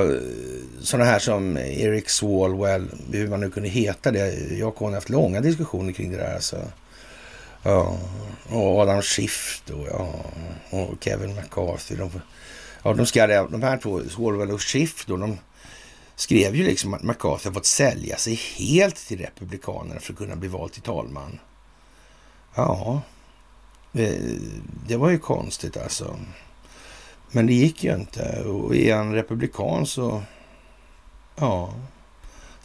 sådana 0.82 1.10
här 1.10 1.20
som 1.20 1.58
Eric 1.58 2.10
Swalwell, 2.10 2.88
hur 3.12 3.28
man 3.28 3.40
nu 3.40 3.50
kunde 3.50 3.70
heta 3.70 4.12
det. 4.12 4.34
Jag 4.58 4.82
och 4.82 4.88
har 4.88 4.92
haft 4.92 5.10
långa 5.10 5.42
diskussioner 5.42 5.94
kring 5.94 6.12
det 6.12 6.18
där 6.18 6.36
alltså. 6.36 6.58
Ja, 7.64 7.98
och 8.50 8.80
Adam 8.80 9.02
Schiff 9.02 9.64
då, 9.66 9.88
ja, 9.92 10.14
och 10.70 11.04
Kevin 11.04 11.36
McCarthy. 11.36 11.96
De, 11.96 12.12
ja, 12.84 12.94
de, 12.94 13.06
ska, 13.06 13.28
de 13.28 13.64
här 13.64 13.78
två, 13.78 14.02
Swalwell 14.10 14.52
och 14.52 14.62
Schiff 14.62 15.06
då, 15.06 15.18
de 15.18 15.38
skrev 16.16 16.56
ju 16.56 16.64
liksom 16.64 16.94
att 16.94 17.04
McCarthy 17.04 17.52
fått 17.52 17.66
sälja 17.66 18.18
sig 18.18 18.36
helt 18.36 18.96
till 18.96 19.20
Republikanerna 19.20 20.00
för 20.00 20.14
att 20.14 20.20
kunna 20.20 20.36
bli 20.36 20.48
vald 20.48 20.74
till 20.74 20.82
talman. 20.82 21.40
Ja, 22.56 23.02
det 24.88 24.98
var 24.98 25.10
ju 25.10 25.20
konstigt 25.20 25.78
alltså. 25.78 26.20
Men 27.32 27.48
det 27.48 27.54
gick 27.54 27.84
ju 27.84 27.96
inte. 27.96 28.44
Och 28.44 28.76
är 28.76 28.96
han 28.96 29.14
republikan 29.14 29.86
så... 29.86 30.24
Ja. 31.36 31.74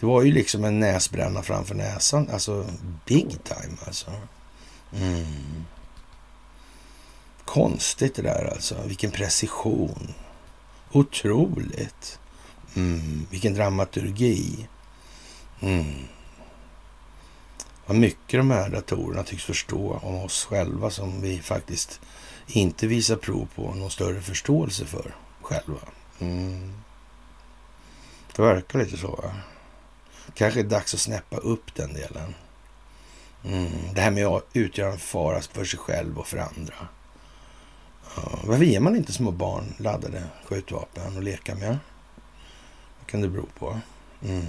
Det 0.00 0.06
var 0.06 0.22
ju 0.22 0.32
liksom 0.32 0.64
en 0.64 0.80
näsbränna 0.80 1.42
framför 1.42 1.74
näsan. 1.74 2.30
Alltså 2.32 2.66
big 3.06 3.30
time 3.44 3.76
alltså. 3.86 4.10
Mm. 4.92 5.64
Konstigt 7.44 8.14
det 8.14 8.22
där 8.22 8.50
alltså. 8.52 8.76
Vilken 8.86 9.10
precision. 9.10 10.14
Otroligt. 10.92 12.18
Mm. 12.76 13.26
Vilken 13.30 13.54
dramaturgi. 13.54 14.68
Mm. 15.60 15.94
Vad 17.86 17.96
mycket 17.96 18.40
de 18.40 18.50
här 18.50 18.70
datorerna 18.70 19.22
tycks 19.22 19.44
förstå 19.44 20.00
om 20.02 20.14
oss 20.14 20.44
själva 20.44 20.90
som 20.90 21.20
vi 21.20 21.38
faktiskt 21.38 22.00
inte 22.46 22.86
visar 22.86 23.16
prov 23.16 23.48
på 23.54 23.74
någon 23.74 23.90
större 23.90 24.20
förståelse 24.20 24.86
för 24.86 25.14
själva. 25.42 25.80
Mm. 26.18 26.72
Det 28.36 28.42
verkar 28.42 28.78
lite 28.78 28.96
så. 28.96 29.10
Va? 29.10 29.34
Kanske 30.34 30.60
är 30.60 30.64
det 30.64 30.70
dags 30.70 30.94
att 30.94 31.00
snäppa 31.00 31.36
upp 31.36 31.74
den 31.74 31.92
delen. 31.92 32.34
Mm. 33.44 33.70
Det 33.94 34.00
här 34.00 34.10
med 34.10 34.26
att 34.26 34.46
utgöra 34.52 34.92
en 34.92 34.98
fara 34.98 35.40
för 35.40 35.64
sig 35.64 35.78
själv 35.78 36.18
och 36.18 36.26
för 36.26 36.38
andra. 36.38 36.74
Ja. 38.16 38.38
Varför 38.44 38.64
ger 38.64 38.80
man 38.80 38.96
inte 38.96 39.12
små 39.12 39.30
barn 39.30 39.74
laddade 39.78 40.22
skjutvapen 40.44 41.16
att 41.16 41.24
leka 41.24 41.54
med? 41.54 41.78
Kan 43.06 43.20
det 43.20 43.28
bero 43.28 43.46
på? 43.58 43.80
Mm. 44.24 44.46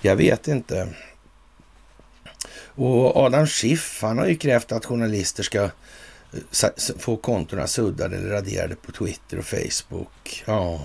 Jag 0.00 0.16
vet 0.16 0.48
inte. 0.48 0.88
Och 2.74 3.16
Adam 3.16 3.46
Schiff, 3.46 3.98
han 4.02 4.18
har 4.18 4.26
ju 4.26 4.36
krävt 4.36 4.72
att 4.72 4.84
journalister 4.84 5.42
ska 5.42 5.62
eh, 5.62 6.92
få 6.98 7.16
kontona 7.16 7.66
suddade 7.66 8.16
eller 8.16 8.28
raderade 8.28 8.74
på 8.74 8.92
Twitter 8.92 9.38
och 9.38 9.44
Facebook. 9.44 10.44
Ja. 10.46 10.80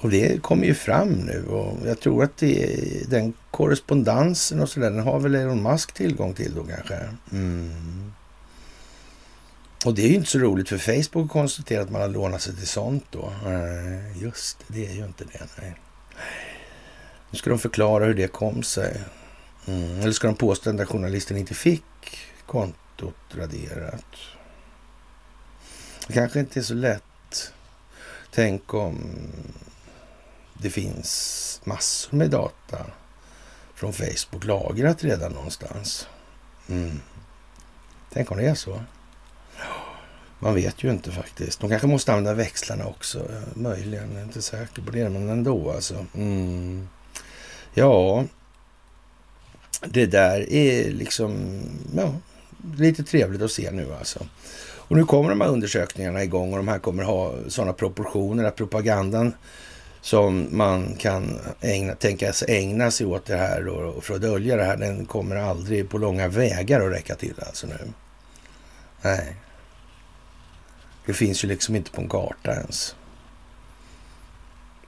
Och 0.00 0.10
det 0.10 0.42
kommer 0.42 0.64
ju 0.64 0.74
fram 0.74 1.08
nu 1.08 1.46
och 1.46 1.78
jag 1.86 2.00
tror 2.00 2.24
att 2.24 2.36
det, 2.36 2.76
den 3.08 3.32
korrespondensen 3.50 4.60
och 4.60 4.68
sådär, 4.68 4.90
den 4.90 5.00
har 5.00 5.20
väl 5.20 5.34
Elon 5.34 5.62
Musk 5.62 5.92
tillgång 5.92 6.34
till 6.34 6.54
då 6.54 6.64
kanske. 6.64 6.98
Mm. 7.32 8.12
Och 9.84 9.94
det 9.94 10.02
är 10.02 10.08
ju 10.08 10.14
inte 10.14 10.30
så 10.30 10.38
roligt 10.38 10.68
för 10.68 10.78
Facebook 10.78 11.24
att 11.24 11.32
konstatera 11.32 11.82
att 11.82 11.90
man 11.90 12.00
har 12.00 12.08
lånat 12.08 12.42
sig 12.42 12.56
till 12.56 12.68
sånt 12.68 13.04
då. 13.10 13.32
Nej, 13.44 14.12
just 14.22 14.58
det, 14.58 14.74
det 14.74 14.86
är 14.86 14.94
ju 14.94 15.04
inte 15.04 15.24
det. 15.24 15.46
Nej. 15.58 15.74
Nu 17.30 17.38
ska 17.38 17.50
de 17.50 17.58
förklara 17.58 18.04
hur 18.04 18.14
det 18.14 18.28
kom 18.28 18.62
sig. 18.62 19.00
Mm. 19.66 20.00
Eller 20.00 20.12
ska 20.12 20.26
de 20.26 20.36
påstå 20.36 20.70
att 20.70 20.76
den 20.76 20.86
journalisten 20.86 21.36
inte 21.36 21.54
fick 21.54 21.82
kontot 22.46 23.14
raderat? 23.30 24.04
Det 26.06 26.12
kanske 26.12 26.40
inte 26.40 26.60
är 26.60 26.62
så 26.62 26.74
lätt. 26.74 27.52
Tänk 28.30 28.74
om 28.74 28.98
det 30.54 30.70
finns 30.70 31.60
massor 31.64 32.16
med 32.16 32.30
data 32.30 32.86
från 33.74 33.92
Facebook 33.92 34.44
lagrat 34.44 35.04
redan 35.04 35.32
någonstans. 35.32 36.08
Mm. 36.68 37.00
Tänk 38.12 38.30
om 38.30 38.36
det 38.36 38.44
är 38.44 38.54
så. 38.54 38.82
Man 40.42 40.54
vet 40.54 40.84
ju 40.84 40.90
inte 40.90 41.10
faktiskt. 41.10 41.60
De 41.60 41.70
kanske 41.70 41.88
måste 41.88 42.12
använda 42.12 42.34
växlarna 42.34 42.86
också. 42.86 43.18
Eh, 43.18 43.42
möjligen, 43.54 44.10
jag 44.12 44.20
är 44.20 44.24
inte 44.24 44.42
säker 44.42 44.82
på 44.82 44.90
det, 44.90 45.08
men 45.08 45.28
ändå 45.28 45.70
alltså. 45.70 46.06
Mm. 46.14 46.88
Ja, 47.74 48.24
det 49.86 50.06
där 50.06 50.52
är 50.52 50.90
liksom 50.90 51.60
ja, 51.96 52.14
lite 52.76 53.04
trevligt 53.04 53.42
att 53.42 53.50
se 53.50 53.70
nu 53.70 53.94
alltså. 53.98 54.26
Och 54.90 54.96
nu 54.96 55.04
kommer 55.04 55.30
de 55.30 55.40
här 55.40 55.48
undersökningarna 55.48 56.22
igång 56.22 56.52
och 56.52 56.56
de 56.56 56.68
här 56.68 56.78
kommer 56.78 57.02
ha 57.02 57.34
sådana 57.48 57.72
proportioner 57.72 58.44
att 58.44 58.56
propagandan 58.56 59.32
som 60.00 60.48
man 60.50 60.94
kan 60.96 61.38
ägna, 61.60 61.94
tänkas 61.94 62.44
ägna 62.48 62.90
sig 62.90 63.06
åt 63.06 63.26
det 63.26 63.36
här 63.36 63.68
och 63.68 64.04
för 64.04 64.14
att 64.14 64.20
dölja 64.20 64.56
det 64.56 64.64
här, 64.64 64.76
den 64.76 65.06
kommer 65.06 65.36
aldrig 65.36 65.90
på 65.90 65.98
långa 65.98 66.28
vägar 66.28 66.80
att 66.80 66.92
räcka 66.92 67.14
till 67.14 67.34
alltså 67.46 67.66
nu. 67.66 67.92
Nej. 69.02 69.36
Det 71.06 71.12
finns 71.12 71.44
ju 71.44 71.48
liksom 71.48 71.76
inte 71.76 71.90
på 71.90 72.00
en 72.00 72.08
karta 72.08 72.54
ens. 72.54 72.96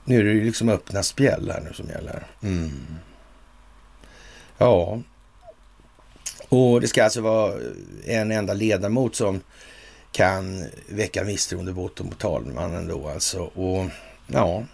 Nu 0.05 0.21
är 0.21 0.25
det 0.25 0.31
ju 0.31 0.45
liksom 0.45 0.69
öppna 0.69 1.03
spjäll 1.03 1.51
här 1.51 1.61
nu 1.61 1.73
som 1.73 1.89
gäller. 1.89 2.27
Mm. 2.43 2.97
Ja, 4.59 5.03
och 6.49 6.81
det 6.81 6.89
ska 6.89 7.05
alltså 7.05 7.21
vara 7.21 7.55
en 8.05 8.31
enda 8.31 8.55
ledamot 8.55 9.17
som 9.17 9.41
kan 10.13 10.65
väcka 10.89 11.25
misstroendevotum 11.25 12.07
mot 12.07 12.19
talmannen 12.19 12.89
då 12.89 13.09
alltså. 13.09 13.41
Och 13.43 13.91
ja, 14.27 14.65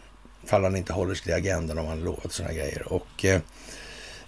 fall 0.45 0.65
han 0.65 0.77
inte 0.77 0.93
håller 0.93 1.15
sig 1.15 1.25
till 1.25 1.35
agendan 1.35 1.79
om 1.79 1.87
han 1.87 2.01
lovat 2.01 2.33
sådana 2.33 2.55
grejer. 2.55 2.93
Och 2.93 3.25
eh, 3.25 3.41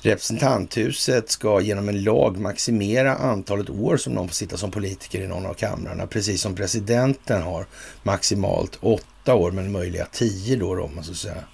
representanthuset 0.03 1.31
ska 1.31 1.61
genom 1.61 1.89
en 1.89 2.03
lag 2.03 2.39
maximera 2.39 3.15
antalet 3.15 3.71
år 3.71 3.97
som 3.97 4.13
någon 4.13 4.29
får 4.29 4.35
sitta 4.35 4.57
som 4.57 4.71
politiker 4.71 5.21
i 5.21 5.27
någon 5.27 5.47
av 5.47 5.55
kamrarna. 5.55 6.07
Precis 6.07 6.43
som 6.43 6.55
presidenten 6.55 7.43
har 7.43 7.67
maximalt 8.03 8.79
åtta 8.81 9.35
år, 9.35 9.51
men 9.51 9.73
möjliga 9.73 10.07
tio 10.13 10.57
då 10.57 10.83
om 10.83 10.95
man 10.95 11.05
så 11.05 11.11
att 11.11 11.17
säga 11.17 11.45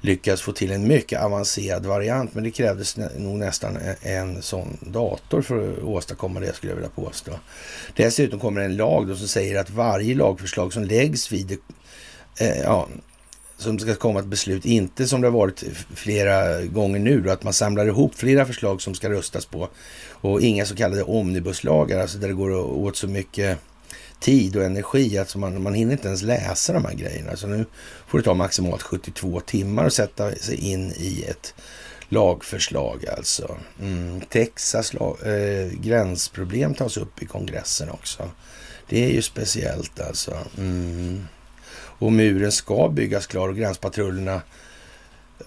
lyckas 0.00 0.42
få 0.42 0.52
till 0.52 0.72
en 0.72 0.88
mycket 0.88 1.22
avancerad 1.22 1.86
variant. 1.86 2.34
Men 2.34 2.44
det 2.44 2.50
krävdes 2.50 2.96
nog 2.96 3.36
nästan 3.36 3.78
en 4.02 4.42
sån 4.42 4.78
dator 4.80 5.42
för 5.42 5.72
att 5.72 5.82
åstadkomma 5.82 6.40
det 6.40 6.54
skulle 6.54 6.72
jag 6.72 6.76
vilja 6.76 6.90
påstå. 6.90 7.32
Dessutom 7.96 8.40
kommer 8.40 8.60
en 8.60 8.76
lag 8.76 9.08
då 9.08 9.16
som 9.16 9.28
säger 9.28 9.60
att 9.60 9.70
varje 9.70 10.14
lagförslag 10.14 10.72
som 10.72 10.84
läggs 10.84 11.32
vid 11.32 11.58
eh, 12.40 12.60
ja, 12.60 12.88
som 13.60 13.78
ska 13.78 13.94
komma 13.94 14.20
ett 14.20 14.26
beslut, 14.26 14.64
inte 14.64 15.06
som 15.06 15.20
det 15.20 15.26
har 15.26 15.32
varit 15.32 15.64
flera 15.94 16.62
gånger 16.64 16.98
nu, 16.98 17.20
då, 17.20 17.30
att 17.30 17.42
man 17.42 17.52
samlar 17.52 17.86
ihop 17.86 18.14
flera 18.14 18.46
förslag 18.46 18.82
som 18.82 18.94
ska 18.94 19.10
röstas 19.10 19.46
på 19.46 19.68
och 20.10 20.40
inga 20.40 20.66
så 20.66 20.76
kallade 20.76 21.02
omnibuslagar, 21.02 22.00
alltså 22.00 22.18
där 22.18 22.28
det 22.28 22.34
går 22.34 22.50
åt 22.50 22.96
så 22.96 23.08
mycket 23.08 23.58
tid 24.20 24.56
och 24.56 24.64
energi. 24.64 25.18
Alltså 25.18 25.38
man, 25.38 25.62
man 25.62 25.74
hinner 25.74 25.92
inte 25.92 26.08
ens 26.08 26.22
läsa 26.22 26.72
de 26.72 26.84
här 26.84 26.94
grejerna. 26.94 27.36
Så 27.36 27.46
nu 27.46 27.66
får 28.06 28.18
det 28.18 28.24
ta 28.24 28.34
maximalt 28.34 28.82
72 28.82 29.40
timmar 29.40 29.84
att 29.84 29.92
sätta 29.92 30.34
sig 30.34 30.70
in 30.70 30.92
i 30.96 31.24
ett 31.28 31.54
lagförslag 32.08 33.06
alltså. 33.16 33.56
Mm. 33.80 34.20
Texas 34.20 34.94
lag, 34.94 35.16
eh, 35.24 35.72
gränsproblem 35.72 36.74
tas 36.74 36.96
upp 36.96 37.22
i 37.22 37.26
kongressen 37.26 37.90
också. 37.90 38.30
Det 38.88 39.04
är 39.04 39.10
ju 39.10 39.22
speciellt 39.22 40.00
alltså. 40.00 40.38
Mm. 40.58 41.26
Och 42.00 42.12
muren 42.12 42.52
ska 42.52 42.88
byggas 42.88 43.26
klar 43.26 43.48
och 43.48 43.56
gränspatrullerna 43.56 44.42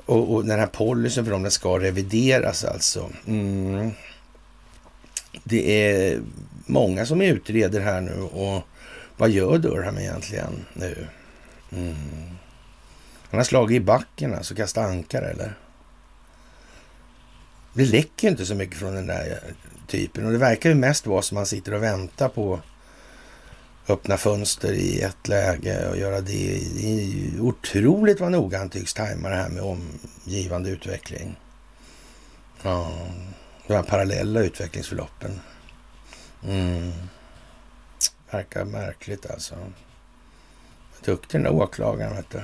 och, 0.06 0.34
och 0.34 0.46
den 0.46 0.60
här 0.60 0.68
policyn 0.68 1.26
för 1.26 1.32
dem 1.32 1.44
den 1.44 1.52
ska 1.52 1.80
revideras 1.80 2.66
alltså. 2.66 3.10
Mm 3.28 3.92
det 5.44 5.90
är 5.92 6.22
många 6.66 7.06
som 7.06 7.22
utreder 7.22 7.82
här 7.82 8.02
nu 8.02 8.22
och 8.22 8.64
vad 9.18 9.30
gör 9.30 9.58
Durham 9.58 9.98
egentligen 9.98 10.66
nu? 10.74 11.08
Mm. 11.72 11.96
Han 13.30 13.40
har 13.40 13.44
slagit 13.44 13.76
i 13.76 13.80
backen 13.80 14.36
alltså, 14.36 14.56
kastat 14.56 14.86
ankare 14.86 15.30
eller? 15.30 15.54
Det 17.74 17.86
läcker 17.86 18.28
inte 18.28 18.46
så 18.46 18.56
mycket 18.56 18.78
från 18.78 18.96
den 18.96 19.08
där 19.08 19.40
typen 19.88 20.26
och 20.26 20.32
det 20.32 20.38
verkar 20.38 20.70
ju 20.70 20.76
mest 20.76 21.08
vara 21.08 21.22
som 21.22 21.36
man 21.36 21.46
sitter 21.46 21.74
och 21.74 21.84
väntar 21.84 22.30
på 22.30 22.60
öppna 23.88 24.18
fönster 24.18 24.74
i 24.74 25.02
ett 25.02 25.28
läge 25.28 25.90
och 25.90 25.98
göra 25.98 26.22
det. 26.22 26.60
Det 26.76 26.86
är 26.86 27.42
otroligt 27.42 28.20
vad 28.20 28.32
noga 28.32 28.58
han 28.58 28.70
tycks 28.70 28.94
tajma 28.94 29.30
det 29.30 29.36
här 29.36 29.50
med 29.50 29.64
omgivande 29.64 30.70
utveckling. 30.70 31.36
Ja, 32.62 32.92
de 33.68 33.74
här 33.74 33.84
parallella 33.84 34.40
utvecklingsförloppen. 34.40 35.40
Mm. 36.48 36.92
Verkar 38.32 38.66
märkligt 38.66 39.32
alltså. 39.32 39.56
Duktig 41.06 41.40
den 41.40 41.44
där 41.44 41.62
åklagaren, 41.62 42.16
vet 42.16 42.30
du. 42.30 42.42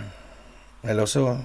Eller 0.89 1.05
så 1.05 1.39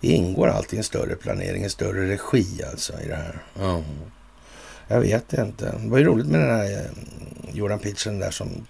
ingår 0.00 0.48
alltid 0.48 0.78
en 0.78 0.84
större 0.84 1.16
planering, 1.16 1.62
en 1.62 1.70
större 1.70 2.08
regi 2.08 2.64
alltså 2.70 3.00
i 3.00 3.08
det 3.08 3.16
här. 3.16 3.42
Mm. 3.60 3.84
Jag 4.88 5.00
vet 5.00 5.32
inte. 5.32 5.74
Det 5.82 5.88
var 5.88 5.98
ju 5.98 6.04
roligt 6.04 6.26
med 6.26 6.40
den 6.40 6.50
här 6.50 6.64
eh, 6.64 6.90
Jordan 7.52 7.78
Pitchen 7.78 8.18
där 8.18 8.30
som 8.30 8.66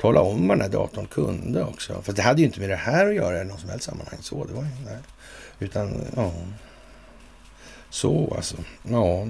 talade 0.00 0.28
om 0.28 0.48
vad 0.48 0.56
den 0.56 0.62
här 0.62 0.78
datorn 0.78 1.06
kunde 1.06 1.64
också. 1.64 2.02
För 2.02 2.12
det 2.12 2.22
hade 2.22 2.40
ju 2.40 2.46
inte 2.46 2.60
med 2.60 2.68
det 2.68 2.76
här 2.76 3.06
att 3.06 3.14
göra 3.14 3.40
i 3.40 3.44
något 3.44 3.60
som 3.60 3.70
helst 3.70 3.84
sammanhang. 3.84 4.18
Så, 4.20 4.44
det 4.44 4.52
var 4.52 4.62
ju, 4.62 4.68
nej. 4.84 4.98
Utan, 5.58 6.02
ja. 6.16 6.32
Så 7.90 8.34
alltså. 8.36 8.56
Ja. 8.82 9.28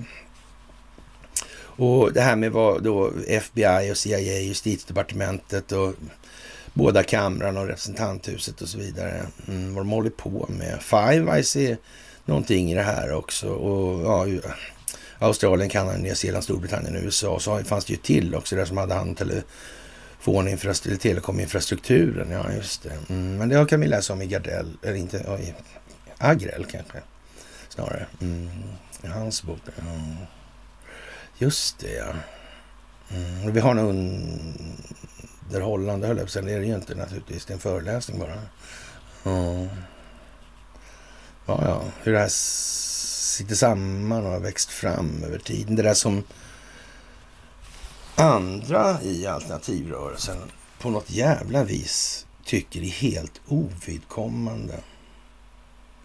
Och 1.76 2.12
det 2.12 2.20
här 2.20 2.36
med 2.36 2.52
vad 2.52 2.82
då 2.82 3.12
FBI 3.28 3.92
och 3.92 3.96
CIA, 3.96 4.40
justitiedepartementet 4.40 5.72
och 5.72 5.94
båda 6.74 7.02
kamrarna 7.02 7.61
och 7.61 7.66
representanthuset 7.66 8.61
och 8.61 8.68
så 8.68 8.78
vidare. 8.78 9.26
Mm, 9.48 9.74
vad 9.74 9.84
de 9.84 9.90
håller 9.90 10.11
på 10.11 10.46
med. 10.48 10.82
Five 10.82 11.32
Eyes 11.32 11.57
är 11.57 11.76
någonting 12.24 12.72
i 12.72 12.74
det 12.74 12.82
här 12.82 13.12
också. 13.12 13.48
Och 13.48 14.05
ja, 14.05 14.40
Australien, 15.25 15.70
Kanada, 15.70 15.99
Nya 15.99 16.14
Zeeland, 16.14 16.45
Storbritannien, 16.45 16.97
USA. 16.97 17.41
Så 17.41 17.59
fanns 17.64 17.85
det 17.85 17.93
ju 17.93 17.97
till 17.97 18.35
också 18.35 18.57
där 18.57 18.64
som 18.64 18.77
hade 18.77 18.95
hand 18.95 19.16
telefoninfrastruktur, 19.16 20.97
telekominfrastrukturen. 20.97 22.31
Ja, 22.31 22.53
just 22.53 22.83
det. 22.83 22.93
Mm, 23.09 23.37
men 23.37 23.49
det 23.49 23.66
kan 23.68 23.81
vi 23.81 23.87
läsa 23.87 24.12
om 24.12 24.22
i 24.22 24.27
Gardell, 24.27 24.77
eller 24.83 24.97
inte, 24.97 25.25
oj, 25.29 25.55
Agrell 26.18 26.64
kanske 26.64 26.99
snarare. 27.68 28.07
Mm, 28.20 28.51
I 29.03 29.07
hans 29.07 29.43
bok. 29.43 29.61
Mm. 29.79 30.16
Just 31.39 31.79
det, 31.79 31.93
ja. 31.93 32.12
Mm, 33.11 33.53
vi 33.53 33.61
har 33.61 33.75
nog 33.75 33.89
underhållande, 35.49 36.07
höll 36.07 36.18
jag 36.18 36.33
på 36.33 36.41
Det 36.41 36.53
är 36.53 36.61
det 36.61 36.66
ju 36.66 36.75
inte 36.75 36.95
naturligtvis. 36.95 37.45
Det 37.45 37.53
är 37.53 37.55
en 37.55 37.61
föreläsning 37.61 38.18
bara. 38.18 38.35
Ja. 39.22 39.68
ja, 41.47 41.62
ja. 41.64 41.83
Hur 42.03 42.12
det 42.12 42.18
här 42.18 42.29
sitter 43.35 43.55
samman 43.55 44.26
och 44.26 44.32
har 44.32 44.41
växt 44.41 44.70
fram 44.70 45.24
över 45.24 45.39
tiden. 45.39 45.76
Det 45.76 45.82
där 45.82 45.95
som 45.95 46.22
andra 48.16 49.03
i 49.03 49.26
alternativrörelsen 49.26 50.39
på 50.78 50.91
något 50.91 51.11
jävla 51.11 51.64
vis 51.64 52.26
tycker 52.45 52.80
är 52.80 52.85
helt 52.85 53.41
ovidkommande. 53.47 54.80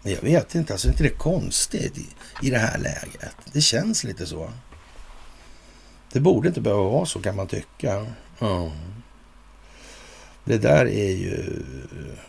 Men 0.02 0.12
jag 0.12 0.22
vet 0.22 0.54
inte, 0.54 0.72
alltså 0.72 0.88
är 0.88 0.92
inte 0.92 1.02
det 1.02 1.18
konstigt 1.18 1.98
i, 1.98 2.06
i 2.42 2.50
det 2.50 2.58
här 2.58 2.78
läget? 2.78 3.36
Det 3.52 3.60
känns 3.60 4.04
lite 4.04 4.26
så. 4.26 4.50
Det 6.12 6.20
borde 6.20 6.48
inte 6.48 6.60
behöva 6.60 6.82
vara 6.82 7.06
så 7.06 7.20
kan 7.20 7.36
man 7.36 7.46
tycka. 7.46 8.06
Ja. 8.38 8.72
Det 10.44 10.58
där 10.58 10.86
är 10.86 11.10
ju... 11.10 11.62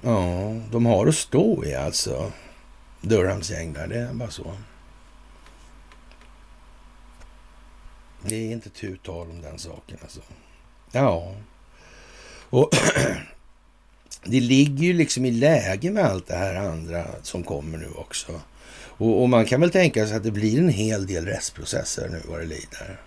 Ja, 0.02 0.56
de 0.72 0.86
har 0.86 1.08
att 1.08 1.16
stå 1.16 1.66
i 1.66 1.76
alltså. 1.76 2.32
Durhams 3.02 3.52
gäng 3.52 3.74
där, 3.74 3.88
det 3.88 3.98
är 3.98 4.14
bara 4.14 4.30
så. 4.32 4.56
Det 8.24 8.36
är 8.36 8.52
inte 8.52 8.70
tu 8.70 8.98
tal 8.98 9.30
om 9.30 9.42
den 9.42 9.60
saken 9.60 9.98
alltså. 10.02 10.22
Ja. 10.92 11.36
Och 12.50 12.70
det 14.24 14.40
ligger 14.40 14.84
ju 14.84 14.94
liksom 14.94 15.26
i 15.26 15.32
läge 15.32 15.92
med 15.92 16.06
allt 16.06 16.28
det 16.28 16.36
här 16.36 16.56
andra 16.56 17.06
som 17.24 17.44
kommer 17.44 17.78
nu 17.78 17.90
också. 17.96 18.42
Och, 18.74 19.22
och, 19.22 19.30
man 19.30 19.46
kan 19.46 19.62
väl 19.62 19.72
tänka 19.72 20.08
sig 20.08 20.18
att 20.18 20.24
det 20.24 20.32
blir 20.32 20.60
en 20.60 20.70
hel 20.70 21.08
del 21.08 21.26
rättsprocesser 21.26 22.10
nu 22.10 22.22
vad 22.28 22.40
det 22.40 22.46
lider. 22.46 23.02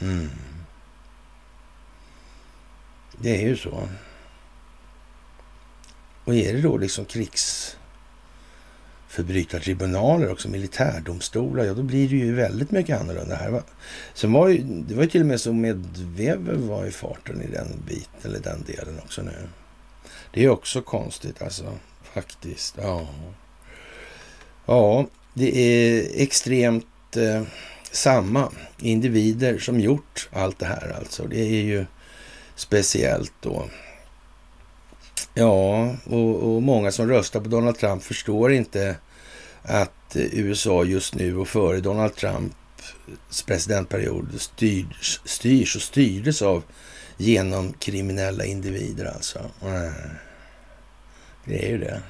Mm. 0.00 0.30
Det 3.18 3.36
är 3.36 3.48
ju 3.48 3.56
så. 3.56 3.88
Och 6.24 6.34
är 6.34 6.52
det 6.52 6.60
då 6.60 6.76
liksom 6.76 7.04
krigs 7.04 7.76
förbrytartribunaler 9.10 10.32
också 10.32 10.48
militärdomstolar, 10.48 11.64
ja 11.64 11.74
då 11.74 11.82
blir 11.82 12.08
det 12.08 12.16
ju 12.16 12.34
väldigt 12.34 12.70
mycket 12.70 13.00
annorlunda 13.00 13.36
här. 13.36 13.62
Sen 14.14 14.32
var 14.32 14.48
ju, 14.48 14.58
det 14.62 14.94
var 14.94 15.02
ju 15.02 15.08
till 15.08 15.20
och 15.20 15.26
med 15.26 15.40
så 15.40 15.52
Medvedev 15.52 16.60
var 16.60 16.86
i 16.86 16.90
farten 16.90 17.42
i 17.42 17.46
den 17.46 17.82
biten, 17.86 18.20
eller 18.22 18.38
den 18.38 18.64
delen 18.66 18.98
också 18.98 19.22
nu. 19.22 19.48
Det 20.32 20.44
är 20.44 20.48
också 20.48 20.82
konstigt 20.82 21.42
alltså, 21.42 21.72
faktiskt. 22.02 22.74
Ja, 22.82 23.08
ja 24.66 25.06
det 25.34 25.58
är 25.58 26.22
extremt 26.22 27.16
eh, 27.16 27.42
samma 27.90 28.52
individer 28.78 29.58
som 29.58 29.80
gjort 29.80 30.28
allt 30.32 30.58
det 30.58 30.66
här 30.66 30.94
alltså. 30.98 31.26
Det 31.26 31.40
är 31.40 31.62
ju 31.62 31.86
speciellt 32.54 33.32
då. 33.40 33.64
Ja, 35.40 35.96
och, 36.04 36.54
och 36.54 36.62
många 36.62 36.92
som 36.92 37.08
röstar 37.08 37.40
på 37.40 37.48
Donald 37.48 37.78
Trump 37.78 38.02
förstår 38.02 38.52
inte 38.52 38.96
att 39.62 40.16
eh, 40.16 40.22
USA 40.32 40.84
just 40.84 41.14
nu 41.14 41.36
och 41.36 41.48
före 41.48 41.80
Donald 41.80 42.16
Trumps 42.16 43.42
presidentperiod 43.46 44.40
styrs, 44.40 45.20
styrs 45.24 45.76
och 45.76 45.82
styrdes 45.82 46.42
av 46.42 46.62
genomkriminella 47.16 48.44
individer 48.44 49.04
alltså. 49.04 49.38
Eh, 49.62 50.10
det 51.44 51.66
är 51.66 51.68
ju 51.68 51.78
det. 51.78 52.02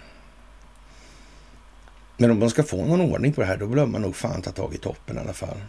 Men 2.16 2.30
om 2.30 2.38
man 2.38 2.50
ska 2.50 2.62
få 2.62 2.84
någon 2.84 3.00
ordning 3.00 3.32
på 3.32 3.40
det 3.40 3.46
här, 3.46 3.56
då 3.56 3.66
behöver 3.66 3.92
man 3.92 4.02
nog 4.02 4.16
fan 4.16 4.42
ta 4.42 4.50
tag 4.50 4.74
i 4.74 4.78
toppen 4.78 5.16
i 5.16 5.20
alla 5.20 5.32
fall. 5.32 5.60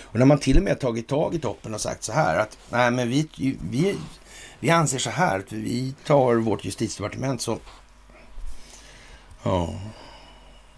Och 0.00 0.18
när 0.18 0.26
man 0.26 0.38
till 0.38 0.56
och 0.56 0.62
med 0.62 0.80
tagit 0.80 1.08
tag 1.08 1.34
i 1.34 1.38
toppen 1.38 1.74
och 1.74 1.80
sagt 1.80 2.04
så 2.04 2.12
här 2.12 2.38
att 2.38 2.58
nej 2.70 2.90
men 2.90 3.08
vi, 3.08 3.28
vi, 3.70 3.96
vi 4.62 4.70
anser 4.70 4.98
så 4.98 5.10
här 5.10 5.38
att 5.38 5.52
vi 5.52 5.94
tar 6.04 6.34
vårt 6.34 6.64
justitiedepartement 6.64 7.42
som... 7.42 7.58
Ja. 9.42 9.74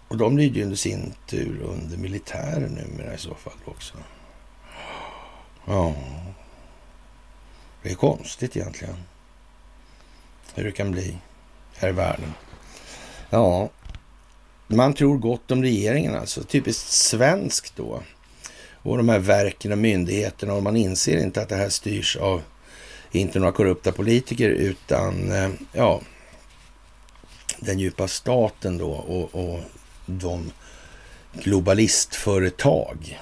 Och 0.07 0.17
de 0.17 0.37
lyder 0.37 0.55
ju 0.55 0.63
under 0.63 0.75
sin 0.75 1.13
tur 1.27 1.61
under 1.61 1.97
militären 1.97 2.71
numera 2.71 3.13
i 3.13 3.17
så 3.17 3.35
fall 3.35 3.53
också. 3.65 3.93
Ja. 5.65 5.95
Det 7.83 7.91
är 7.91 7.95
konstigt 7.95 8.57
egentligen. 8.57 8.95
Hur 10.55 10.63
det 10.63 10.71
kan 10.71 10.91
bli 10.91 11.17
här 11.75 11.89
i 11.89 11.91
världen. 11.91 12.33
Ja, 13.29 13.69
man 14.67 14.93
tror 14.93 15.17
gott 15.17 15.51
om 15.51 15.63
regeringen 15.63 16.15
alltså. 16.15 16.43
Typiskt 16.43 16.91
svenskt 16.91 17.75
då. 17.75 18.01
Och 18.71 18.97
de 18.97 19.09
här 19.09 19.19
verken 19.19 19.71
och 19.71 19.77
myndigheterna 19.77 20.53
och 20.53 20.63
man 20.63 20.77
inser 20.77 21.23
inte 21.23 21.41
att 21.41 21.49
det 21.49 21.55
här 21.55 21.69
styrs 21.69 22.17
av 22.17 22.41
inte 23.19 23.39
några 23.39 23.51
korrupta 23.51 23.91
politiker 23.91 24.49
utan 24.49 25.31
eh, 25.31 25.49
ja, 25.71 26.01
den 27.59 27.79
djupa 27.79 28.07
staten 28.07 28.77
då 28.77 28.91
och, 28.91 29.35
och 29.35 29.59
de 30.05 30.51
globalistföretag 31.33 33.19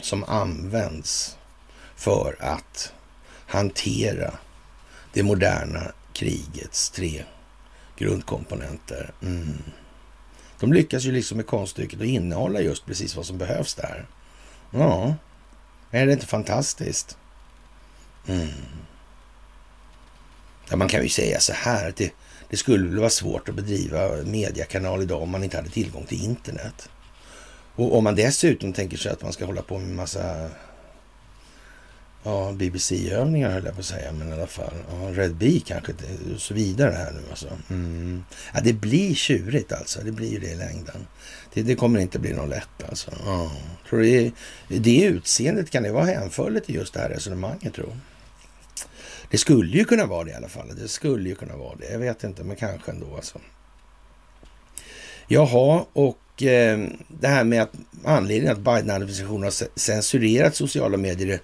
som 0.00 0.24
används 0.24 1.36
för 1.96 2.36
att 2.40 2.92
hantera 3.46 4.34
det 5.12 5.22
moderna 5.22 5.92
krigets 6.12 6.90
tre 6.90 7.24
grundkomponenter. 7.96 9.12
Mm. 9.22 9.62
De 10.60 10.72
lyckas 10.72 11.04
ju 11.04 11.12
liksom 11.12 11.36
med 11.36 11.46
konststycket 11.46 12.00
att 12.00 12.06
innehålla 12.06 12.60
just 12.60 12.86
precis 12.86 13.16
vad 13.16 13.26
som 13.26 13.38
behövs 13.38 13.74
där. 13.74 14.06
Ja, 14.70 15.14
är 15.90 16.06
det 16.06 16.12
inte 16.12 16.26
fantastiskt? 16.26 17.16
Mm. 18.26 18.48
Ja, 20.70 20.76
man 20.76 20.88
kan 20.88 21.02
ju 21.02 21.08
säga 21.08 21.40
så 21.40 21.52
här 21.52 21.88
att 21.88 21.96
det, 21.96 22.12
det 22.50 22.56
skulle 22.56 22.88
väl 22.88 22.98
vara 22.98 23.10
svårt 23.10 23.48
att 23.48 23.54
bedriva 23.54 24.08
mediekanal 24.24 25.02
idag 25.02 25.22
om 25.22 25.30
man 25.30 25.44
inte 25.44 25.56
hade 25.56 25.70
tillgång 25.70 26.06
till 26.06 26.24
internet. 26.24 26.88
Och 27.76 27.96
om 27.98 28.04
man 28.04 28.14
dessutom 28.14 28.72
tänker 28.72 28.96
sig 28.96 29.12
att 29.12 29.22
man 29.22 29.32
ska 29.32 29.44
hålla 29.44 29.62
på 29.62 29.78
med 29.78 29.96
massa 29.96 30.50
ja, 32.22 32.52
BBC-övningar 32.52 33.50
höll 33.50 33.64
jag 33.64 33.74
på 33.74 33.80
att 33.80 33.86
säga, 33.86 34.12
men 34.12 34.28
i 34.28 34.32
alla 34.32 34.46
fall. 34.46 34.74
Ja, 34.90 35.22
Red 35.22 35.34
Bee 35.34 35.60
kanske, 35.66 35.92
och 36.34 36.40
så 36.40 36.54
vidare 36.54 36.92
här 36.92 37.12
nu 37.12 37.22
alltså. 37.30 37.48
Mm. 37.70 38.24
Ja, 38.54 38.60
det 38.64 38.72
blir 38.72 39.14
tjurigt 39.14 39.72
alltså, 39.72 40.00
det 40.04 40.12
blir 40.12 40.30
ju 40.30 40.38
det 40.38 40.50
i 40.50 40.56
längden. 40.56 41.06
Det, 41.54 41.62
det 41.62 41.74
kommer 41.74 42.00
inte 42.00 42.18
bli 42.18 42.32
något 42.32 42.48
lätt 42.48 42.88
alltså. 42.88 43.10
Ja. 43.26 43.52
Tror 43.88 44.02
det, 44.02 44.32
det 44.68 45.04
utseendet, 45.04 45.70
kan 45.70 45.82
det 45.82 45.92
vara 45.92 46.04
hänförligt 46.04 46.66
till 46.66 46.74
just 46.74 46.94
det 46.94 47.00
här 47.00 47.08
resonemanget 47.08 47.74
tror 47.74 47.96
det 49.34 49.38
skulle 49.38 49.78
ju 49.78 49.84
kunna 49.84 50.06
vara 50.06 50.24
det 50.24 50.30
i 50.30 50.34
alla 50.34 50.48
fall. 50.48 50.72
Det 50.76 50.88
skulle 50.88 51.28
ju 51.28 51.34
kunna 51.34 51.56
vara 51.56 51.76
det. 51.76 51.92
Jag 51.92 51.98
vet 51.98 52.24
inte, 52.24 52.44
men 52.44 52.56
kanske 52.56 52.90
ändå 52.90 53.16
alltså. 53.16 53.40
Jaha, 55.28 55.84
och 55.92 56.42
eh, 56.42 56.88
det 57.08 57.28
här 57.28 57.44
med 57.44 57.62
att 57.62 57.72
anledningen 58.04 58.52
att 58.52 58.58
Biden-administrationen 58.58 59.42
har 59.42 59.78
censurerat 59.78 60.56
sociala 60.56 60.96
medier 60.96 61.40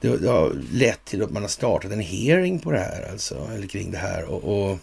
det, 0.00 0.16
det, 0.16 0.28
har 0.28 0.52
lett 0.72 1.04
till 1.04 1.22
att 1.22 1.30
man 1.30 1.42
har 1.42 1.48
startat 1.48 1.92
en 1.92 2.00
hearing 2.00 2.58
på 2.58 2.72
det 2.72 2.78
här, 2.78 3.08
alltså, 3.12 3.48
eller 3.54 3.66
kring 3.66 3.90
det 3.90 3.98
här. 3.98 4.24
Och, 4.24 4.44
och 4.44 4.78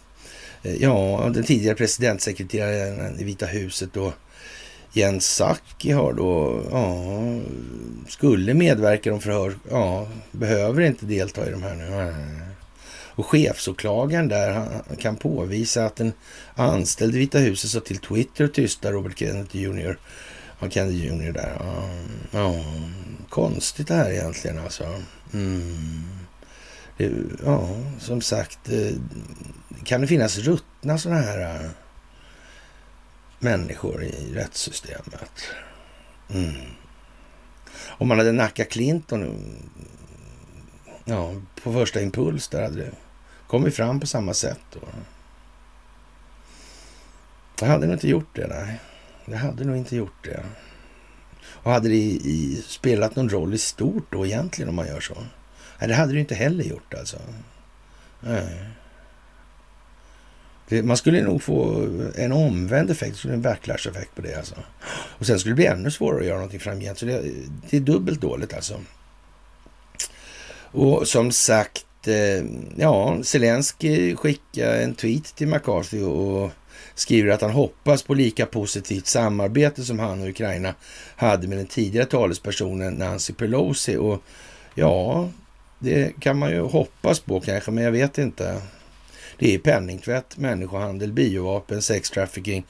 eh, 0.64 0.76
ja, 0.76 1.30
den 1.34 1.44
tidigare 1.44 1.76
presidentsekreteraren 1.76 3.20
i 3.20 3.24
Vita 3.24 3.46
huset 3.46 3.90
då, 3.94 4.14
Jens 4.98 5.36
Sacki 5.36 5.92
har 5.92 6.14
då, 6.14 6.64
ja, 6.72 7.12
skulle 8.08 8.54
medverka 8.54 9.16
i 9.16 9.20
förhör, 9.20 9.56
ja, 9.70 10.08
behöver 10.32 10.82
inte 10.82 11.06
delta 11.06 11.48
i 11.48 11.52
de 11.52 11.64
här 11.64 11.76
nu. 11.76 12.14
Och 13.18 13.26
chefsåklagaren 13.26 14.28
där 14.28 14.52
han 14.52 14.96
kan 15.00 15.16
påvisa 15.16 15.86
att 15.86 16.00
en 16.00 16.14
anställd 16.56 17.16
i 17.16 17.20
Vita 17.20 17.40
huset 17.40 17.70
sa 17.70 17.80
till 17.80 17.98
Twitter 17.98 18.44
och 18.46 18.54
tysta 18.54 18.92
Robert 18.92 19.20
Kennedy 19.20 19.60
Jr. 19.60 19.98
Ja, 20.60 20.70
Kennedy 20.70 21.08
Jr 21.08 21.32
där. 21.32 21.58
Ja, 21.60 21.90
ja, 22.32 22.64
konstigt 23.30 23.88
det 23.88 23.94
här 23.94 24.12
egentligen 24.12 24.60
alltså. 24.60 24.84
Mm. 25.34 26.04
Ja, 27.46 27.70
som 28.00 28.22
sagt, 28.22 28.70
eh, 28.70 28.96
kan 29.84 30.02
det 30.02 30.08
finnas 30.08 30.38
ruttna 30.38 30.98
sådana 30.98 31.22
här 31.22 31.56
eh, 31.56 31.70
människor 33.40 34.04
i 34.04 34.34
rättssystemet? 34.34 35.32
Mm. 36.30 36.56
Om 37.88 38.08
man 38.08 38.18
hade 38.18 38.32
nackat 38.32 38.70
Clinton 38.70 39.24
mm, 39.24 39.70
ja, 41.06 41.34
på 41.64 41.74
första 41.74 42.02
impuls 42.02 42.48
där 42.48 42.62
hade 42.62 42.76
det 42.76 42.92
kommit 43.48 43.76
fram 43.76 44.00
på 44.00 44.08
samma 44.08 44.34
sätt 44.34 44.62
då. 44.74 44.80
Det 47.60 47.66
hade 47.66 47.86
nog 47.86 47.96
inte 47.96 48.10
gjort 48.10 48.36
det, 48.36 48.48
nej. 48.48 48.80
Det 49.26 49.38
hade 49.38 49.64
nog 49.64 49.78
inte 49.78 49.96
gjort 49.96 50.24
det. 50.24 50.44
Och 51.48 51.72
hade 51.72 51.90
det 51.90 51.96
i, 51.96 52.22
i, 52.24 52.64
spelat 52.68 53.16
någon 53.16 53.30
roll 53.30 53.54
i 53.54 53.58
stort 53.58 54.08
då 54.12 54.26
egentligen 54.26 54.70
om 54.70 54.76
man 54.76 54.88
gör 54.88 55.00
så? 55.00 55.18
Nej, 55.80 55.88
det 55.88 55.96
hade 55.96 56.14
det 56.14 56.20
inte 56.20 56.36
heller 56.36 56.64
gjort 56.64 56.94
alltså. 56.94 57.18
Nej. 58.20 58.70
Det, 60.70 60.84
man 60.84 60.98
skulle 60.98 61.22
nog 61.22 61.44
få 61.44 61.88
en 62.16 62.32
omvänd 62.32 62.92
effekt, 62.92 63.26
en 63.26 63.42
backlash-effekt 63.42 64.16
på 64.16 64.22
det 64.22 64.36
alltså. 64.36 64.56
Och 64.90 65.26
sen 65.26 65.40
skulle 65.40 65.52
det 65.52 65.56
bli 65.56 65.66
ännu 65.66 65.92
svårare 65.92 66.20
att 66.20 66.26
göra 66.26 66.36
någonting 66.36 66.60
framgent. 66.60 66.98
Så 66.98 67.06
det, 67.06 67.22
det 67.70 67.78
är 67.78 67.82
dubbelt 67.82 68.22
dåligt 68.22 68.54
alltså. 68.54 68.82
Och 70.72 71.08
som 71.08 71.32
sagt, 71.32 72.08
eh, 72.08 72.46
ja, 72.76 73.18
Zelensky 73.24 74.16
skickar 74.16 74.74
en 74.76 74.96
tweet 74.96 75.36
till 75.36 75.48
McCarthy 75.48 76.04
och 76.04 76.52
skriver 76.96 77.32
att 77.32 77.42
han 77.42 77.52
hoppas 77.52 78.04
på 78.04 78.14
lika 78.14 78.46
positivt 78.46 79.08
samarbete 79.08 79.84
som 79.84 80.00
han 80.00 80.22
och 80.22 80.30
Ukraina 80.30 80.76
hade 81.16 81.48
med 81.48 81.58
den 81.58 81.68
tidigare 81.68 82.06
talespersonen 82.06 82.94
Nancy 82.94 83.34
Pelosi. 83.34 83.98
Och 83.98 84.24
ja, 84.76 85.30
det 85.80 86.20
kan 86.20 86.38
man 86.38 86.52
ju 86.52 86.62
hoppas 86.62 87.20
på 87.20 87.40
kanske, 87.40 87.72
men 87.72 87.84
jag 87.84 87.92
vet 87.92 88.18
inte. 88.18 88.62
Det 89.40 89.54
är 89.54 89.60
penningtvätt, 89.60 90.38
människohandel, 90.38 91.14
biovapen, 91.14 91.82
sextrafficking, 91.82 92.66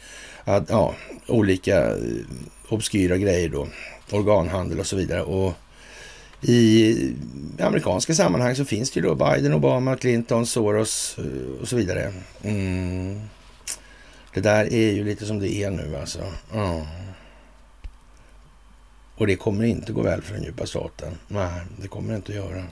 ja, 0.45 0.95
olika 1.27 1.87
eh, 1.89 1.95
obskyra 2.69 3.17
grejer 3.17 3.49
då, 3.49 3.67
organhandel 4.11 4.79
och 4.79 4.87
så 4.87 4.95
vidare. 4.95 5.21
Och 5.21 5.53
i 6.41 7.13
amerikanska 7.59 8.13
sammanhang 8.13 8.55
så 8.55 8.65
finns 8.65 8.91
det 8.91 8.99
ju 8.99 9.05
då 9.05 9.15
Biden, 9.15 9.53
Obama, 9.53 9.97
Clinton, 9.97 10.45
Soros 10.45 11.17
eh, 11.17 11.61
och 11.61 11.67
så 11.67 11.75
vidare. 11.75 12.13
Mm. 12.43 13.21
Det 14.33 14.41
där 14.41 14.73
är 14.73 14.91
ju 14.91 15.03
lite 15.03 15.25
som 15.25 15.39
det 15.39 15.53
är 15.53 15.71
nu 15.71 15.97
alltså. 15.97 16.19
Mm. 16.53 16.85
Och 19.15 19.27
det 19.27 19.35
kommer 19.35 19.65
inte 19.65 19.91
gå 19.91 20.01
väl 20.01 20.21
för 20.21 20.33
den 20.33 20.43
djupa 20.43 20.65
staten. 20.65 21.17
Nej, 21.27 21.61
det 21.81 21.87
kommer 21.87 22.09
det 22.09 22.15
inte 22.15 22.31
att 22.31 22.35
göra. 22.35 22.63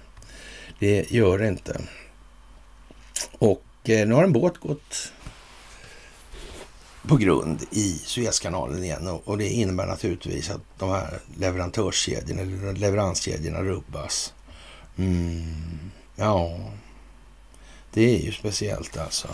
Det 0.79 1.11
gör 1.11 1.37
det 1.37 1.47
inte. 1.47 1.81
Och 3.37 3.63
Eh, 3.89 4.07
nu 4.07 4.13
har 4.13 4.23
en 4.23 4.33
båt 4.33 4.57
gått 4.57 5.11
på 7.07 7.17
grund 7.17 7.63
i 7.71 8.01
Suezkanalen 8.05 8.83
igen 8.83 9.07
och, 9.07 9.37
det 9.37 9.49
innebär 9.49 9.85
naturligtvis 9.85 10.49
att 10.49 10.61
de 10.77 10.89
här 10.89 11.19
leverantörskedjorna, 11.37 12.41
eller 12.41 12.73
leveranskedjorna 12.73 13.61
rubbas. 13.61 14.33
Mm, 14.97 15.91
ja, 16.15 16.59
det 17.93 18.01
är 18.01 18.19
ju 18.19 18.31
speciellt 18.31 18.97
alltså. 18.97 19.27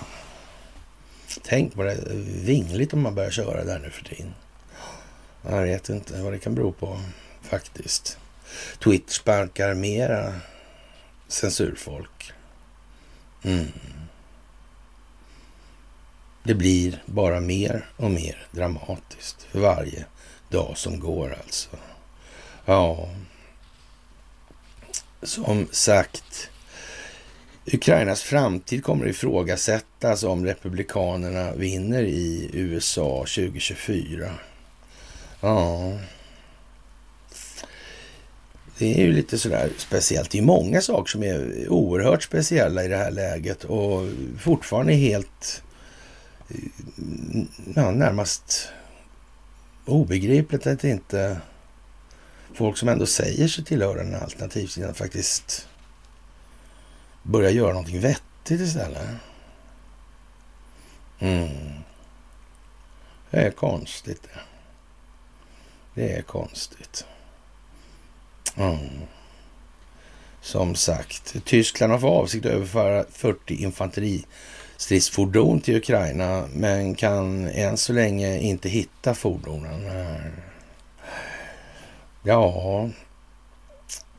Tänk 1.44 1.76
vad 1.76 1.86
det 1.86 1.92
är 1.92 2.16
vingligt 2.46 2.94
om 2.94 3.02
man 3.02 3.16
börjar 3.16 3.32
köra 3.32 3.64
där 3.64 3.80
nu 3.80 3.90
för 3.90 4.04
tiden. 4.04 4.34
Jag 5.42 5.62
vet 5.62 5.90
inte 5.90 6.22
vad 6.22 6.34
det 6.34 6.40
kan 6.40 6.56
bero 6.56 6.72
på 6.72 7.00
faktiskt. 7.42 8.18
Twitter 8.84 9.14
sparkar 9.14 9.74
mera 9.74 10.34
censurfolk. 11.28 12.34
Mm. 13.44 13.68
Det 16.44 16.54
blir 16.54 17.04
bara 17.06 17.40
mer 17.40 17.90
och 17.98 18.12
mer 18.12 18.48
dramatiskt 18.52 19.44
för 19.52 19.60
varje 19.60 20.06
dag 20.50 20.78
som 20.78 21.00
går 21.00 21.38
alltså. 21.42 21.70
Ja, 22.66 23.10
som 25.24 25.68
sagt, 25.72 26.50
Ukrainas 27.66 28.22
framtid 28.22 28.84
kommer 28.84 29.08
ifrågasättas 29.08 30.24
om 30.24 30.46
Republikanerna 30.46 31.56
vinner 31.56 32.04
i 32.04 32.50
USA 32.54 33.20
2024. 33.20 34.32
Ja, 35.42 35.92
det 38.78 38.94
är 38.94 39.06
ju 39.06 39.12
lite 39.12 39.38
sådär 39.38 39.70
speciellt. 39.78 40.32
Det 40.32 40.38
är 40.38 40.42
många 40.42 40.82
saker 40.82 41.12
som 41.12 41.24
är 41.24 41.70
oerhört 41.70 42.24
speciella 42.24 42.84
i 42.84 42.88
det 42.88 42.98
här 42.98 43.12
läget 43.12 43.64
och 43.64 44.10
fortfarande 44.40 44.94
helt 44.94 45.64
ja, 47.76 47.92
närmast 47.92 48.70
obegripligt 49.86 50.68
att 50.68 50.84
inte 50.84 51.42
folk 52.54 52.78
som 52.78 52.90
ändå 52.90 53.06
säger 53.06 53.48
sig 53.48 53.64
tillhöra 53.64 54.04
den 54.04 54.16
alternativsidan 54.16 54.94
faktiskt 54.94 55.68
börjar 57.24 57.52
göra 57.52 57.74
någonting 57.74 58.00
vettigt 58.00 58.62
istället. 58.62 59.08
Mm. 61.20 61.50
Det 63.30 63.38
är 63.38 63.52
konstigt 63.52 64.24
det. 64.24 64.40
Det 65.94 66.18
är 66.18 66.22
konstigt. 66.22 67.06
Mm. 68.56 68.80
Som 70.42 70.76
sagt, 70.76 71.36
Tyskland 71.46 71.92
har 71.92 72.00
för 72.00 72.08
avsikt 72.08 72.46
att 72.46 72.52
överföra 72.52 73.06
40 73.12 73.56
infanteri 73.56 74.26
stridsfordon 74.82 75.62
till 75.62 75.76
Ukraina 75.76 76.44
men 76.54 76.96
kan 76.96 77.48
än 77.48 77.78
så 77.78 77.94
länge 77.94 78.40
inte 78.40 78.70
hitta 78.70 79.14
fordonen. 79.14 79.92
Ja, 82.24 82.90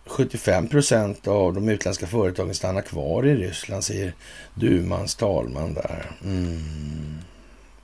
75 0.06 0.68
procent 0.68 1.28
av 1.28 1.54
de 1.54 1.68
utländska 1.68 2.06
företagen 2.06 2.54
stannar 2.54 2.82
kvar 2.82 3.26
i 3.26 3.34
Ryssland, 3.34 3.84
säger 3.84 4.14
Dumans 4.54 5.14
talman 5.14 5.74
där. 5.74 6.10
Mm. 6.24 7.18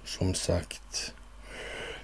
Som 0.04 0.34
sagt. 0.34 1.12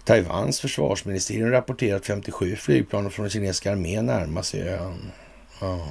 Taiwans 0.04 0.60
försvarsministerium 0.60 1.50
rapporterar 1.50 1.96
att 1.96 2.06
57 2.06 2.56
flygplan 2.56 3.10
från 3.10 3.24
den 3.24 3.30
kinesiska 3.30 3.72
armén 3.72 4.06
närmar 4.06 4.42
sig 4.42 4.68
ön. 4.68 5.12
Ja. 5.60 5.88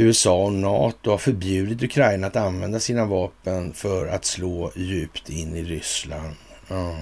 USA 0.00 0.44
och 0.44 0.52
NATO 0.52 1.10
har 1.10 1.18
förbjudit 1.18 1.82
Ukraina 1.82 2.26
att 2.26 2.36
använda 2.36 2.80
sina 2.80 3.04
vapen 3.04 3.72
för 3.72 4.06
att 4.06 4.24
slå 4.24 4.72
djupt 4.76 5.30
in 5.30 5.56
i 5.56 5.64
Ryssland. 5.64 6.34
Ja, 6.68 6.96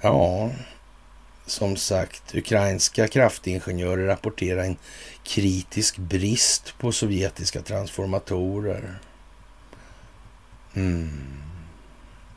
ja 0.00 0.50
som 1.46 1.76
sagt, 1.76 2.34
ukrainska 2.34 3.08
kraftingenjörer 3.08 4.06
rapporterar 4.06 4.64
en 4.64 4.76
kritisk 5.24 5.98
brist 5.98 6.74
på 6.78 6.92
sovjetiska 6.92 7.62
transformatorer. 7.62 8.98
Mm. 10.74 11.20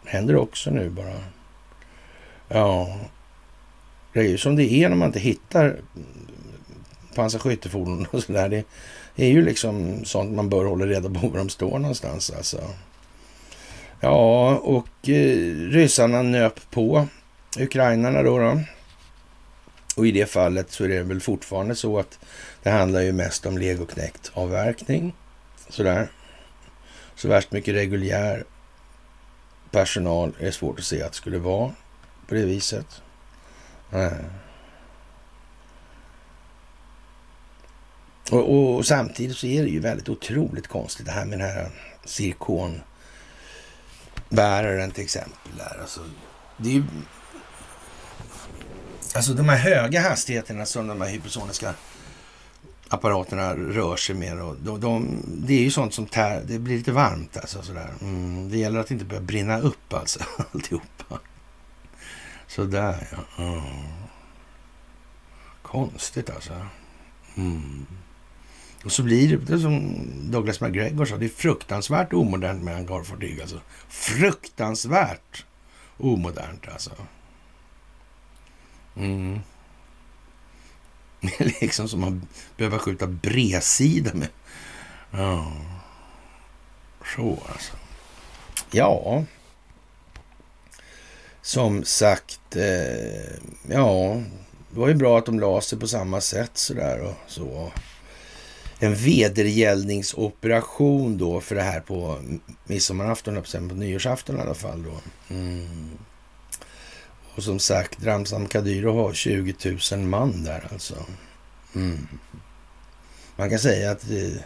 Händer 0.05 0.35
också 0.35 0.69
nu 0.69 0.89
bara. 0.89 1.23
Ja, 2.47 2.99
det 4.13 4.19
är 4.19 4.27
ju 4.27 4.37
som 4.37 4.55
det 4.55 4.73
är 4.73 4.89
när 4.89 4.95
man 4.95 5.07
inte 5.07 5.19
hittar 5.19 5.79
pansarskyttefordon 7.15 8.07
och 8.11 8.23
sådär. 8.23 8.49
Det 9.15 9.25
är 9.25 9.29
ju 9.29 9.45
liksom 9.45 10.05
sånt 10.05 10.35
man 10.35 10.49
bör 10.49 10.65
hålla 10.65 10.85
reda 10.85 11.09
på 11.09 11.27
var 11.27 11.37
de 11.37 11.49
står 11.49 11.79
någonstans 11.79 12.31
alltså. 12.37 12.61
Ja, 13.99 14.55
och 14.55 15.09
eh, 15.09 15.55
ryssarna 15.69 16.21
nöp 16.21 16.71
på 16.71 17.07
ukrainarna 17.59 18.23
då. 18.23 18.39
då. 18.39 18.59
Och 19.95 20.07
i 20.07 20.11
det 20.11 20.25
fallet 20.25 20.71
så 20.71 20.83
är 20.83 20.87
det 20.87 21.03
väl 21.03 21.21
fortfarande 21.21 21.75
så 21.75 21.99
att 21.99 22.19
det 22.63 22.69
handlar 22.69 23.01
ju 23.01 23.11
mest 23.11 23.45
om 23.45 23.57
legoknäckt 23.57 24.31
avverkning. 24.33 25.13
Sådär. 25.69 26.07
Så 27.15 27.27
värst 27.27 27.51
mycket 27.51 27.75
reguljär 27.75 28.43
personal 29.71 30.33
är 30.39 30.51
svårt 30.51 30.79
att 30.79 30.85
se 30.85 31.03
att 31.03 31.11
det 31.11 31.17
skulle 31.17 31.37
vara 31.37 31.71
på 32.27 32.35
det 32.35 32.45
viset. 32.45 33.01
Nej. 33.89 34.13
Och, 38.31 38.39
och, 38.39 38.75
och, 38.75 38.85
samtidigt 38.85 39.37
så 39.37 39.47
är 39.47 39.63
det 39.63 39.69
ju 39.69 39.79
väldigt 39.79 40.09
otroligt 40.09 40.67
konstigt 40.67 41.05
det 41.05 41.11
här 41.11 41.25
med 41.25 41.39
den 41.39 41.49
här 41.49 41.69
cirkonbäraren 42.05 44.91
till 44.91 45.03
exempel. 45.03 45.51
Där. 45.57 45.77
Alltså, 45.81 45.99
det 46.57 46.69
är 46.69 46.73
ju 46.73 46.83
Alltså 49.15 49.33
de 49.33 49.49
här 49.49 49.57
höga 49.57 50.01
hastigheterna 50.01 50.65
som 50.65 50.87
de 50.87 51.01
här 51.01 51.09
hypersoniska 51.09 51.73
apparaterna 52.89 53.55
rör 53.55 53.95
sig 53.95 54.15
med. 54.15 54.41
Och 54.41 54.55
de, 54.55 54.79
de, 54.79 55.23
det 55.27 55.53
är 55.53 55.61
ju 55.61 55.71
sånt 55.71 55.93
som 55.93 56.05
tär, 56.05 56.43
det 56.45 56.59
blir 56.59 56.77
lite 56.77 56.91
varmt 56.91 57.37
alltså 57.37 57.61
sådär. 57.61 57.93
Mm, 58.01 58.49
det 58.49 58.57
gäller 58.57 58.79
att 58.79 58.91
inte 58.91 59.05
börja 59.05 59.21
brinna 59.21 59.59
upp 59.59 59.93
alltså 59.93 60.19
alltihopa. 60.53 61.19
Sådär 62.47 63.07
ja. 63.11 63.43
Mm. 63.43 63.61
Konstigt 65.61 66.29
alltså. 66.29 66.67
Mm. 67.35 67.85
Och 68.85 68.91
så 68.91 69.03
blir 69.03 69.29
det, 69.29 69.53
det 69.53 69.59
som 69.59 70.05
Douglas 70.31 70.61
McGregor 70.61 71.05
sa, 71.05 71.17
det 71.17 71.25
är 71.25 71.29
fruktansvärt 71.29 72.13
omodernt 72.13 72.63
med 72.63 72.73
hangarfartyg 72.73 73.41
alltså. 73.41 73.61
Fruktansvärt 73.89 75.45
omodernt 75.97 76.67
alltså. 76.67 76.91
Mm. 78.95 79.39
liksom 81.61 81.89
som 81.89 82.03
att 82.03 82.13
behöva 82.57 82.79
skjuta 82.79 83.07
bredsida 83.07 84.13
med. 84.13 84.29
Ja, 85.11 85.51
så 87.15 87.39
alltså. 87.51 87.73
Ja, 88.71 89.23
som 91.41 91.83
sagt, 91.83 92.55
eh, 92.55 93.35
ja, 93.69 94.21
det 94.69 94.79
var 94.79 94.87
ju 94.87 94.93
bra 94.93 95.17
att 95.17 95.25
de 95.25 95.39
la 95.39 95.61
sig 95.61 95.79
på 95.79 95.87
samma 95.87 96.21
sätt 96.21 96.51
sådär 96.53 97.01
och 97.01 97.15
så. 97.27 97.71
En 98.79 98.95
vedergällningsoperation 98.95 101.17
då 101.17 101.41
för 101.41 101.55
det 101.55 101.61
här 101.61 101.79
på 101.79 102.19
midsommarafton, 102.65 103.43
på 103.69 103.75
nyårsafton 103.75 104.37
i 104.37 104.41
alla 104.41 104.53
fall 104.53 104.83
då. 104.83 105.01
Mm. 105.35 105.89
Och 107.35 107.43
som 107.43 107.59
sagt, 107.59 108.03
Ramzan 108.03 108.47
Kadyrov 108.47 108.95
har 108.95 109.13
20 109.13 109.77
000 109.91 109.99
man 109.99 110.43
där 110.43 110.67
alltså. 110.71 111.05
Mm. 111.75 112.07
Man 113.35 113.49
kan 113.49 113.59
säga 113.59 113.91
att 113.91 114.09
det, 114.09 114.43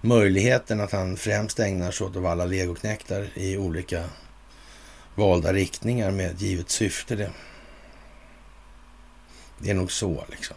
möjligheten 0.00 0.80
att 0.80 0.92
han 0.92 1.16
främst 1.16 1.60
ägnar 1.60 1.90
sig 1.90 2.06
åt 2.06 2.16
att 2.16 2.22
valla 2.22 2.44
legoknäktar 2.44 3.28
i 3.34 3.56
olika 3.56 4.04
valda 5.14 5.52
riktningar 5.52 6.10
med 6.10 6.30
ett 6.30 6.40
givet 6.40 6.70
syfte. 6.70 7.16
Det, 7.16 7.30
det 9.58 9.70
är 9.70 9.74
nog 9.74 9.92
så 9.92 10.24
liksom. 10.30 10.56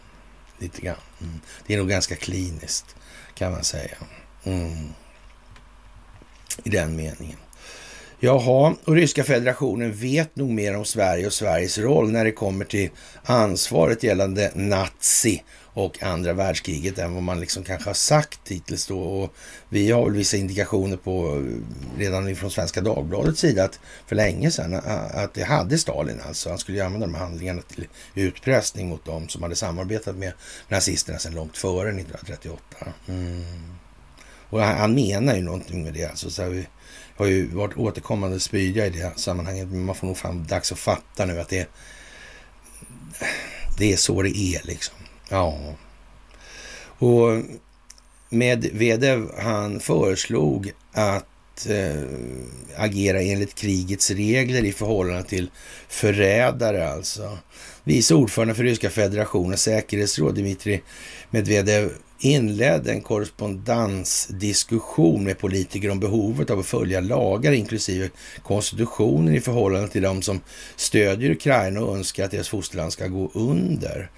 Lite 0.58 0.80
grann. 0.80 0.96
Mm. 1.20 1.40
Det 1.66 1.74
är 1.74 1.78
nog 1.78 1.88
ganska 1.88 2.16
kliniskt 2.16 2.96
kan 3.34 3.52
man 3.52 3.64
säga. 3.64 3.96
Mm. 4.44 4.88
I 6.64 6.70
den 6.70 6.96
meningen. 6.96 7.38
Jaha, 8.20 8.74
och 8.84 8.94
ryska 8.94 9.24
federationen 9.24 9.92
vet 9.92 10.36
nog 10.36 10.50
mer 10.50 10.76
om 10.76 10.84
Sverige 10.84 11.26
och 11.26 11.32
Sveriges 11.32 11.78
roll 11.78 12.10
när 12.10 12.24
det 12.24 12.32
kommer 12.32 12.64
till 12.64 12.90
ansvaret 13.22 14.02
gällande 14.02 14.52
nazi 14.54 15.42
och 15.76 16.02
andra 16.02 16.32
världskriget 16.32 16.98
än 16.98 17.14
vad 17.14 17.22
man 17.22 17.40
liksom 17.40 17.64
kanske 17.64 17.88
har 17.88 17.94
sagt 17.94 18.40
hittills 18.48 18.86
då. 18.86 19.00
Och 19.00 19.34
vi 19.68 19.90
har 19.90 20.04
väl 20.04 20.12
vissa 20.12 20.36
indikationer 20.36 20.96
på 20.96 21.36
eh, 21.36 21.98
redan 21.98 22.36
från 22.36 22.50
Svenska 22.50 22.80
Dagbladets 22.80 23.40
sida 23.40 23.64
att 23.64 23.80
för 24.06 24.16
länge 24.16 24.50
sedan 24.50 24.74
att 25.14 25.34
det 25.34 25.42
hade 25.42 25.78
Stalin 25.78 26.20
alltså. 26.28 26.48
Han 26.48 26.58
skulle 26.58 26.84
använda 26.84 27.06
de 27.06 27.14
här 27.14 27.22
handlingarna 27.22 27.62
till 27.62 27.86
utpressning 28.14 28.88
mot 28.88 29.04
dem 29.04 29.28
som 29.28 29.42
hade 29.42 29.56
samarbetat 29.56 30.16
med 30.16 30.32
nazisterna 30.68 31.18
sedan 31.18 31.34
långt 31.34 31.56
före 31.56 31.88
1938. 31.88 32.62
Mm. 33.08 33.44
Och 34.50 34.60
han 34.60 34.94
menar 34.94 35.36
ju 35.36 35.42
någonting 35.42 35.84
med 35.84 35.94
det 35.94 36.04
alltså. 36.04 36.30
Så 36.30 36.48
vi 36.48 36.66
har 37.16 37.26
ju 37.26 37.46
varit 37.46 37.76
återkommande 37.76 38.40
spydiga 38.40 38.86
i 38.86 38.90
det 38.90 39.12
sammanhanget. 39.16 39.68
Men 39.68 39.84
man 39.84 39.94
får 39.94 40.06
nog 40.06 40.16
fram 40.16 40.46
dags 40.46 40.72
att 40.72 40.78
fatta 40.78 41.26
nu 41.26 41.40
att 41.40 41.48
det, 41.48 41.68
det 43.78 43.92
är 43.92 43.96
så 43.96 44.22
det 44.22 44.38
är 44.38 44.66
liksom. 44.66 44.96
Ja. 45.28 45.74
Och 46.98 47.42
Medvedev 48.28 49.30
han 49.38 49.80
föreslog 49.80 50.72
att 50.92 51.66
eh, 51.68 52.02
agera 52.76 53.22
enligt 53.22 53.54
krigets 53.54 54.10
regler 54.10 54.64
i 54.64 54.72
förhållande 54.72 55.22
till 55.22 55.50
förrädare 55.88 56.88
alltså. 56.88 57.38
Vice 57.84 58.14
ordförande 58.14 58.54
för 58.54 58.62
Ryska 58.62 58.90
federationens 58.90 59.62
säkerhetsråd 59.62 60.34
Dmitrij 60.34 60.82
Medvedev 61.30 61.90
inledde 62.18 62.92
en 62.92 63.00
korrespondensdiskussion 63.00 65.24
med 65.24 65.38
politiker 65.38 65.90
om 65.90 66.00
behovet 66.00 66.50
av 66.50 66.58
att 66.58 66.66
följa 66.66 67.00
lagar, 67.00 67.52
inklusive 67.52 68.10
konstitutionen 68.42 69.34
i 69.34 69.40
förhållande 69.40 69.88
till 69.88 70.02
de 70.02 70.22
som 70.22 70.40
stödjer 70.76 71.30
Ukraina 71.30 71.80
och 71.80 71.96
önskar 71.96 72.24
att 72.24 72.30
deras 72.30 72.48
fosterland 72.48 72.92
ska 72.92 73.06
gå 73.06 73.30
under. 73.34 74.10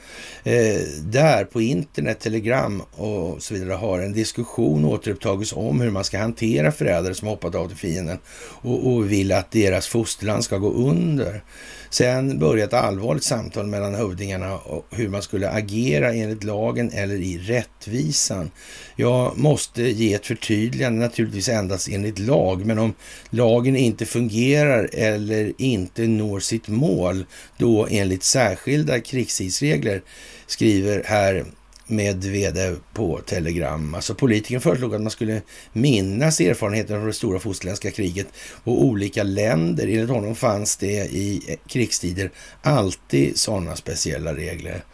Eh, 0.44 0.80
där 1.02 1.44
på 1.44 1.60
internet, 1.60 2.20
telegram 2.20 2.82
och 2.90 3.42
så 3.42 3.54
vidare 3.54 3.72
har 3.72 3.98
en 3.98 4.12
diskussion 4.12 4.84
återupptagits 4.84 5.52
om 5.52 5.80
hur 5.80 5.90
man 5.90 6.04
ska 6.04 6.18
hantera 6.18 6.72
förrädare 6.72 7.14
som 7.14 7.28
hoppat 7.28 7.54
av 7.54 7.68
till 7.68 7.76
fienden 7.76 8.18
och, 8.62 8.92
och 8.92 9.12
vill 9.12 9.32
att 9.32 9.50
deras 9.50 9.86
fosterland 9.86 10.44
ska 10.44 10.58
gå 10.58 10.72
under. 10.72 11.42
Sen 11.90 12.38
började 12.38 12.76
ett 12.76 12.84
allvarligt 12.84 13.24
samtal 13.24 13.66
mellan 13.66 13.94
hövdingarna 13.94 14.58
och 14.58 14.86
hur 14.90 15.08
man 15.08 15.22
skulle 15.22 15.50
agera 15.50 16.14
enligt 16.14 16.44
lagen 16.44 16.90
eller 16.90 17.14
i 17.14 17.38
rättvisan. 17.38 18.50
Jag 18.96 19.38
måste 19.38 19.82
ge 19.82 20.14
ett 20.14 20.26
förtydligande, 20.26 20.98
naturligtvis 21.00 21.48
endast 21.48 21.88
enligt 21.88 22.18
lag, 22.18 22.66
men 22.66 22.78
om 22.78 22.94
lagen 23.30 23.76
inte 23.76 24.06
fungerar 24.06 24.90
eller 24.92 25.52
inte 25.58 26.06
når 26.06 26.40
sitt 26.40 26.68
mål, 26.68 27.26
då 27.56 27.86
enligt 27.90 28.22
särskilda 28.22 29.00
krigstidsregler, 29.00 30.02
skriver 30.46 31.02
här 31.06 31.44
Medvedev 31.90 32.78
på 32.92 33.20
Telegram. 33.26 33.94
Alltså 33.94 34.14
politikern 34.14 34.60
föreslog 34.60 34.94
att 34.94 35.00
man 35.00 35.10
skulle 35.10 35.42
minnas 35.72 36.40
erfarenheten 36.40 36.96
från 36.96 37.06
det 37.06 37.12
stora 37.12 37.38
fosterländska 37.38 37.90
kriget 37.90 38.26
och 38.64 38.84
olika 38.84 39.22
länder. 39.22 39.84
Enligt 39.84 40.10
honom 40.10 40.34
fanns 40.34 40.76
det 40.76 41.04
i 41.04 41.58
krigstider 41.68 42.30
alltid 42.62 43.38
sådana 43.38 43.76
speciella 43.76 44.34
regler. 44.34 44.84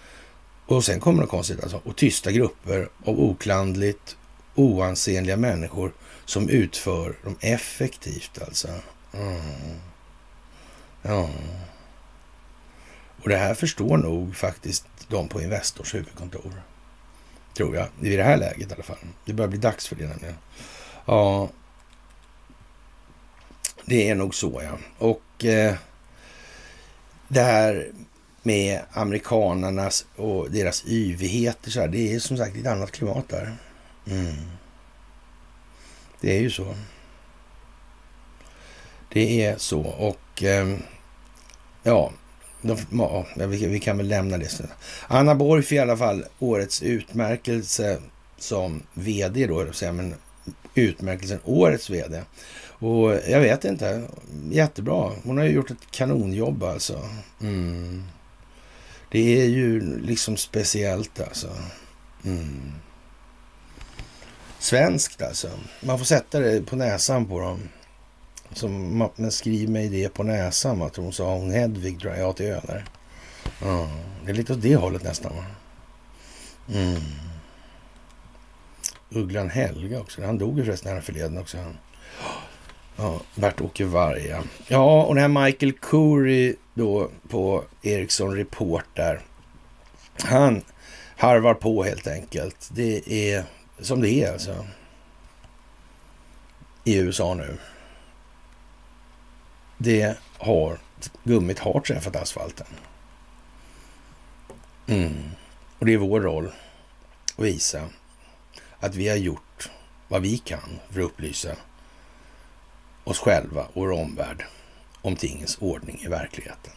Och 0.66 0.84
sen 0.84 1.00
kommer 1.00 1.22
det 1.22 1.28
konstigt 1.28 1.62
alltså. 1.62 1.80
Och 1.84 1.96
tysta 1.96 2.32
grupper 2.32 2.88
av 3.04 3.20
oklandligt 3.20 4.16
oansenliga 4.54 5.36
människor 5.36 5.92
som 6.24 6.48
utför 6.48 7.16
dem 7.24 7.36
effektivt 7.40 8.38
alltså. 8.46 8.68
Mm. 9.12 9.40
Ja. 11.02 11.30
Och 13.22 13.28
det 13.28 13.36
här 13.36 13.54
förstår 13.54 13.96
nog 13.96 14.36
faktiskt 14.36 14.86
de 15.08 15.28
på 15.28 15.42
Investors 15.42 15.94
huvudkontor. 15.94 16.62
Tror 17.56 17.76
jag, 17.76 17.86
i 18.02 18.16
det 18.16 18.22
här 18.22 18.36
läget 18.36 18.70
i 18.70 18.74
alla 18.74 18.82
fall. 18.82 18.96
Det 19.24 19.32
börjar 19.32 19.48
bli 19.48 19.58
dags 19.58 19.88
för 19.88 19.96
det 19.96 20.06
nämligen. 20.06 20.36
Ja, 21.06 21.48
det 23.84 24.10
är 24.10 24.14
nog 24.14 24.34
så 24.34 24.62
ja. 24.62 24.78
Och 24.98 25.44
eh, 25.44 25.74
det 27.28 27.42
här 27.42 27.92
med 28.42 28.80
amerikanarnas 28.92 30.06
och 30.16 30.50
deras 30.50 30.84
yvigheter 30.86 31.70
så 31.70 31.80
här, 31.80 31.88
det 31.88 32.14
är 32.14 32.18
som 32.18 32.36
sagt 32.36 32.56
ett 32.56 32.66
annat 32.66 32.90
klimat 32.90 33.28
där. 33.28 33.56
Mm. 34.06 34.34
Det 36.20 36.36
är 36.36 36.40
ju 36.40 36.50
så. 36.50 36.74
Det 39.08 39.44
är 39.44 39.58
så 39.58 39.80
och 39.80 40.42
eh, 40.42 40.76
ja, 41.82 42.12
de, 42.64 42.76
ja, 42.90 43.26
vi, 43.34 43.66
vi, 43.66 43.80
kan 43.80 43.96
väl 43.96 44.08
lämna 44.08 44.38
det. 44.38 44.48
Sen. 44.48 44.68
Anna 45.08 45.34
Borg 45.34 45.62
för 45.62 45.74
i 45.74 45.78
alla 45.78 45.96
fall 45.96 46.24
årets 46.38 46.82
utmärkelse 46.82 47.98
som 48.38 48.82
vd 48.94 49.46
då, 49.46 49.66
men 49.82 50.14
utmärkelsen 50.74 51.38
årets 51.44 51.90
vd. 51.90 52.22
Och 52.78 53.12
jag 53.28 53.40
vet 53.40 53.64
inte, 53.64 54.02
jättebra. 54.50 55.12
Hon 55.24 55.38
har 55.38 55.44
ju 55.44 55.50
gjort 55.50 55.70
ett 55.70 55.90
kanonjobb 55.90 56.62
alltså. 56.62 57.08
Mm. 57.40 58.04
Det 59.10 59.42
är 59.42 59.46
ju 59.46 59.98
liksom 60.00 60.36
speciellt 60.36 61.20
alltså. 61.20 61.48
Mm. 62.24 62.72
Svenskt 64.58 65.22
alltså. 65.22 65.50
Man 65.80 65.98
får 65.98 66.04
sätta 66.04 66.40
det 66.40 66.66
på 66.66 66.76
näsan 66.76 67.26
på 67.26 67.40
dem. 67.40 67.68
Som, 68.54 68.98
men 69.16 69.32
skriver 69.32 69.72
mig 69.72 69.88
det 69.88 70.08
på 70.08 70.22
näsan, 70.22 70.78
va? 70.78 70.90
Hon 70.96 71.12
sa 71.12 71.34
hon 71.34 71.50
Hedvig, 71.50 71.98
drar 71.98 72.14
jag, 72.14 72.36
till 72.36 72.46
öner. 72.46 72.84
Mm. 73.62 73.88
Det 74.24 74.30
är 74.30 74.34
lite 74.34 74.52
åt 74.52 74.62
det 74.62 74.76
hållet 74.76 75.02
nästan, 75.02 75.36
va? 75.36 75.44
Mm. 76.72 77.02
Ugglan 79.10 79.50
Helga 79.50 80.00
också. 80.00 80.24
Han 80.24 80.38
dog 80.38 80.58
ju 80.58 80.64
förresten 80.64 80.94
här 80.94 81.00
förleden 81.00 81.38
också. 81.38 81.58
Ja, 82.96 83.20
Bert-Åke 83.34 83.84
Varg. 83.84 84.34
Ja, 84.68 85.02
och 85.02 85.14
den 85.14 85.34
här 85.34 85.44
Michael 85.44 85.72
Curry 85.72 86.56
då 86.74 87.10
på 87.28 87.64
Ericsson 87.82 88.36
Report 88.36 88.84
där. 88.94 89.20
Han 90.22 90.62
harvar 91.16 91.54
på 91.54 91.84
helt 91.84 92.06
enkelt. 92.06 92.70
Det 92.72 93.12
är 93.32 93.44
som 93.80 94.00
det 94.00 94.10
är 94.10 94.32
alltså. 94.32 94.66
I 96.84 96.96
USA 96.96 97.34
nu 97.34 97.56
det 99.78 100.16
har, 100.38 100.78
gummit 101.24 101.58
har 101.58 101.80
träffat 101.80 102.16
asfalten. 102.16 102.66
Mm. 104.86 105.30
Och 105.78 105.86
det 105.86 105.92
är 105.92 105.98
vår 105.98 106.20
roll 106.20 106.52
att 107.36 107.44
visa 107.44 107.88
att 108.80 108.94
vi 108.94 109.08
har 109.08 109.16
gjort 109.16 109.70
vad 110.08 110.22
vi 110.22 110.38
kan 110.38 110.80
för 110.90 111.00
att 111.00 111.06
upplysa 111.06 111.56
oss 113.04 113.18
själva 113.18 113.64
och 113.64 113.74
vår 113.74 113.90
omvärld 113.90 114.44
om 115.02 115.16
tingens 115.16 115.58
ordning 115.60 116.00
i 116.04 116.08
verkligheten. 116.08 116.72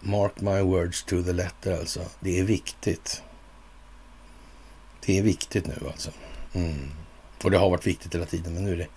Mark 0.00 0.40
my 0.40 0.60
words 0.60 1.02
to 1.02 1.22
the 1.22 1.32
letter 1.32 1.78
alltså. 1.78 2.00
Det 2.20 2.38
är 2.38 2.44
viktigt. 2.44 3.22
Det 5.06 5.18
är 5.18 5.22
viktigt 5.22 5.66
nu 5.66 5.78
alltså. 5.86 6.10
Mm. 6.52 6.90
Och 7.44 7.50
det 7.50 7.58
har 7.58 7.70
varit 7.70 7.86
viktigt 7.86 8.14
hela 8.14 8.26
tiden, 8.26 8.54
men 8.54 8.64
nu 8.64 8.72
är 8.72 8.76
det 8.76 8.88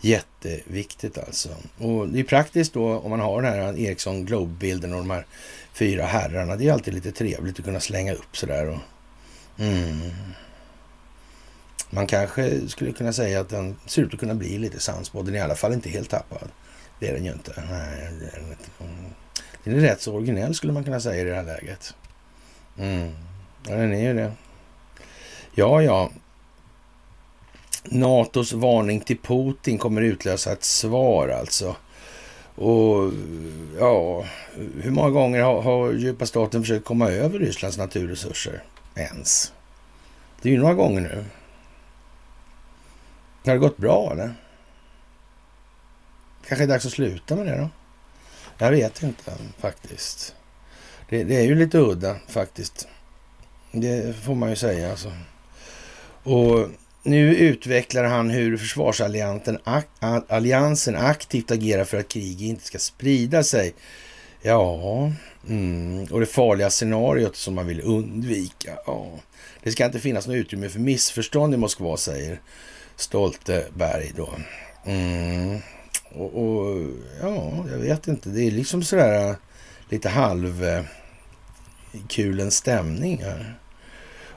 Jätteviktigt 0.00 1.18
alltså. 1.18 1.48
Och 1.78 2.08
det 2.08 2.20
är 2.20 2.24
praktiskt 2.24 2.72
då 2.72 2.98
om 2.98 3.10
man 3.10 3.20
har 3.20 3.42
den 3.42 3.52
här 3.52 3.78
Ericsson 3.78 4.24
Globe-bilden 4.24 4.92
och 4.92 4.98
de 4.98 5.10
här 5.10 5.26
fyra 5.72 6.04
herrarna. 6.04 6.56
Det 6.56 6.68
är 6.68 6.72
alltid 6.72 6.94
lite 6.94 7.12
trevligt 7.12 7.58
att 7.58 7.64
kunna 7.64 7.80
slänga 7.80 8.12
upp 8.12 8.36
sådär. 8.36 8.68
Och, 8.68 8.78
mm. 9.58 10.10
Man 11.90 12.06
kanske 12.06 12.68
skulle 12.68 12.92
kunna 12.92 13.12
säga 13.12 13.40
att 13.40 13.48
den 13.48 13.76
ser 13.86 14.02
ut 14.02 14.14
att 14.14 14.20
kunna 14.20 14.34
bli 14.34 14.58
lite 14.58 14.80
sannspådd. 14.80 15.24
Den 15.24 15.34
är 15.34 15.38
i 15.38 15.42
alla 15.42 15.54
fall 15.54 15.72
inte 15.72 15.90
helt 15.90 16.10
tappad. 16.10 16.48
Det 17.00 17.08
är 17.08 17.14
den 17.14 17.24
ju 17.24 17.32
inte. 17.32 17.64
Nej, 17.70 18.10
det 18.20 18.26
är 18.26 18.40
den 18.40 18.50
inte. 18.50 18.70
Mm. 18.80 19.04
Den 19.64 19.74
är 19.74 19.80
rätt 19.80 20.00
så 20.00 20.14
originell 20.14 20.54
skulle 20.54 20.72
man 20.72 20.84
kunna 20.84 21.00
säga 21.00 21.20
i 21.20 21.24
det 21.24 21.34
här 21.34 21.44
läget. 21.44 21.94
Mm. 22.78 23.12
Ja, 23.68 23.74
den 23.74 23.94
är 23.94 24.02
ju 24.02 24.14
det. 24.14 24.32
Ja, 25.54 25.82
ja. 25.82 26.10
NATOs 27.84 28.52
varning 28.52 29.00
till 29.00 29.18
Putin 29.18 29.78
kommer 29.78 30.02
utlösa 30.02 30.52
ett 30.52 30.64
svar 30.64 31.28
alltså. 31.28 31.76
Och 32.54 33.12
ja, 33.78 34.24
hur 34.82 34.90
många 34.90 35.10
gånger 35.10 35.42
har, 35.42 35.62
har 35.62 35.92
djupa 35.92 36.26
staten 36.26 36.62
försökt 36.62 36.84
komma 36.84 37.10
över 37.10 37.38
Rysslands 37.38 37.78
naturresurser 37.78 38.62
ens? 38.94 39.52
Det 40.42 40.48
är 40.48 40.52
ju 40.52 40.58
några 40.58 40.74
gånger 40.74 41.00
nu. 41.00 41.24
Har 43.44 43.52
det 43.52 43.58
gått 43.58 43.76
bra 43.76 44.12
eller? 44.12 44.34
Kanske 46.48 46.64
är 46.64 46.66
det 46.66 46.74
dags 46.74 46.86
att 46.86 46.92
sluta 46.92 47.36
med 47.36 47.46
det 47.46 47.58
då? 47.58 47.68
Jag 48.58 48.70
vet 48.70 49.02
inte 49.02 49.32
faktiskt. 49.58 50.34
Det, 51.08 51.24
det 51.24 51.36
är 51.36 51.42
ju 51.42 51.54
lite 51.54 51.78
udda 51.78 52.16
faktiskt. 52.28 52.88
Det 53.72 54.16
får 54.16 54.34
man 54.34 54.50
ju 54.50 54.56
säga 54.56 54.90
alltså. 54.90 55.12
Och 56.22 56.68
nu 57.02 57.36
utvecklar 57.36 58.04
han 58.04 58.30
hur 58.30 58.56
försvarsalliansen 58.56 60.96
aktivt 60.96 61.50
agerar 61.50 61.84
för 61.84 61.98
att 61.98 62.08
kriget 62.08 62.48
inte 62.48 62.64
ska 62.64 62.78
sprida 62.78 63.42
sig. 63.42 63.74
Ja, 64.42 65.12
mm, 65.48 66.04
och 66.04 66.20
det 66.20 66.26
farliga 66.26 66.70
scenariot 66.70 67.36
som 67.36 67.54
man 67.54 67.66
vill 67.66 67.80
undvika. 67.80 68.78
Ja, 68.86 69.10
det 69.62 69.70
ska 69.70 69.84
inte 69.84 70.00
finnas 70.00 70.26
något 70.26 70.34
utrymme 70.34 70.68
för 70.68 70.80
missförstånd 70.80 71.54
i 71.54 71.56
Moskva, 71.56 71.96
säger 71.96 72.40
Stolteberg 72.96 74.12
då. 74.16 74.28
Mm. 74.84 75.58
Och, 76.14 76.42
och, 76.42 76.86
ja, 77.20 77.66
jag 77.70 77.78
vet 77.78 78.08
inte. 78.08 78.28
Det 78.28 78.42
är 78.42 78.50
liksom 78.50 78.82
sådär 78.82 79.28
äh, 79.28 79.34
lite 79.88 80.08
halvkulen 80.08 80.86
äh, 82.46 82.50
stämning 82.50 83.22
här. 83.22 83.59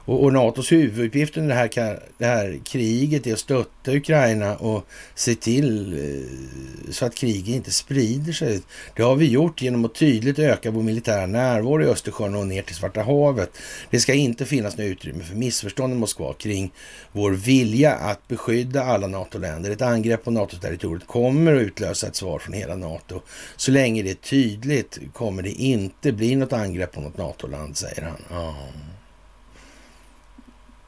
Och, 0.04 0.24
och 0.24 0.32
NATOs 0.32 0.72
huvuduppgift 0.72 1.36
under 1.36 1.48
det 1.48 1.54
här, 1.54 2.00
det 2.18 2.24
här 2.26 2.60
kriget 2.64 3.26
är 3.26 3.32
att 3.32 3.38
stötta 3.38 3.92
Ukraina 3.92 4.56
och 4.56 4.86
se 5.14 5.34
till 5.34 5.92
eh, 5.92 6.92
så 6.92 7.06
att 7.06 7.14
kriget 7.14 7.54
inte 7.54 7.70
sprider 7.70 8.32
sig. 8.32 8.60
Det 8.96 9.02
har 9.02 9.16
vi 9.16 9.30
gjort 9.30 9.62
genom 9.62 9.84
att 9.84 9.94
tydligt 9.94 10.38
öka 10.38 10.70
vår 10.70 10.82
militära 10.82 11.26
närvaro 11.26 11.82
i 11.82 11.86
Östersjön 11.86 12.34
och 12.34 12.46
ner 12.46 12.62
till 12.62 12.74
Svarta 12.74 13.02
havet. 13.02 13.50
Det 13.90 14.00
ska 14.00 14.14
inte 14.14 14.44
finnas 14.44 14.76
något 14.76 14.84
utrymme 14.84 15.24
för 15.24 15.34
missförstånd 15.34 15.92
i 15.92 15.96
Moskva 15.96 16.34
kring 16.34 16.72
vår 17.12 17.30
vilja 17.30 17.94
att 17.94 18.28
beskydda 18.28 18.84
alla 18.84 19.06
NATO-länder. 19.06 19.70
Ett 19.70 19.82
angrepp 19.82 20.24
på 20.24 20.30
NATO-territoriet 20.30 21.06
kommer 21.06 21.54
att 21.54 21.62
utlösa 21.62 22.06
ett 22.06 22.16
svar 22.16 22.38
från 22.38 22.54
hela 22.54 22.76
NATO. 22.76 23.20
Så 23.56 23.70
länge 23.70 24.02
det 24.02 24.10
är 24.10 24.14
tydligt 24.14 24.98
kommer 25.12 25.42
det 25.42 25.50
inte 25.50 26.12
bli 26.12 26.36
något 26.36 26.52
angrepp 26.52 26.92
på 26.92 27.00
något 27.00 27.18
NATO-land, 27.18 27.76
säger 27.76 28.02
han. 28.02 28.38
Oh. 28.38 28.93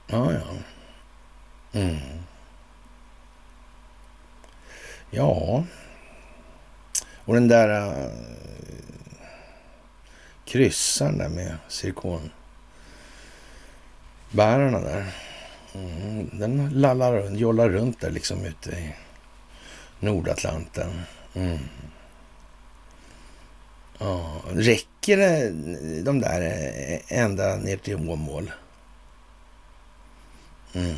Ja, 0.07 0.33
ja. 0.33 0.41
Mm. 1.73 1.99
Ja. 5.11 5.65
Och 7.25 7.35
den 7.35 7.49
där 7.49 7.89
uh, 7.89 8.11
kryssaren 10.45 11.19
där 11.19 11.29
med 11.29 11.57
cirkonbärarna 11.69 12.31
där. 14.81 15.13
Mm, 15.75 16.31
den 16.33 16.71
lallar 16.71 17.13
runt, 17.13 17.39
jollar 17.39 17.69
runt 17.69 18.01
där 18.01 18.11
liksom 18.11 18.45
ute 18.45 18.71
i 18.71 18.95
Nordatlanten. 20.01 21.03
Mm. 21.35 21.59
Ja, 23.99 24.43
räcker 24.51 25.17
det 25.17 25.51
de 26.03 26.21
där 26.21 26.41
äh, 26.41 27.19
ända 27.19 27.57
ner 27.57 27.77
till 27.77 28.11
Åmål? 28.11 28.53
Mm. 30.77 30.97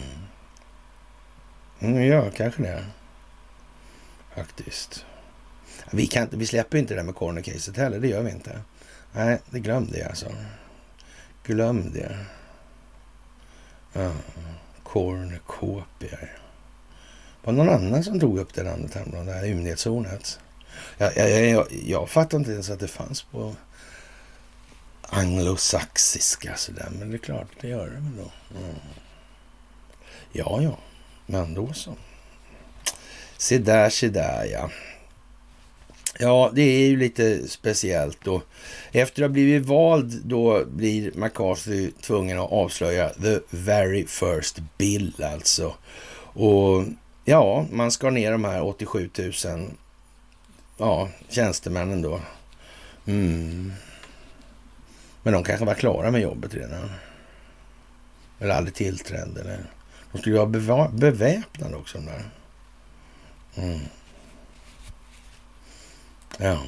Mm, 1.80 2.06
ja, 2.06 2.30
kanske 2.30 2.62
det. 2.62 2.84
Faktiskt. 4.34 5.04
Vi, 5.90 6.06
kan 6.06 6.22
inte, 6.22 6.36
vi 6.36 6.46
släpper 6.46 6.78
inte 6.78 6.94
det 6.94 7.00
där 7.00 7.04
med 7.04 7.14
corner-caset 7.14 7.76
heller, 7.76 7.98
det 7.98 8.08
gör 8.08 8.22
vi 8.22 8.30
inte. 8.30 8.60
Nej, 9.12 9.38
det 9.50 9.60
glöm 9.60 9.76
alltså. 9.82 9.94
det 9.94 10.04
alltså. 10.04 10.26
Glöm 11.44 11.92
det. 11.92 12.18
Ja, 13.92 14.12
cornucopia. 14.82 16.18
Var 17.44 17.52
någon 17.52 17.68
annan 17.68 18.04
som 18.04 18.20
tog 18.20 18.38
upp 18.38 18.54
det 18.54 18.62
namnet 18.62 18.94
häromdagen. 18.94 19.26
det 19.26 19.32
här 19.32 19.46
ymnighetshornet? 19.46 20.38
Jag, 20.98 21.16
jag, 21.16 21.46
jag, 21.48 21.66
jag 21.86 22.10
fattar 22.10 22.38
inte 22.38 22.52
ens 22.52 22.70
att 22.70 22.80
det 22.80 22.88
fanns 22.88 23.22
på 23.22 23.54
anglosaxiska 25.02 26.56
sådär, 26.56 26.88
men 26.98 27.10
det 27.10 27.16
är 27.16 27.18
klart, 27.18 27.48
det 27.60 27.68
gör 27.68 27.86
det 27.86 27.94
väl 27.94 28.16
då. 28.16 28.58
Mm. 28.58 28.74
Ja, 30.32 30.62
ja, 30.62 30.78
men 31.26 31.54
då 31.54 31.72
så. 31.72 31.94
Se 33.36 33.58
där, 33.58 33.90
se 33.90 34.08
där 34.08 34.44
ja. 34.44 34.70
Ja, 36.20 36.50
det 36.54 36.62
är 36.62 36.88
ju 36.88 36.96
lite 36.96 37.48
speciellt 37.48 38.26
och 38.26 38.42
Efter 38.92 39.22
att 39.22 39.28
ha 39.28 39.32
blivit 39.32 39.66
vald 39.66 40.22
då 40.24 40.64
blir 40.64 41.12
McCarthy 41.14 41.90
tvungen 41.90 42.38
att 42.38 42.52
avslöja 42.52 43.08
the 43.08 43.40
very 43.50 44.06
first 44.06 44.58
bill 44.78 45.22
alltså. 45.22 45.74
Och 46.32 46.84
ja, 47.24 47.66
man 47.72 47.90
skar 47.90 48.10
ner 48.10 48.32
de 48.32 48.44
här 48.44 48.62
87 48.62 49.10
000 49.18 49.32
ja, 50.78 51.08
tjänstemännen 51.28 52.02
då. 52.02 52.20
Mm. 53.06 53.72
Men 55.22 55.32
de 55.32 55.44
kanske 55.44 55.66
var 55.66 55.74
klara 55.74 56.10
med 56.10 56.20
jobbet 56.20 56.54
redan. 56.54 56.90
Eller 58.38 58.54
aldrig 58.54 58.74
tillträdde. 58.74 59.40
Eller 59.40 59.64
de 60.12 60.18
skulle 60.18 60.36
ju 60.36 60.58
vara 60.58 60.88
beväpnade 60.88 61.76
också. 61.76 61.98
Där. 61.98 62.30
Mm. 63.54 63.80
Ja. 66.38 66.62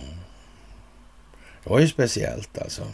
Det 1.62 1.70
var 1.70 1.80
ju 1.80 1.88
speciellt 1.88 2.58
alltså. 2.58 2.86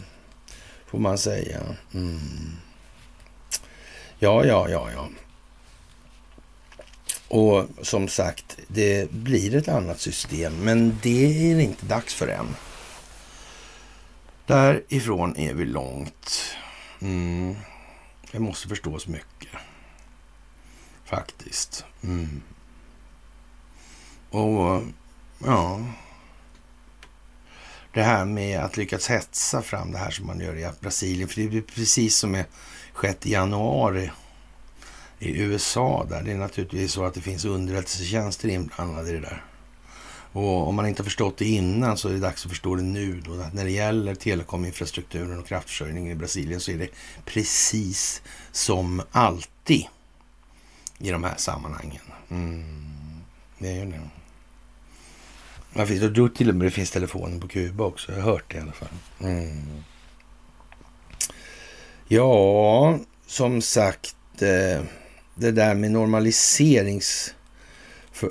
Får 0.85 0.99
man 0.99 1.17
säga. 1.17 1.61
Mm. 1.93 2.57
Ja, 4.19 4.45
ja, 4.45 4.69
ja, 4.69 4.91
ja. 4.91 5.09
Och 7.27 7.67
som 7.81 8.07
sagt, 8.07 8.57
det 8.67 9.11
blir 9.11 9.55
ett 9.55 9.67
annat 9.67 9.99
system, 9.99 10.53
men 10.63 10.99
det 11.03 11.51
är 11.51 11.59
inte 11.59 11.85
dags 11.85 12.13
för 12.13 12.27
än. 12.27 12.55
Därifrån 14.45 15.37
är 15.37 15.53
vi 15.53 15.65
långt. 15.65 16.55
Mm. 17.01 17.55
Det 18.31 18.39
måste 18.39 18.67
förstås 18.67 19.07
mycket. 19.07 19.49
Faktiskt. 21.09 21.85
Mm. 22.03 22.41
Och 24.29 24.83
ja, 25.45 25.85
det 27.93 28.03
här 28.03 28.25
med 28.25 28.59
att 28.59 28.77
lyckas 28.77 29.09
hetsa 29.09 29.61
fram 29.61 29.91
det 29.91 29.97
här 29.97 30.11
som 30.11 30.27
man 30.27 30.39
gör 30.39 30.57
i 30.57 30.69
Brasilien. 30.79 31.29
För 31.29 31.41
det 31.41 31.57
är 31.57 31.61
precis 31.61 32.17
som 32.17 32.35
är 32.35 32.45
skett 32.93 33.25
i 33.25 33.31
januari 33.31 34.11
i 35.19 35.41
USA 35.41 36.05
där. 36.09 36.23
Det 36.23 36.31
är 36.31 36.37
naturligtvis 36.37 36.91
så 36.91 37.05
att 37.05 37.13
det 37.13 37.21
finns 37.21 37.45
underrättelsetjänster 37.45 38.49
inblandade 38.49 39.09
i 39.09 39.13
det 39.13 39.19
där. 39.19 39.43
Och 40.31 40.67
om 40.67 40.75
man 40.75 40.87
inte 40.87 41.01
har 41.01 41.05
förstått 41.05 41.37
det 41.37 41.45
innan 41.45 41.97
så 41.97 42.09
är 42.09 42.13
det 42.13 42.19
dags 42.19 42.45
att 42.45 42.51
förstå 42.51 42.75
det 42.75 42.81
nu. 42.81 43.21
Då. 43.21 43.41
Att 43.41 43.53
när 43.53 43.65
det 43.65 43.71
gäller 43.71 44.15
telekominfrastrukturen 44.15 45.39
och 45.39 45.47
kraftförsörjningen 45.47 46.11
i 46.11 46.15
Brasilien 46.15 46.59
så 46.59 46.71
är 46.71 46.77
det 46.77 46.89
precis 47.25 48.21
som 48.51 49.01
alltid 49.11 49.85
i 50.99 51.11
de 51.11 51.23
här 51.23 51.35
sammanhangen. 51.37 52.01
Mm, 52.29 52.63
det 53.57 53.67
är 53.67 53.85
ju 53.85 53.85
det. 53.85 53.99
Man 55.73 55.87
finns, 55.87 56.13
då 56.13 56.29
till 56.29 56.49
och 56.49 56.55
med 56.55 56.67
det 56.67 56.71
finns 56.71 56.91
telefonen 56.91 57.39
på 57.39 57.47
Kuba 57.47 57.83
också. 57.83 58.11
Jag 58.11 58.21
har 58.21 58.31
hört 58.31 58.51
det 58.51 58.57
i 58.57 58.61
alla 58.61 58.71
fall. 58.71 58.89
Mm. 59.21 59.83
Ja, 62.07 62.99
som 63.27 63.61
sagt, 63.61 64.15
eh, 64.41 64.81
det 65.35 65.51
där 65.51 65.75
med 65.75 65.91
normaliserings... 65.91 67.33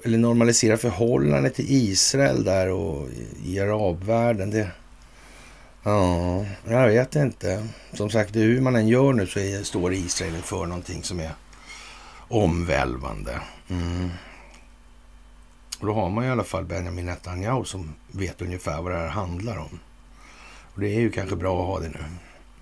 eller 0.05 0.19
normalisera 0.19 0.77
förhållandet 0.77 1.55
till 1.55 1.67
Israel 1.69 2.45
där 2.45 2.69
och 2.69 3.09
i 3.45 3.61
arabvärlden. 3.61 4.51
Det, 4.51 4.71
ja, 5.83 6.45
jag 6.69 6.89
vet 6.89 7.17
inte. 7.17 7.67
Som 7.93 8.11
sagt, 8.11 8.37
hur 8.37 8.61
man 8.61 8.77
än 8.77 8.89
gör 8.89 9.13
nu 9.13 9.27
så 9.27 9.39
är, 9.39 9.63
står 9.63 9.95
Israel 9.95 10.43
för 10.43 10.67
någonting 10.67 11.03
som 11.03 11.21
är 11.21 11.31
omvälvande. 12.29 13.41
Mm. 13.69 14.11
Och 15.81 15.87
då 15.87 15.95
har 15.95 16.11
man 16.11 16.25
i 16.25 16.31
alla 16.31 16.45
fall 16.45 16.65
Benjamin 16.65 17.07
Netanyahu 17.07 17.65
som 17.65 17.95
vet 18.09 18.43
ungefär 18.43 18.83
vad 18.83 18.93
det 18.93 18.99
här 18.99 19.09
handlar 19.09 19.57
om. 19.57 19.79
Och 20.75 20.81
det 20.81 20.89
är 20.89 21.01
ju 21.01 21.11
kanske 21.11 21.37
bra 21.37 21.61
att 21.61 21.67
ha 21.67 21.81
det 21.81 21.89
nu. 21.89 22.05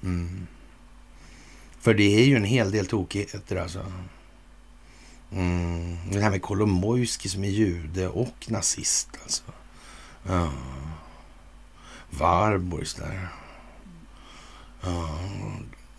Mm. 0.03 0.47
För 1.79 1.95
det 1.95 2.21
är 2.23 2.25
ju 2.25 2.37
en 2.37 2.45
hel 2.45 2.71
del 2.71 2.87
tokigheter 2.87 3.57
alltså. 3.57 3.93
Mm. 5.33 5.97
Det 6.11 6.21
här 6.21 6.31
med 6.31 6.43
Kolomojski 6.43 7.29
som 7.29 7.45
är 7.45 7.49
jude 7.49 8.09
och 8.09 8.47
nazist 8.49 9.09
alltså. 9.23 9.43
Ja. 10.27 10.53
Warburgs 12.11 12.95
där. 12.95 13.29
Ja. 14.81 15.19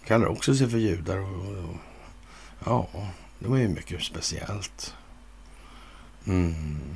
Kallar 0.05 0.27
också 0.27 0.55
sig 0.55 0.69
för 0.69 0.77
judar. 0.77 1.17
Och, 1.17 1.69
och, 1.69 1.75
ja, 2.65 2.87
det 3.39 3.47
var 3.47 3.57
ju 3.57 3.67
mycket 3.67 4.03
speciellt. 4.03 4.95
Mm. 6.27 6.95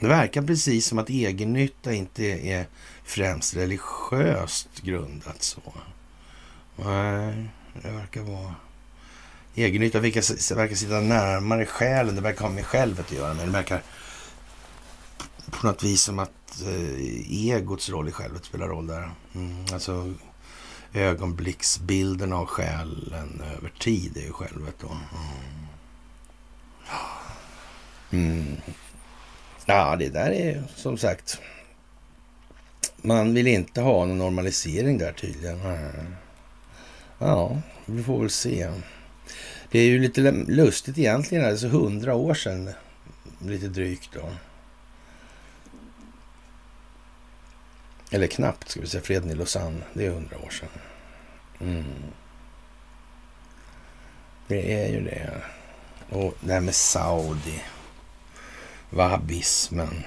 Det 0.00 0.08
verkar 0.08 0.42
precis 0.42 0.86
som 0.86 0.98
att 0.98 1.10
egennytta 1.10 1.92
inte 1.92 2.24
är 2.24 2.66
främst 3.04 3.56
religiöst 3.56 4.80
grundat 4.82 5.42
så. 5.42 5.60
Nej, 6.76 7.48
det 7.82 7.90
verkar 7.90 8.20
vara... 8.20 8.54
Egennytta 9.54 10.00
verkar, 10.00 10.54
verkar 10.54 10.76
sitta 10.76 11.00
närmare 11.00 11.66
själen. 11.66 12.14
Det 12.14 12.20
verkar 12.20 12.44
ha 12.44 12.50
med 12.50 12.66
självet 12.66 13.06
att 13.06 13.12
göra. 13.12 13.34
Men 13.34 13.46
det 13.46 13.52
verkar 13.52 13.82
på 15.50 15.66
något 15.66 15.82
vis 15.82 16.02
som 16.02 16.18
att 16.18 16.62
eh, 16.62 17.50
egots 17.50 17.90
roll 17.90 18.08
i 18.08 18.12
självet 18.12 18.44
spelar 18.44 18.68
roll 18.68 18.86
där. 18.86 19.10
Mm, 19.34 19.64
alltså 19.72 20.14
ögonblicksbilden 20.94 22.32
av 22.32 22.46
själen 22.46 23.42
över 23.56 23.68
tid 23.78 24.16
är 24.16 24.20
ju 24.20 24.32
självet 24.32 24.74
då. 24.80 24.88
Mm. 24.88 25.02
Mm. 28.10 28.56
Ja, 29.66 29.96
det 29.96 30.08
där 30.08 30.30
är 30.30 30.64
som 30.76 30.98
sagt. 30.98 31.40
Man 32.96 33.34
vill 33.34 33.46
inte 33.46 33.80
ha 33.80 34.04
någon 34.06 34.18
normalisering 34.18 34.98
där 34.98 35.12
tydligen. 35.12 35.58
Ja, 37.18 37.60
vi 37.86 38.02
får 38.02 38.20
väl 38.20 38.30
se. 38.30 38.70
Det 39.70 39.78
är 39.78 39.84
ju 39.84 39.98
lite 39.98 40.20
lustigt 40.48 40.98
egentligen. 40.98 41.44
Alltså 41.44 41.68
hundra 41.68 42.14
år 42.14 42.34
sedan, 42.34 42.70
lite 43.38 43.68
drygt 43.68 44.10
då. 44.14 44.28
Eller 48.12 48.26
knappt 48.26 48.68
ska 48.68 48.80
vi 48.80 48.86
säga. 48.86 49.02
Freden 49.02 49.30
i 49.30 49.34
Lausanne, 49.34 49.82
det 49.92 50.06
är 50.06 50.10
hundra 50.10 50.38
år 50.38 50.50
sedan. 50.50 50.68
Mm. 51.60 51.84
Det 54.46 54.84
är 54.84 54.88
ju 54.88 55.00
det. 55.00 55.42
Och 56.10 56.34
det 56.40 56.52
här 56.52 56.60
med 56.60 56.74
Saudi. 56.74 57.62
Wahhabismen. 58.90 60.04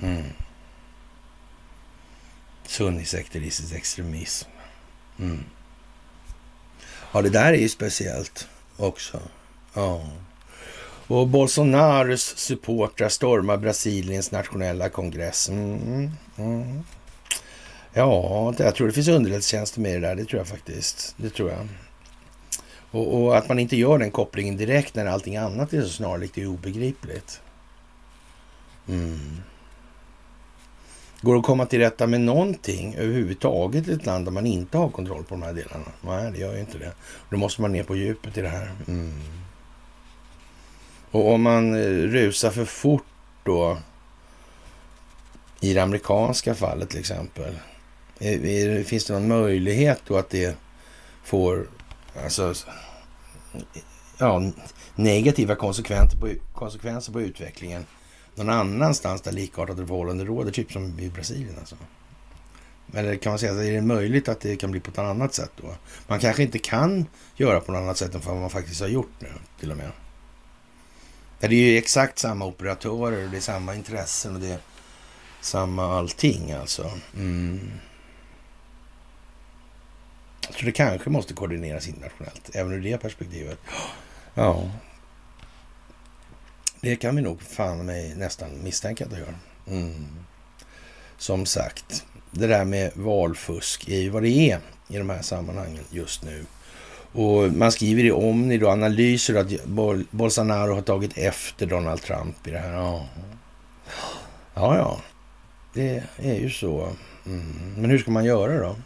Mm. 0.00 0.24
Sunnisekteristisk 2.66 3.74
extremism. 3.74 4.48
Mm. 5.18 5.44
Ja, 7.12 7.22
det 7.22 7.30
där 7.30 7.52
är 7.52 7.58
ju 7.58 7.68
speciellt 7.68 8.48
också. 8.76 9.20
Ja. 9.74 10.10
Och 11.06 11.28
Bolsonaros 11.28 12.36
supportrar 12.36 13.08
stormar 13.08 13.56
Brasiliens 13.56 14.30
nationella 14.30 14.88
kongress. 14.88 15.48
Mm, 15.48 16.10
mm. 16.38 16.82
Ja, 17.92 18.54
jag 18.58 18.74
tror 18.74 18.86
det 18.86 18.92
finns 18.92 19.08
underrättelsetjänster 19.08 19.80
med 19.80 19.92
det 19.92 20.08
där. 20.08 20.14
Det 20.14 20.24
tror 20.24 20.40
jag 20.40 20.48
faktiskt. 20.48 21.14
Det 21.16 21.30
tror 21.30 21.50
jag. 21.50 21.68
Och, 22.90 23.22
och, 23.22 23.36
att 23.36 23.48
man 23.48 23.58
inte 23.58 23.76
gör 23.76 23.98
den 23.98 24.10
kopplingen 24.10 24.56
direkt 24.56 24.94
när 24.94 25.06
allting 25.06 25.36
annat 25.36 25.72
är 25.72 25.82
så 25.82 25.88
snarlikt 25.88 26.38
är 26.38 26.46
obegripligt. 26.46 27.40
Mm. 28.88 29.40
Går 31.20 31.34
det 31.34 31.38
att 31.38 31.46
komma 31.46 31.66
till 31.66 31.78
rätta 31.78 32.06
med 32.06 32.20
någonting 32.20 32.94
överhuvudtaget 32.94 33.88
i 33.88 33.92
ett 33.92 34.06
land 34.06 34.24
där 34.24 34.32
man 34.32 34.46
inte 34.46 34.78
har 34.78 34.88
kontroll 34.88 35.24
på 35.24 35.34
de 35.34 35.42
här 35.42 35.52
delarna? 35.52 35.92
Nej, 36.00 36.32
det 36.32 36.38
gör 36.38 36.54
ju 36.54 36.60
inte 36.60 36.78
det. 36.78 36.92
Då 37.30 37.36
måste 37.36 37.62
man 37.62 37.72
ner 37.72 37.82
på 37.82 37.96
djupet 37.96 38.38
i 38.38 38.42
det 38.42 38.48
här. 38.48 38.70
Mm. 38.88 39.12
Och 41.10 41.32
om 41.32 41.42
man 41.42 41.74
eh, 41.74 41.88
rusar 41.88 42.50
för 42.50 42.64
fort 42.64 43.06
då 43.44 43.78
i 45.60 45.74
det 45.74 45.82
amerikanska 45.82 46.54
fallet 46.54 46.90
till 46.90 47.00
exempel. 47.00 47.54
Är, 48.18 48.44
är, 48.44 48.84
finns 48.84 49.04
det 49.04 49.12
någon 49.12 49.28
möjlighet 49.28 50.02
då 50.06 50.16
att 50.16 50.30
det 50.30 50.56
får 51.24 51.66
alltså, 52.24 52.54
ja, 54.18 54.42
negativa 54.94 55.54
konsekvenser 55.54 56.18
på, 56.18 56.28
konsekvenser 56.54 57.12
på 57.12 57.20
utvecklingen 57.20 57.86
någon 58.36 58.50
annanstans 58.50 59.20
där 59.22 59.32
likartade 59.32 59.86
förhållanden 59.86 60.26
råder, 60.26 60.52
typ 60.52 60.72
som 60.72 61.00
i 61.00 61.08
Brasilien 61.08 61.54
alltså. 61.58 61.76
Eller 62.94 63.16
kan 63.16 63.30
man 63.30 63.38
säga, 63.38 63.52
är 63.52 63.72
det 63.72 63.80
möjligt 63.80 64.28
att 64.28 64.40
det 64.40 64.56
kan 64.56 64.70
bli 64.70 64.80
på 64.80 64.90
ett 64.90 64.98
annat 64.98 65.34
sätt 65.34 65.50
då? 65.56 65.74
Man 66.06 66.20
kanske 66.20 66.42
inte 66.42 66.58
kan 66.58 67.06
göra 67.36 67.60
på 67.60 67.72
något 67.72 67.78
annat 67.78 67.96
sätt 67.96 68.14
än 68.14 68.20
vad 68.24 68.36
man 68.36 68.50
faktiskt 68.50 68.80
har 68.80 68.88
gjort 68.88 69.12
nu, 69.18 69.28
till 69.60 69.70
och 69.70 69.76
med. 69.76 69.90
Det 71.40 71.46
är 71.46 71.50
ju 71.50 71.78
exakt 71.78 72.18
samma 72.18 72.44
operatörer 72.44 73.24
och 73.24 73.30
det 73.30 73.36
är 73.36 73.40
samma 73.40 73.74
intressen 73.74 74.34
och 74.34 74.40
det 74.40 74.48
är 74.48 74.58
samma 75.40 75.98
allting 75.98 76.52
alltså. 76.52 76.90
Mm. 77.16 77.70
Så 80.50 80.64
det 80.64 80.72
kanske 80.72 81.10
måste 81.10 81.34
koordineras 81.34 81.88
internationellt, 81.88 82.50
även 82.54 82.72
ur 82.72 82.82
det 82.82 82.98
perspektivet. 82.98 83.58
Ja, 84.34 84.70
det 86.80 86.96
kan 86.96 87.16
vi 87.16 87.22
nog 87.22 87.42
fan 87.42 87.86
mig 87.86 88.14
nästan 88.14 88.62
misstänka 88.62 89.04
att 89.04 89.10
det 89.10 89.18
gör. 89.18 89.34
Mm. 89.66 90.06
Som 91.18 91.46
sagt, 91.46 92.04
det 92.30 92.46
där 92.46 92.64
med 92.64 92.90
valfusk 92.94 93.88
är 93.88 93.98
ju 93.98 94.08
vad 94.08 94.22
det 94.22 94.50
är 94.50 94.60
i 94.88 94.98
de 94.98 95.10
här 95.10 95.22
sammanhangen 95.22 95.84
just 95.90 96.24
nu. 96.24 96.46
Och 97.12 97.52
man 97.52 97.72
skriver 97.72 98.04
i 98.04 98.12
Omni 98.12 98.58
då 98.58 98.70
analyser 98.70 99.34
att 99.34 99.64
Bolsonaro 100.10 100.74
har 100.74 100.82
tagit 100.82 101.18
efter 101.18 101.66
Donald 101.66 102.02
Trump 102.02 102.46
i 102.46 102.50
det 102.50 102.58
här. 102.58 102.72
Ja, 102.72 103.06
ja, 104.54 104.76
ja 104.76 105.00
det 105.76 106.02
är 106.16 106.34
ju 106.34 106.50
så. 106.50 106.92
Mm. 107.26 107.74
Men 107.76 107.90
hur 107.90 107.98
ska 107.98 108.10
man 108.10 108.24
göra 108.24 108.58
då? 108.58 108.76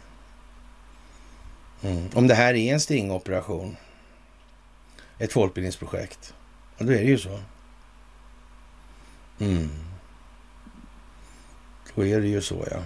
Mm. 1.87 2.09
Om 2.13 2.27
det 2.27 2.35
här 2.35 2.53
är 2.53 2.73
en 2.73 2.79
stingoperation, 2.79 3.75
ett 5.17 5.33
folkbildningsprojekt, 5.33 6.33
ja, 6.77 6.85
då 6.85 6.91
är 6.91 6.97
det 6.97 7.09
ju 7.09 7.17
så. 7.17 7.39
Mm. 9.39 9.69
Då 11.95 12.05
är 12.05 12.21
det 12.21 12.27
ju 12.27 12.41
så, 12.41 12.67
ja. 12.71 12.83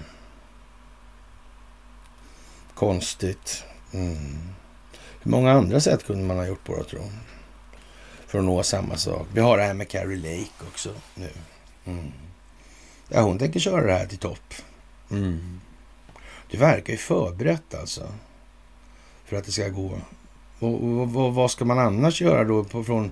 Konstigt. 2.74 3.64
Mm. 3.94 4.50
Hur 5.22 5.32
många 5.32 5.52
andra 5.52 5.80
sätt 5.80 6.06
kunde 6.06 6.24
man 6.24 6.38
ha 6.38 6.46
gjort 6.46 6.64
på 6.64 6.78
det, 6.78 6.84
tror 6.84 7.02
jag? 7.02 7.12
För 8.28 8.40
att 8.40 8.46
nå 8.46 8.64
samma 8.64 8.98
sak. 8.98 9.28
Vi 9.34 9.42
har 9.42 9.58
det 9.58 9.64
här 9.64 9.74
med 9.74 9.90
Carrie 9.90 10.18
Lake 10.18 10.68
också 10.68 10.94
nu. 11.16 11.30
Mm. 11.86 12.12
Ja, 13.10 13.22
hon 13.22 13.38
tänker 13.38 13.60
köra 13.60 13.86
det 13.86 13.94
här 13.94 14.06
till 14.06 14.18
topp. 14.18 14.54
Mm. 15.12 15.60
Det 16.52 16.58
verkar 16.58 16.94
ju 16.94 16.98
förberett 16.98 17.76
alltså. 17.76 18.08
För 19.26 19.38
att 19.38 19.46
det 19.46 19.52
ska 19.52 19.70
gå. 19.70 19.92
Och, 20.60 20.84
och, 20.84 21.02
och 21.02 21.36
vad 21.36 21.52
ska 21.52 21.66
man 21.66 21.80
annars 21.80 22.22
göra 22.22 22.44
då 22.44 22.64
på, 22.64 22.84
från 22.84 23.12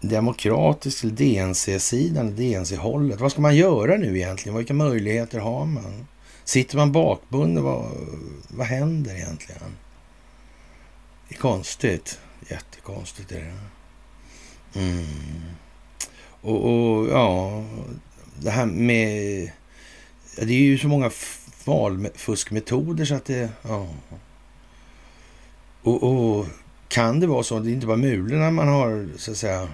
demokratisk 0.00 1.00
till 1.00 1.14
DNC-sidan, 1.14 2.36
DNC-hållet. 2.36 3.20
Vad 3.20 3.32
ska 3.32 3.40
man 3.40 3.56
göra 3.56 3.96
nu 3.96 4.18
egentligen? 4.18 4.58
Vilka 4.58 4.74
möjligheter 4.74 5.38
har 5.38 5.66
man? 5.66 6.06
Sitter 6.44 6.76
man 6.76 6.92
bakbunden? 6.92 7.64
Vad, 7.64 7.90
vad 8.48 8.66
händer 8.66 9.14
egentligen? 9.14 9.76
Det 11.28 11.34
är 11.34 11.38
konstigt. 11.38 12.20
Jättekonstigt 12.48 13.32
är 13.32 13.40
det. 13.40 14.80
Mm. 14.80 15.06
Och, 16.40 16.64
och, 16.64 17.08
ja, 17.08 17.64
det 18.44 18.50
här 18.50 18.66
med... 18.66 19.50
Det 20.36 20.54
är 20.54 20.62
ju 20.62 20.78
så 20.78 20.88
många 20.88 21.10
valfuskmetoder 21.64 23.04
så 23.04 23.14
att 23.14 23.24
det... 23.24 23.50
Ja. 23.62 23.88
Och, 25.82 26.02
och 26.02 26.46
kan 26.88 27.20
det 27.20 27.26
vara 27.26 27.42
så 27.42 27.58
Det 27.58 27.70
är 27.70 27.72
inte 27.72 27.86
bara 27.86 27.96
mulorna 27.96 28.50
man 28.50 28.68
har 28.68 29.08
så 29.16 29.30
att 29.30 29.36
säga 29.36 29.68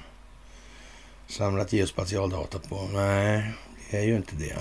samlat 1.26 1.72
geospatialdata 1.72 2.58
på? 2.58 2.88
Nej, 2.92 3.52
det 3.90 3.98
är 3.98 4.04
ju 4.04 4.16
inte 4.16 4.36
det. 4.36 4.56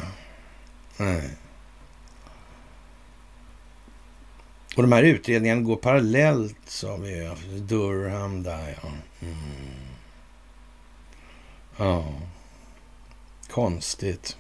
Nej. 0.97 1.29
Och 4.75 4.83
de 4.83 4.91
här 4.91 5.03
utredningarna 5.03 5.61
går 5.61 5.75
parallellt, 5.75 6.57
sa 6.65 6.95
vi 6.95 7.15
ju. 7.15 7.35
Durham 7.59 8.43
där, 8.43 8.79
ja. 8.83 8.89
Mm. 9.21 9.35
Ja. 11.77 12.13
Konstigt. 13.57 14.37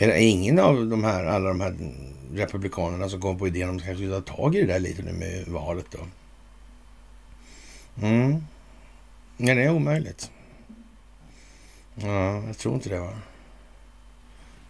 Är 0.00 0.06
det 0.08 0.22
ingen 0.22 0.58
av 0.58 0.86
de 0.86 1.04
här, 1.04 1.24
alla 1.24 1.48
de 1.48 1.60
här 1.60 1.76
republikanerna 2.32 3.08
som 3.08 3.20
kom 3.20 3.38
på 3.38 3.46
idén 3.46 3.68
om 3.68 3.76
att 3.76 3.84
kanske 3.84 4.08
ta 4.08 4.20
tag 4.20 4.56
i 4.56 4.60
det 4.60 4.66
där 4.66 4.78
lite 4.78 5.02
nu 5.02 5.12
med 5.12 5.48
valet 5.48 5.86
då? 5.90 5.98
Mm. 8.06 8.44
Ja, 9.36 9.54
det 9.54 9.62
är 9.62 9.70
omöjligt. 9.70 10.30
Ja, 11.94 12.42
jag 12.46 12.58
tror 12.58 12.74
inte 12.74 12.88
det. 12.88 13.00
va. 13.00 13.18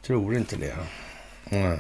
Tror 0.03 0.37
inte 0.37 0.57
det. 0.57 0.77
Nej. 1.45 1.79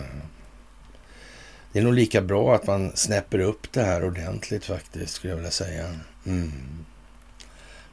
Det 1.72 1.78
är 1.78 1.82
nog 1.82 1.94
lika 1.94 2.22
bra 2.22 2.54
att 2.54 2.66
man 2.66 2.92
snäpper 2.96 3.38
upp 3.38 3.72
det 3.72 3.82
här 3.82 4.04
ordentligt 4.04 4.64
faktiskt, 4.64 5.14
skulle 5.14 5.30
jag 5.30 5.36
vilja 5.36 5.50
säga. 5.50 5.94
Mm. 6.26 6.52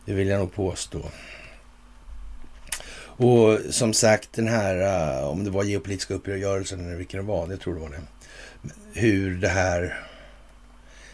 Det 0.05 0.13
vill 0.13 0.27
jag 0.27 0.39
nog 0.39 0.53
påstå. 0.53 1.01
Och 3.17 3.59
som 3.69 3.93
sagt 3.93 4.33
den 4.33 4.47
här, 4.47 4.77
eh, 5.19 5.27
om 5.27 5.43
det 5.43 5.49
var 5.49 5.63
geopolitiska 5.63 6.13
uppgörelsen 6.13 6.85
eller 6.85 6.95
vilken 6.95 7.19
det 7.19 7.25
var, 7.25 7.47
det 7.47 7.57
tror 7.57 7.75
det 7.75 7.81
var 7.81 7.89
det. 7.89 8.01
Hur 8.93 9.37
det 9.37 9.47
här 9.47 10.07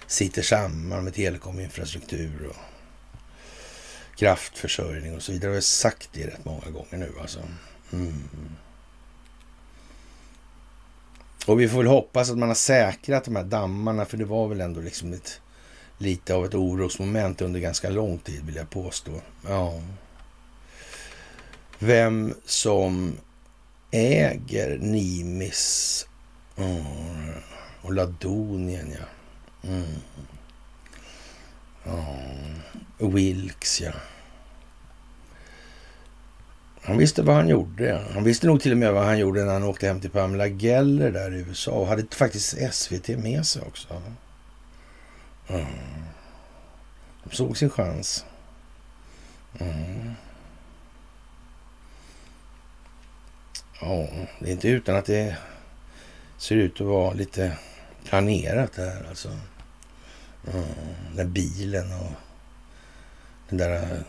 sitter 0.07 0.41
samman 0.41 1.03
med 1.03 1.13
telekominfrastruktur 1.13 2.47
och 2.49 2.55
kraftförsörjning 4.15 5.15
och 5.15 5.21
så 5.21 5.31
vidare. 5.31 5.51
Jag 5.51 5.57
har 5.57 5.61
sagt 5.61 6.09
det 6.13 6.27
rätt 6.27 6.45
många 6.45 6.69
gånger 6.69 6.97
nu 6.97 7.11
alltså. 7.21 7.39
Mm. 7.93 8.23
Och 11.45 11.59
vi 11.61 11.69
får 11.69 11.77
väl 11.77 11.87
hoppas 11.87 12.29
att 12.29 12.37
man 12.37 12.47
har 12.47 12.55
säkrat 12.55 13.23
de 13.23 13.35
här 13.35 13.43
dammarna, 13.43 14.05
för 14.05 14.17
det 14.17 14.25
var 14.25 14.47
väl 14.47 14.61
ändå 14.61 14.81
liksom 14.81 15.13
ett, 15.13 15.41
lite 15.97 16.35
av 16.35 16.45
ett 16.45 16.55
orosmoment 16.55 17.41
under 17.41 17.59
ganska 17.59 17.89
lång 17.89 18.17
tid 18.17 18.45
vill 18.45 18.55
jag 18.55 18.69
påstå. 18.69 19.21
Ja. 19.47 19.81
Vem 21.85 22.33
som 22.45 23.17
äger 23.91 24.77
Nimis 24.77 26.07
mm, 26.57 26.83
och 27.81 27.93
Ladonien, 27.93 28.95
ja. 28.99 29.05
Mm. 29.69 29.83
Oh, 32.99 33.13
Wilkes, 33.13 33.81
ja. 33.81 33.91
Han 36.81 36.97
visste 36.97 37.21
vad 37.21 37.35
han 37.35 37.47
gjorde. 37.47 38.01
Han 38.13 38.23
visste 38.23 38.47
nog 38.47 38.61
till 38.61 38.71
och 38.71 38.77
med 38.77 38.93
vad 38.93 39.05
han 39.05 39.19
gjorde 39.19 39.43
när 39.43 39.53
han 39.53 39.63
åkte 39.63 39.87
hem 39.87 40.01
till 40.01 40.09
Pamela 40.09 40.47
Geller 40.47 41.11
där 41.11 41.33
i 41.33 41.39
USA 41.39 41.71
och 41.71 41.87
hade 41.87 42.05
faktiskt 42.15 42.73
SVT 42.73 43.07
med 43.07 43.45
sig 43.45 43.61
också. 43.61 44.01
Mm. 45.47 45.65
De 47.23 47.35
såg 47.35 47.57
sin 47.57 47.69
chans. 47.69 48.25
Mm. 49.59 50.13
Ja, 53.85 54.07
det 54.39 54.49
är 54.49 54.51
inte 54.51 54.67
utan 54.67 54.95
att 54.95 55.05
det 55.05 55.37
ser 56.37 56.55
ut 56.55 56.81
att 56.81 56.87
vara 56.87 57.13
lite 57.13 57.57
planerat 58.03 58.73
det 58.73 58.81
här 58.81 59.05
alltså. 59.09 59.29
Ja, 60.45 60.63
Den 61.15 61.33
bilen 61.33 61.93
och 61.93 62.11
den 63.49 63.57
där 63.57 64.03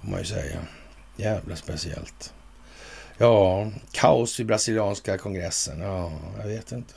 Får 0.02 0.08
man 0.08 0.20
ju 0.20 0.26
säga. 0.26 0.60
Jävla 1.18 1.56
speciellt. 1.56 2.34
Ja, 3.18 3.72
kaos 3.92 4.40
i 4.40 4.44
brasilianska 4.44 5.18
kongressen. 5.18 5.82
Ja, 5.82 6.12
jag 6.38 6.48
vet 6.48 6.72
inte. 6.72 6.94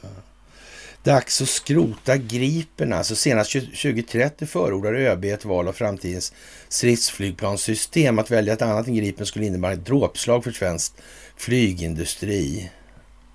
Dags 1.02 1.42
att 1.42 1.48
skrota 1.48 2.16
Gripen. 2.16 2.92
Alltså 2.92 3.16
senast 3.16 3.52
2030 3.52 4.46
förordar 4.46 4.94
ÖB 4.94 5.24
ett 5.24 5.44
val 5.44 5.68
av 5.68 5.72
framtidens 5.72 6.32
stridsflygplanssystem. 6.68 8.18
Att 8.18 8.30
välja 8.30 8.52
ett 8.52 8.62
annat 8.62 8.86
än 8.86 8.94
Gripen 8.94 9.26
skulle 9.26 9.46
innebära 9.46 9.72
ett 9.72 9.86
dråpslag 9.86 10.44
för 10.44 10.52
svensk 10.52 10.92
flygindustri. 11.36 12.70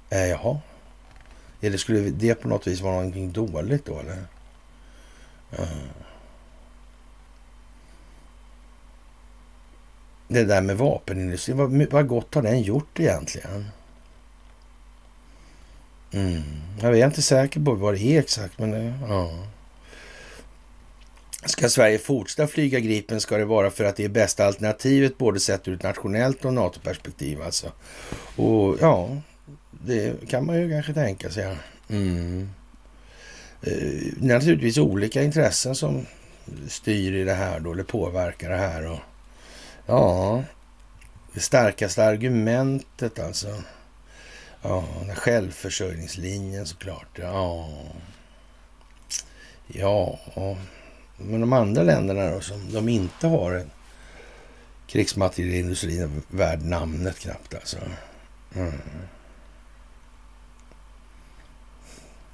Eh, 0.10 0.26
jaha. 0.26 0.60
Eller 1.62 1.78
skulle 1.78 2.00
det 2.00 2.36
på 2.36 2.48
något 2.48 2.68
vis 2.68 2.82
vara 2.82 2.94
någonting 2.94 3.32
dåligt 3.32 3.86
då 3.86 4.00
eller? 4.00 4.18
Uh. 5.60 5.68
Det 10.28 10.44
där 10.44 10.62
med 10.62 10.78
vapenindustrin, 10.78 11.58
vad, 11.58 11.92
vad 11.92 12.08
gott 12.08 12.36
har 12.36 12.42
den 12.42 12.62
gjort 12.62 13.00
egentligen? 13.00 13.66
Mm. 16.12 16.44
Jag 16.82 17.00
är 17.00 17.06
inte 17.06 17.22
säker 17.22 17.60
på 17.60 17.74
vad 17.74 17.94
det 17.94 18.02
är 18.02 18.20
exakt, 18.20 18.60
men 18.60 18.72
det, 18.72 18.94
ja. 19.10 19.32
Ska 21.46 21.70
Sverige 21.70 21.98
fortsätta 21.98 22.48
flyga 22.48 22.80
Gripen 22.80 23.22
ska 23.22 23.38
det 23.38 23.46
vara 23.46 23.72
för 23.72 23.84
att 23.84 23.96
det 23.96 24.04
är 24.04 24.10
bästa 24.10 24.46
alternativet 24.46 25.18
både 25.18 25.40
sett 25.40 25.68
ur 25.68 25.74
ett 25.74 25.84
nationellt 25.84 26.46
och 26.46 26.54
NATO-perspektiv 26.54 27.42
alltså. 27.42 27.72
Och 28.36 28.78
ja, 28.82 29.10
det 29.86 30.30
kan 30.30 30.46
man 30.46 30.62
ju 30.62 30.70
kanske 30.70 30.94
tänka 30.94 31.30
sig. 31.30 31.58
Mm. 31.90 32.50
Eh, 33.62 33.72
det 34.18 34.34
är 34.34 34.34
naturligtvis 34.34 34.78
olika 34.78 35.24
intressen 35.24 35.76
som 35.76 36.06
styr 36.68 37.16
i 37.16 37.24
det 37.24 37.34
här 37.34 37.60
då, 37.60 37.72
eller 37.72 37.84
påverkar 37.84 38.50
det 38.50 38.58
här. 38.58 38.92
Och, 38.92 39.00
ja, 39.86 40.44
det 41.34 41.40
starkaste 41.40 42.06
argumentet 42.06 43.20
alltså. 43.20 43.48
Ja, 44.62 44.84
självförsörjningslinjen 45.16 46.68
såklart. 46.68 47.20
Ja, 47.20 47.70
ja. 49.68 50.20
Men 51.18 51.42
de 51.42 51.54
andra 51.54 51.84
länderna 51.84 52.30
då, 52.30 52.42
som 52.42 52.72
de 52.72 52.90
inte 52.90 53.28
har 53.28 53.52
en 53.52 53.72
krigsmaterielindustri 54.88 56.10
värd 56.28 56.62
namnet 56.62 57.20
knappt 57.20 57.56
alltså. 57.56 57.78
Mm. 58.56 58.82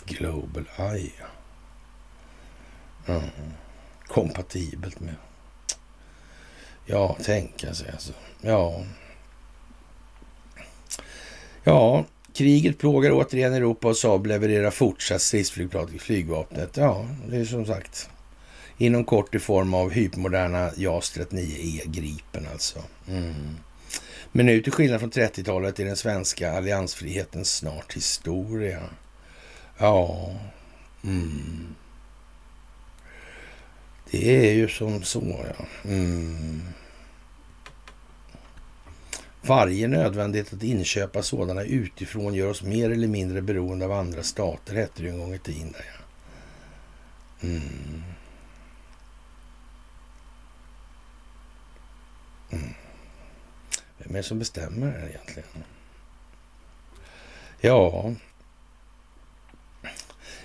Global 0.06 0.70
Eye. 0.78 1.12
Mm. 3.06 3.30
Kompatibelt 4.08 5.00
med. 5.00 5.16
Ja, 6.86 7.18
tänka 7.24 7.74
sig 7.74 7.92
alltså. 7.92 8.14
Ja. 8.42 8.84
Ja, 11.64 12.06
kriget 12.34 12.78
plågar 12.78 13.12
återigen 13.12 13.54
Europa 13.54 13.88
och 13.88 13.98
Saab 13.98 14.26
levererar 14.26 14.72
fortsatt 14.72 15.22
stridsflygplan 15.22 15.88
till 15.88 16.02
flygvapnet. 16.02 16.78
Ja, 16.78 17.08
det 17.30 17.38
är 17.38 17.46
som 17.46 17.66
sagt 17.66 18.10
inom 18.78 19.06
kort 19.06 19.36
i 19.36 19.40
form 19.40 19.74
av 19.74 19.92
hypermoderna 19.92 20.72
JAS 20.78 21.18
39E 21.18 21.82
Gripen 21.86 22.48
alltså. 22.52 22.80
Mm. 23.08 23.58
Men 24.32 24.46
nu 24.46 24.62
till 24.62 24.72
skillnad 24.72 25.00
från 25.00 25.12
30-talet 25.12 25.80
är 25.80 25.86
den 25.86 25.98
svenska 25.98 26.52
alliansfriheten 26.52 27.46
snart 27.46 27.94
historia. 27.94 28.82
Ja. 29.78 30.32
Mm. 31.04 31.76
Det 34.12 34.50
är 34.50 34.54
ju 34.54 34.68
som 34.68 35.04
så, 35.04 35.46
ja. 35.58 35.66
Mm. 35.90 36.62
Varje 39.48 39.88
nödvändighet 39.88 40.54
att 40.54 40.64
inköpa 40.64 41.24
sådana 41.24 41.64
utifrån 41.64 42.34
gör 42.34 42.50
oss 42.50 42.64
mer 42.64 42.90
eller 42.90 43.08
mindre 43.08 43.42
beroende 43.42 43.86
av 43.86 43.92
andra 43.92 44.24
stater, 44.24 44.76
hette 44.76 45.04
det 45.04 45.10
en 45.10 45.20
gång 45.20 45.34
i 45.34 45.40
tiden. 45.40 45.72
Där, 45.72 45.86
ja. 45.86 46.04
Mm. 47.48 48.04
Mm. 52.52 52.74
Vem 53.98 54.12
är 54.12 54.18
det 54.18 54.24
som 54.24 54.40
bestämmer 54.40 55.10
egentligen? 55.10 55.50
Ja, 57.62 58.14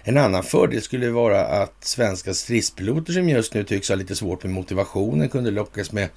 en 0.08 0.16
annan 0.16 0.42
fördel 0.42 0.82
skulle 0.82 1.10
vara 1.10 1.46
att 1.46 1.84
svenska 1.84 2.34
stridspiloter 2.34 3.12
som 3.12 3.28
just 3.28 3.54
nu 3.54 3.64
tycks 3.64 3.88
ha 3.88 3.96
lite 3.96 4.16
svårt 4.16 4.42
med 4.42 4.52
motivationen 4.52 5.28
kunde 5.28 5.50
lockas 5.50 5.92
med 5.92 6.08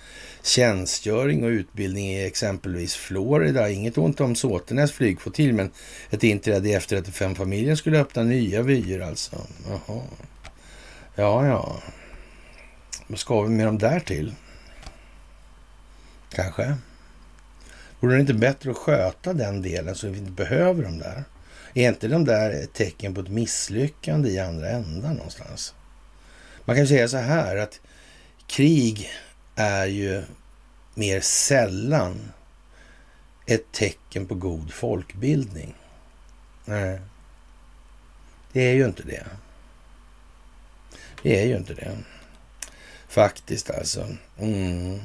tjänstgöring 0.44 1.44
och 1.44 1.50
utbildning 1.50 2.06
i 2.06 2.26
exempelvis 2.26 2.96
Florida. 2.96 3.70
Inget 3.70 3.98
ont 3.98 4.22
om 4.22 4.36
Såtenäs 4.36 4.92
flygflottilj, 4.92 5.54
men 5.54 5.72
ett 6.10 6.24
inträde 6.24 6.70
i 6.70 6.78
F35-familjen 6.78 7.78
skulle 7.78 8.00
öppna 8.00 8.24
nya 8.24 8.62
vyer 8.62 9.00
alltså. 9.00 9.36
Jaha. 9.68 10.02
Ja, 11.16 11.48
ja. 11.48 11.82
Vad 13.08 13.20
ska 13.20 13.42
vi 13.42 13.50
med 13.50 13.66
dem 13.66 13.78
där 13.78 14.00
till? 14.00 14.34
Kanske. 16.30 16.76
Vore 18.00 18.16
det 18.16 18.22
inte 18.22 18.34
bättre 18.34 18.72
att 18.72 18.78
sköta 18.78 19.34
den 19.34 19.62
delen 19.62 19.96
så 19.96 20.08
vi 20.08 20.18
inte 20.18 20.32
behöver 20.32 20.84
dem 20.84 20.98
där? 20.98 21.24
Är 21.74 21.90
inte 21.90 22.08
de 22.08 22.26
där 22.26 22.66
tecken 22.66 23.14
på 23.14 23.22
ett 23.22 23.30
misslyckande 23.30 24.30
i 24.30 24.40
andra 24.40 24.70
änden 24.70 25.16
någonstans? 25.16 25.76
Man 26.66 26.76
kan 26.76 26.88
säga 26.88 27.08
så 27.08 27.18
här 27.18 27.56
att 27.58 27.80
krig 28.48 29.10
är 29.56 29.86
ju 29.86 30.24
mer 30.96 31.22
sällan 31.22 32.32
ett 33.46 33.72
tecken 33.72 34.28
på 34.28 34.36
god 34.36 34.74
folkbildning. 34.74 35.74
Nej, 36.66 37.02
det 38.52 38.62
är 38.62 38.74
ju 38.74 38.86
inte 38.86 39.04
det. 39.04 39.26
Det 41.24 41.42
är 41.42 41.46
ju 41.46 41.58
inte 41.58 41.74
det. 41.74 41.98
Faktiskt 43.08 43.70
alltså. 43.70 44.08
Mm. 44.40 45.00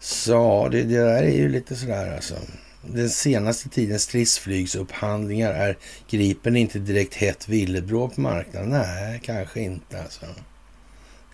Så 0.00 0.68
det, 0.68 0.82
det 0.82 0.98
där 0.98 1.22
är 1.22 1.36
ju 1.36 1.48
lite 1.48 1.76
sådär 1.76 2.14
alltså 2.14 2.36
den 2.82 3.10
senaste 3.10 3.68
tidens 3.68 4.02
stridsflygsupphandlingar 4.02 5.50
är 5.50 5.78
Gripen 6.10 6.56
inte 6.56 6.78
direkt 6.78 7.14
hett 7.14 7.48
villebråd 7.48 8.14
på 8.14 8.20
marknaden? 8.20 8.68
Nej, 8.68 9.20
kanske 9.24 9.60
inte 9.60 10.02
alltså. 10.02 10.26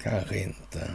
kanske 0.03 0.39
inte. 0.39 0.91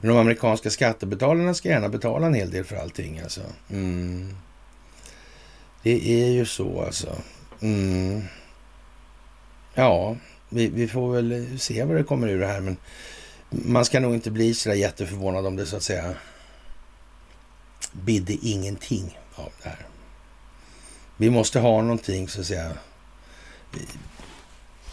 Men 0.00 0.10
de 0.10 0.18
amerikanska 0.18 0.70
skattebetalarna 0.70 1.54
ska 1.54 1.68
gärna 1.68 1.88
betala 1.88 2.26
en 2.26 2.34
hel 2.34 2.50
del 2.50 2.64
för 2.64 2.76
allting 2.76 3.20
alltså. 3.20 3.40
Mm. 3.70 4.36
Det 5.82 6.24
är 6.24 6.28
ju 6.28 6.46
så 6.46 6.82
alltså. 6.82 7.16
Mm. 7.60 8.22
Ja, 9.74 10.16
vi, 10.48 10.68
vi, 10.68 10.88
får 10.88 11.12
väl 11.12 11.58
se 11.58 11.84
vad 11.84 11.96
det 11.96 12.04
kommer 12.04 12.28
ur 12.28 12.40
det 12.40 12.46
här. 12.46 12.60
Men 12.60 12.76
man 13.50 13.84
ska 13.84 14.00
nog 14.00 14.14
inte 14.14 14.30
bli 14.30 14.54
så 14.54 14.68
där 14.68 14.76
jätteförvånad 14.76 15.46
om 15.46 15.56
det 15.56 15.66
så 15.66 15.76
att 15.76 15.82
säga 15.82 16.14
bidde 17.92 18.32
ingenting 18.32 19.18
av 19.34 19.52
det 19.62 19.68
här. 19.68 19.86
Vi 21.16 21.30
måste 21.30 21.60
ha 21.60 21.82
någonting 21.82 22.28
så 22.28 22.40
att 22.40 22.46
säga 22.46 22.72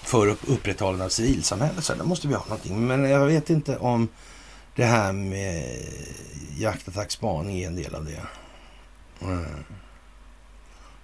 för 0.02 0.27
upprätthållande 0.27 1.06
av 1.06 1.10
civilsamhället. 1.10 1.84
Så 1.84 1.93
där 1.93 2.03
måste 2.03 2.27
vi 2.27 2.34
ha 2.34 2.43
någonting. 2.43 2.88
Men 2.88 3.10
jag 3.10 3.26
vet 3.26 3.49
inte 3.49 3.77
om 3.77 4.07
det 4.76 4.85
här 4.85 5.11
med 5.11 5.85
jaktattackspaning 6.57 7.60
är 7.60 7.68
en 7.68 7.76
del 7.76 7.95
av 7.95 8.06
det. 8.06 8.23
Mm. 9.22 9.64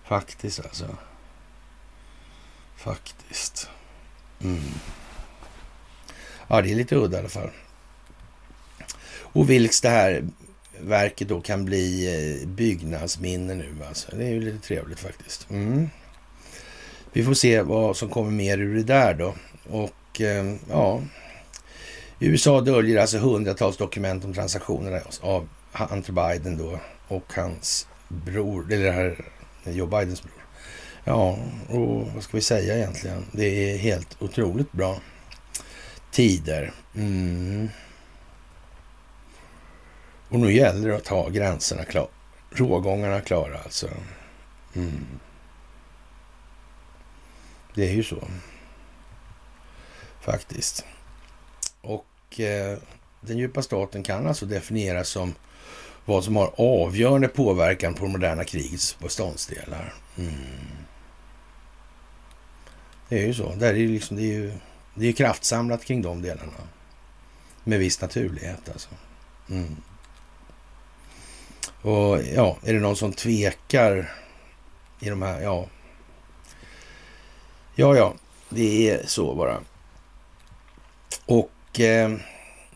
Faktiskt 0.03 0.59
alltså. 0.59 0.97
Faktiskt. 2.75 3.69
Mm. 4.41 4.63
Ja, 6.47 6.61
det 6.61 6.71
är 6.71 6.75
lite 6.75 6.95
udda 6.95 7.17
i 7.17 7.19
alla 7.19 7.29
fall. 7.29 7.49
Och 9.17 9.49
vilks 9.49 9.81
det 9.81 9.89
här 9.89 10.27
verket 10.81 11.27
då 11.27 11.41
kan 11.41 11.65
bli 11.65 12.07
eh, 12.41 12.47
byggnadsminne 12.47 13.55
nu 13.55 13.73
alltså. 13.87 14.15
Det 14.15 14.25
är 14.25 14.29
ju 14.29 14.41
lite 14.41 14.67
trevligt 14.67 14.99
faktiskt. 14.99 15.49
Mm. 15.49 15.89
Vi 17.13 17.23
får 17.23 17.33
se 17.33 17.61
vad 17.61 17.97
som 17.97 18.09
kommer 18.09 18.31
mer 18.31 18.57
ur 18.57 18.75
det 18.75 18.83
där 18.83 19.13
då. 19.13 19.33
Och 19.69 20.21
eh, 20.21 20.55
ja, 20.69 21.01
USA 22.19 22.61
döljer 22.61 23.01
alltså 23.01 23.17
hundratals 23.17 23.77
dokument 23.77 24.25
om 24.25 24.33
transaktionerna 24.33 24.99
av 25.21 25.47
Hunter 25.71 26.13
Biden 26.13 26.57
då 26.57 26.79
och 27.07 27.33
hans 27.35 27.87
bror, 28.07 28.73
eller 28.73 28.85
det 28.85 28.91
här 28.91 29.25
Joe 29.63 29.87
Bidens 29.87 30.23
bror. 30.23 30.43
Ja, 31.03 31.37
och 31.67 32.07
vad 32.13 32.23
ska 32.23 32.37
vi 32.37 32.41
säga 32.41 32.77
egentligen? 32.77 33.25
Det 33.31 33.45
är 33.45 33.77
helt 33.77 34.21
otroligt 34.21 34.71
bra 34.71 34.99
tider. 36.11 36.71
Mm. 36.95 37.69
Och 40.29 40.39
nu 40.39 40.53
gäller 40.53 40.89
det 40.89 40.95
att 40.95 41.07
ha 41.07 41.29
gränserna 41.29 41.83
klara, 41.83 42.07
rågångarna 42.51 43.21
klara 43.21 43.59
alltså. 43.63 43.87
Mm. 44.75 45.05
Det 47.75 47.89
är 47.89 47.93
ju 47.93 48.03
så. 48.03 48.27
Faktiskt. 50.21 50.85
Och 51.81 52.39
eh, 52.39 52.77
den 53.21 53.37
djupa 53.37 53.61
staten 53.61 54.03
kan 54.03 54.27
alltså 54.27 54.45
definieras 54.45 55.09
som 55.09 55.35
vad 56.05 56.23
som 56.23 56.35
har 56.35 56.53
avgörande 56.57 57.27
påverkan 57.27 57.93
på 57.93 58.05
det 58.05 58.11
moderna 58.11 58.43
krigets 58.43 58.99
beståndsdelar. 58.99 59.93
Mm. 60.17 60.33
Det 63.09 63.23
är 63.23 63.27
ju 63.27 63.33
så. 63.33 63.53
Där 63.55 63.73
är 63.73 63.77
ju 63.77 63.87
liksom, 63.87 64.17
det, 64.17 64.23
är 64.23 64.33
ju, 64.33 64.53
det 64.95 65.07
är 65.07 65.11
kraftsamlat 65.11 65.85
kring 65.85 66.01
de 66.01 66.21
delarna. 66.21 66.51
Med 67.63 67.79
viss 67.79 68.01
naturlighet 68.01 68.69
alltså. 68.69 68.89
Mm. 69.49 69.75
Och 71.81 72.21
ja, 72.35 72.57
är 72.63 72.73
det 72.73 72.79
någon 72.79 72.95
som 72.95 73.13
tvekar 73.13 74.11
i 74.99 75.09
de 75.09 75.21
här, 75.21 75.41
ja. 75.41 75.67
Ja, 77.75 77.95
ja, 77.95 78.13
det 78.49 78.89
är 78.89 79.07
så 79.07 79.35
bara. 79.35 79.59
Och 81.25 81.79
eh, 81.79 82.17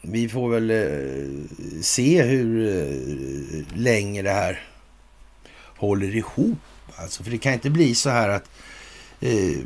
vi 0.01 0.29
får 0.29 0.49
väl 0.49 0.69
eh, 0.71 1.81
se 1.81 2.23
hur 2.23 2.67
eh, 2.67 3.77
länge 3.77 4.21
det 4.21 4.31
här 4.31 4.63
håller 5.77 6.15
ihop. 6.15 6.57
Alltså, 6.95 7.23
för 7.23 7.31
det 7.31 7.37
kan 7.37 7.53
inte 7.53 7.69
bli 7.69 7.95
så 7.95 8.09
här 8.09 8.29
att 8.29 8.49
eh, 9.19 9.59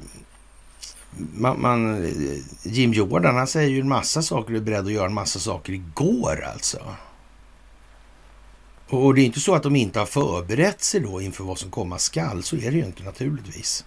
man, 1.34 1.61
man, 1.61 2.06
eh, 2.06 2.39
Jim 2.64 2.93
Jordan 2.93 3.35
han 3.35 3.47
säger 3.47 3.69
ju 3.69 3.80
en 3.80 3.88
massa 3.88 4.22
saker 4.22 4.53
och 4.53 4.60
är 4.60 4.64
beredd 4.64 4.85
att 4.85 4.91
göra 4.91 5.06
en 5.06 5.14
massa 5.14 5.39
saker 5.39 5.73
igår 5.73 6.43
alltså. 6.53 6.80
Och 8.90 9.16
det 9.16 9.22
är 9.22 9.26
inte 9.26 9.40
så 9.40 9.56
att 9.56 9.64
de 9.64 9.76
inte 9.76 9.99
har 9.99 10.06
förberett 10.06 10.82
sig 10.82 10.99
då 10.99 11.22
inför 11.22 11.44
vad 11.44 11.57
som 11.57 11.72
komma 11.72 11.98
skall. 11.98 12.44
Så 12.44 12.56
är 12.56 12.72
det 12.72 12.78
ju 12.78 12.86
inte 12.86 13.03
naturligtvis. 13.03 13.86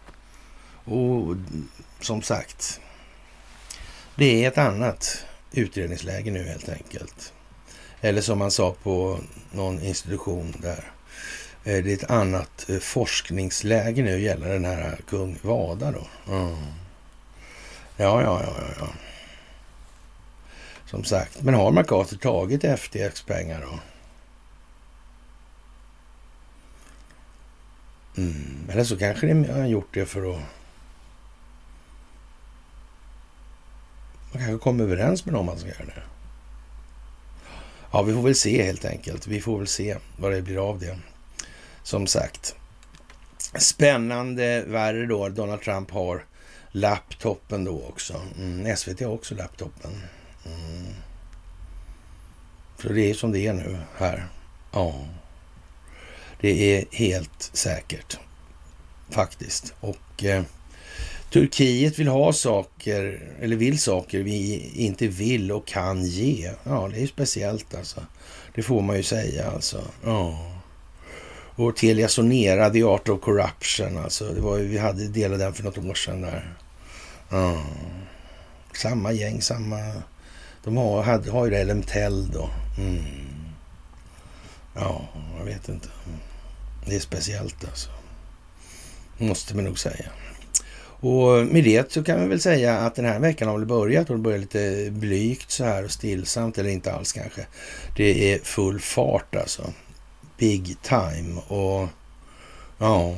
Och 0.84 1.36
som 2.00 2.22
sagt, 2.22 2.80
det 4.14 4.44
är 4.44 4.48
ett 4.48 4.58
annat 4.58 5.24
utredningsläge 5.52 6.30
nu 6.30 6.44
helt 6.44 6.68
enkelt. 6.68 7.32
Eller 8.00 8.20
som 8.20 8.38
man 8.38 8.50
sa 8.50 8.74
på 8.82 9.18
någon 9.52 9.82
institution 9.82 10.54
där. 10.58 10.92
Eh, 11.64 11.84
det 11.84 11.90
är 11.90 11.94
ett 11.94 12.10
annat 12.10 12.70
eh, 12.70 12.78
forskningsläge 12.78 14.02
nu 14.02 14.20
gäller 14.20 14.48
den 14.48 14.64
här 14.64 14.98
kung 15.08 15.38
Vada 15.42 15.92
då. 15.92 16.32
Mm. 16.34 16.56
Ja, 17.96 18.22
ja, 18.22 18.42
ja, 18.42 18.52
ja, 18.58 18.74
ja. 18.78 18.88
Som 20.86 21.04
sagt, 21.04 21.42
men 21.42 21.54
har 21.54 21.70
MacArthur 21.70 22.16
tagit 22.16 22.64
FTX-pengar 22.64 23.60
då? 23.60 23.78
Mm. 28.16 28.68
Eller 28.70 28.84
så 28.84 28.98
kanske 28.98 29.26
de 29.26 29.44
har 29.44 29.66
gjort 29.66 29.94
det 29.94 30.06
för 30.06 30.34
att 30.34 30.42
Man 34.32 34.42
kanske 34.42 34.58
kommer 34.58 34.84
överens 34.84 35.24
med 35.24 35.34
dem 35.34 35.48
att 35.48 35.58
ska 35.58 35.68
göra 35.68 35.84
det. 35.84 36.02
Ja, 37.92 38.02
vi 38.02 38.14
får 38.14 38.22
väl 38.22 38.34
se 38.34 38.62
helt 38.62 38.84
enkelt. 38.84 39.26
Vi 39.26 39.40
får 39.40 39.58
väl 39.58 39.66
se 39.66 39.96
vad 40.16 40.32
det 40.32 40.42
blir 40.42 40.68
av 40.70 40.78
det. 40.78 40.98
Som 41.82 42.06
sagt, 42.06 42.54
spännande 43.58 44.64
värre 44.66 45.06
då. 45.06 45.28
Donald 45.28 45.60
Trump 45.62 45.90
har 45.90 46.24
laptopen 46.70 47.64
då 47.64 47.82
också. 47.88 48.20
Mm, 48.38 48.76
SVT 48.76 49.00
har 49.00 49.08
också 49.08 49.34
laptopen. 49.34 49.90
Mm. 50.46 50.94
Så 52.82 52.88
det 52.88 53.10
är 53.10 53.14
som 53.14 53.32
det 53.32 53.46
är 53.46 53.52
nu 53.52 53.78
här. 53.96 54.26
Ja. 54.72 55.06
Det 56.40 56.76
är 56.76 56.84
helt 56.90 57.50
säkert 57.52 58.18
faktiskt. 59.10 59.74
Och 59.80 60.24
eh, 60.24 60.42
Turkiet 61.30 61.98
vill 61.98 62.08
ha 62.08 62.32
saker, 62.32 63.32
eller 63.40 63.56
vill 63.56 63.78
saker 63.78 64.22
vi 64.22 64.70
inte 64.74 65.08
vill 65.08 65.52
och 65.52 65.66
kan 65.66 66.04
ge. 66.04 66.50
Ja, 66.64 66.88
det 66.94 67.02
är 67.02 67.06
speciellt 67.06 67.74
alltså. 67.74 68.00
Det 68.54 68.62
får 68.62 68.82
man 68.82 68.96
ju 68.96 69.02
säga 69.02 69.50
alltså. 69.50 69.82
Ja. 70.04 70.52
Och 71.54 71.76
Telia 71.76 72.08
Sonera, 72.08 72.70
The 72.70 72.82
Art 72.82 73.08
of 73.08 73.20
Corruption 73.20 73.96
alltså. 73.96 74.32
Det 74.32 74.40
var 74.40 74.56
ju, 74.56 74.66
vi 74.66 74.78
hade 74.78 75.08
del 75.08 75.32
av 75.32 75.38
den 75.38 75.54
för 75.54 75.62
något 75.62 75.78
år 75.78 75.94
sedan 75.94 76.20
där. 76.20 76.54
Ja. 77.30 77.62
Samma 78.72 79.12
gäng, 79.12 79.42
samma... 79.42 79.92
De 80.64 80.76
har, 80.76 81.02
hade, 81.02 81.30
har 81.30 81.44
ju 81.44 81.50
det 81.50 81.58
Elemtel 81.58 82.30
då. 82.32 82.50
Mm. 82.78 83.04
Ja, 84.74 85.08
jag 85.38 85.44
vet 85.44 85.68
inte. 85.68 85.88
Det 86.88 86.96
är 86.96 87.00
speciellt 87.00 87.64
alltså. 87.64 87.90
Måste 89.18 89.56
man 89.56 89.64
nog 89.64 89.78
säga. 89.78 90.10
Och 91.00 91.46
med 91.46 91.64
det 91.64 91.92
så 91.92 92.04
kan 92.04 92.20
vi 92.20 92.28
väl 92.28 92.40
säga 92.40 92.78
att 92.78 92.94
den 92.94 93.04
här 93.04 93.20
veckan 93.20 93.48
har 93.48 93.58
väl 93.58 93.66
börjat 93.66 94.10
och 94.10 94.16
det 94.16 94.22
börjar 94.22 94.38
lite 94.38 94.90
blygt 94.90 95.50
så 95.50 95.64
här 95.64 95.84
och 95.84 95.90
stillsamt, 95.90 96.58
eller 96.58 96.70
inte 96.70 96.92
alls 96.92 97.12
kanske. 97.12 97.46
Det 97.96 98.32
är 98.32 98.38
full 98.38 98.80
fart 98.80 99.34
alltså. 99.34 99.72
Big 100.38 100.76
time 100.82 101.40
och 101.48 101.88
ja, 102.78 103.16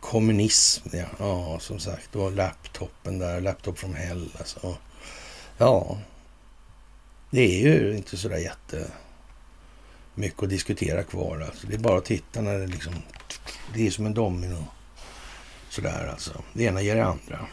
kommunism, 0.00 0.88
ja, 0.92 1.06
ja 1.18 1.58
som 1.60 1.78
sagt. 1.78 2.16
Och 2.16 2.32
laptopen 2.32 3.18
där, 3.18 3.40
laptop 3.40 3.78
från 3.78 3.94
hell 3.94 4.28
alltså. 4.38 4.76
Ja, 5.58 5.98
det 7.30 7.40
är 7.40 7.58
ju 7.58 7.96
inte 7.96 8.16
sådär 8.16 8.38
jätte 8.38 8.86
mycket 10.14 10.42
att 10.42 10.48
diskutera 10.48 11.02
kvar. 11.02 11.40
Alltså. 11.40 11.66
Det 11.66 11.74
är 11.74 11.78
bara 11.78 11.98
att 11.98 12.04
titta 12.04 12.40
när 12.40 12.58
det 12.58 12.66
liksom, 12.66 12.94
det 13.74 13.86
är 13.86 13.90
som 13.90 14.06
en 14.06 14.14
domino 14.14 14.64
Sådär 15.74 16.08
alltså. 16.12 16.42
Det 16.52 16.64
ena 16.64 16.82
ger 16.82 16.96
det 16.96 17.04
andra 17.04 17.46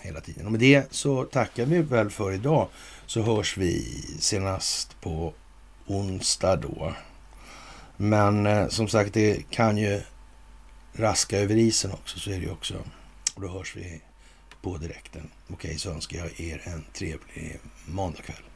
hela 0.00 0.20
tiden. 0.20 0.46
Och 0.46 0.52
med 0.52 0.60
det 0.60 0.92
så 0.92 1.24
tackar 1.24 1.66
vi 1.66 1.82
väl 1.82 2.10
för 2.10 2.32
idag. 2.32 2.68
Så 3.06 3.22
hörs 3.22 3.56
vi 3.56 4.02
senast 4.18 5.00
på 5.00 5.34
onsdag 5.86 6.56
då. 6.56 6.94
Men 7.96 8.46
eh, 8.46 8.68
som 8.68 8.88
sagt, 8.88 9.14
det 9.14 9.50
kan 9.50 9.76
ju 9.76 10.00
raska 10.92 11.38
över 11.38 11.56
isen 11.56 11.92
också. 11.92 12.18
Så 12.18 12.30
är 12.30 12.34
det 12.34 12.44
ju 12.44 12.50
också. 12.50 12.74
Och 13.34 13.42
då 13.42 13.48
hörs 13.48 13.76
vi 13.76 14.00
på 14.62 14.76
direkten. 14.76 15.30
Okej, 15.48 15.78
så 15.78 15.90
önskar 15.90 16.18
jag 16.18 16.40
er 16.40 16.62
en 16.64 16.84
trevlig 16.92 17.60
måndagkväll. 17.84 18.49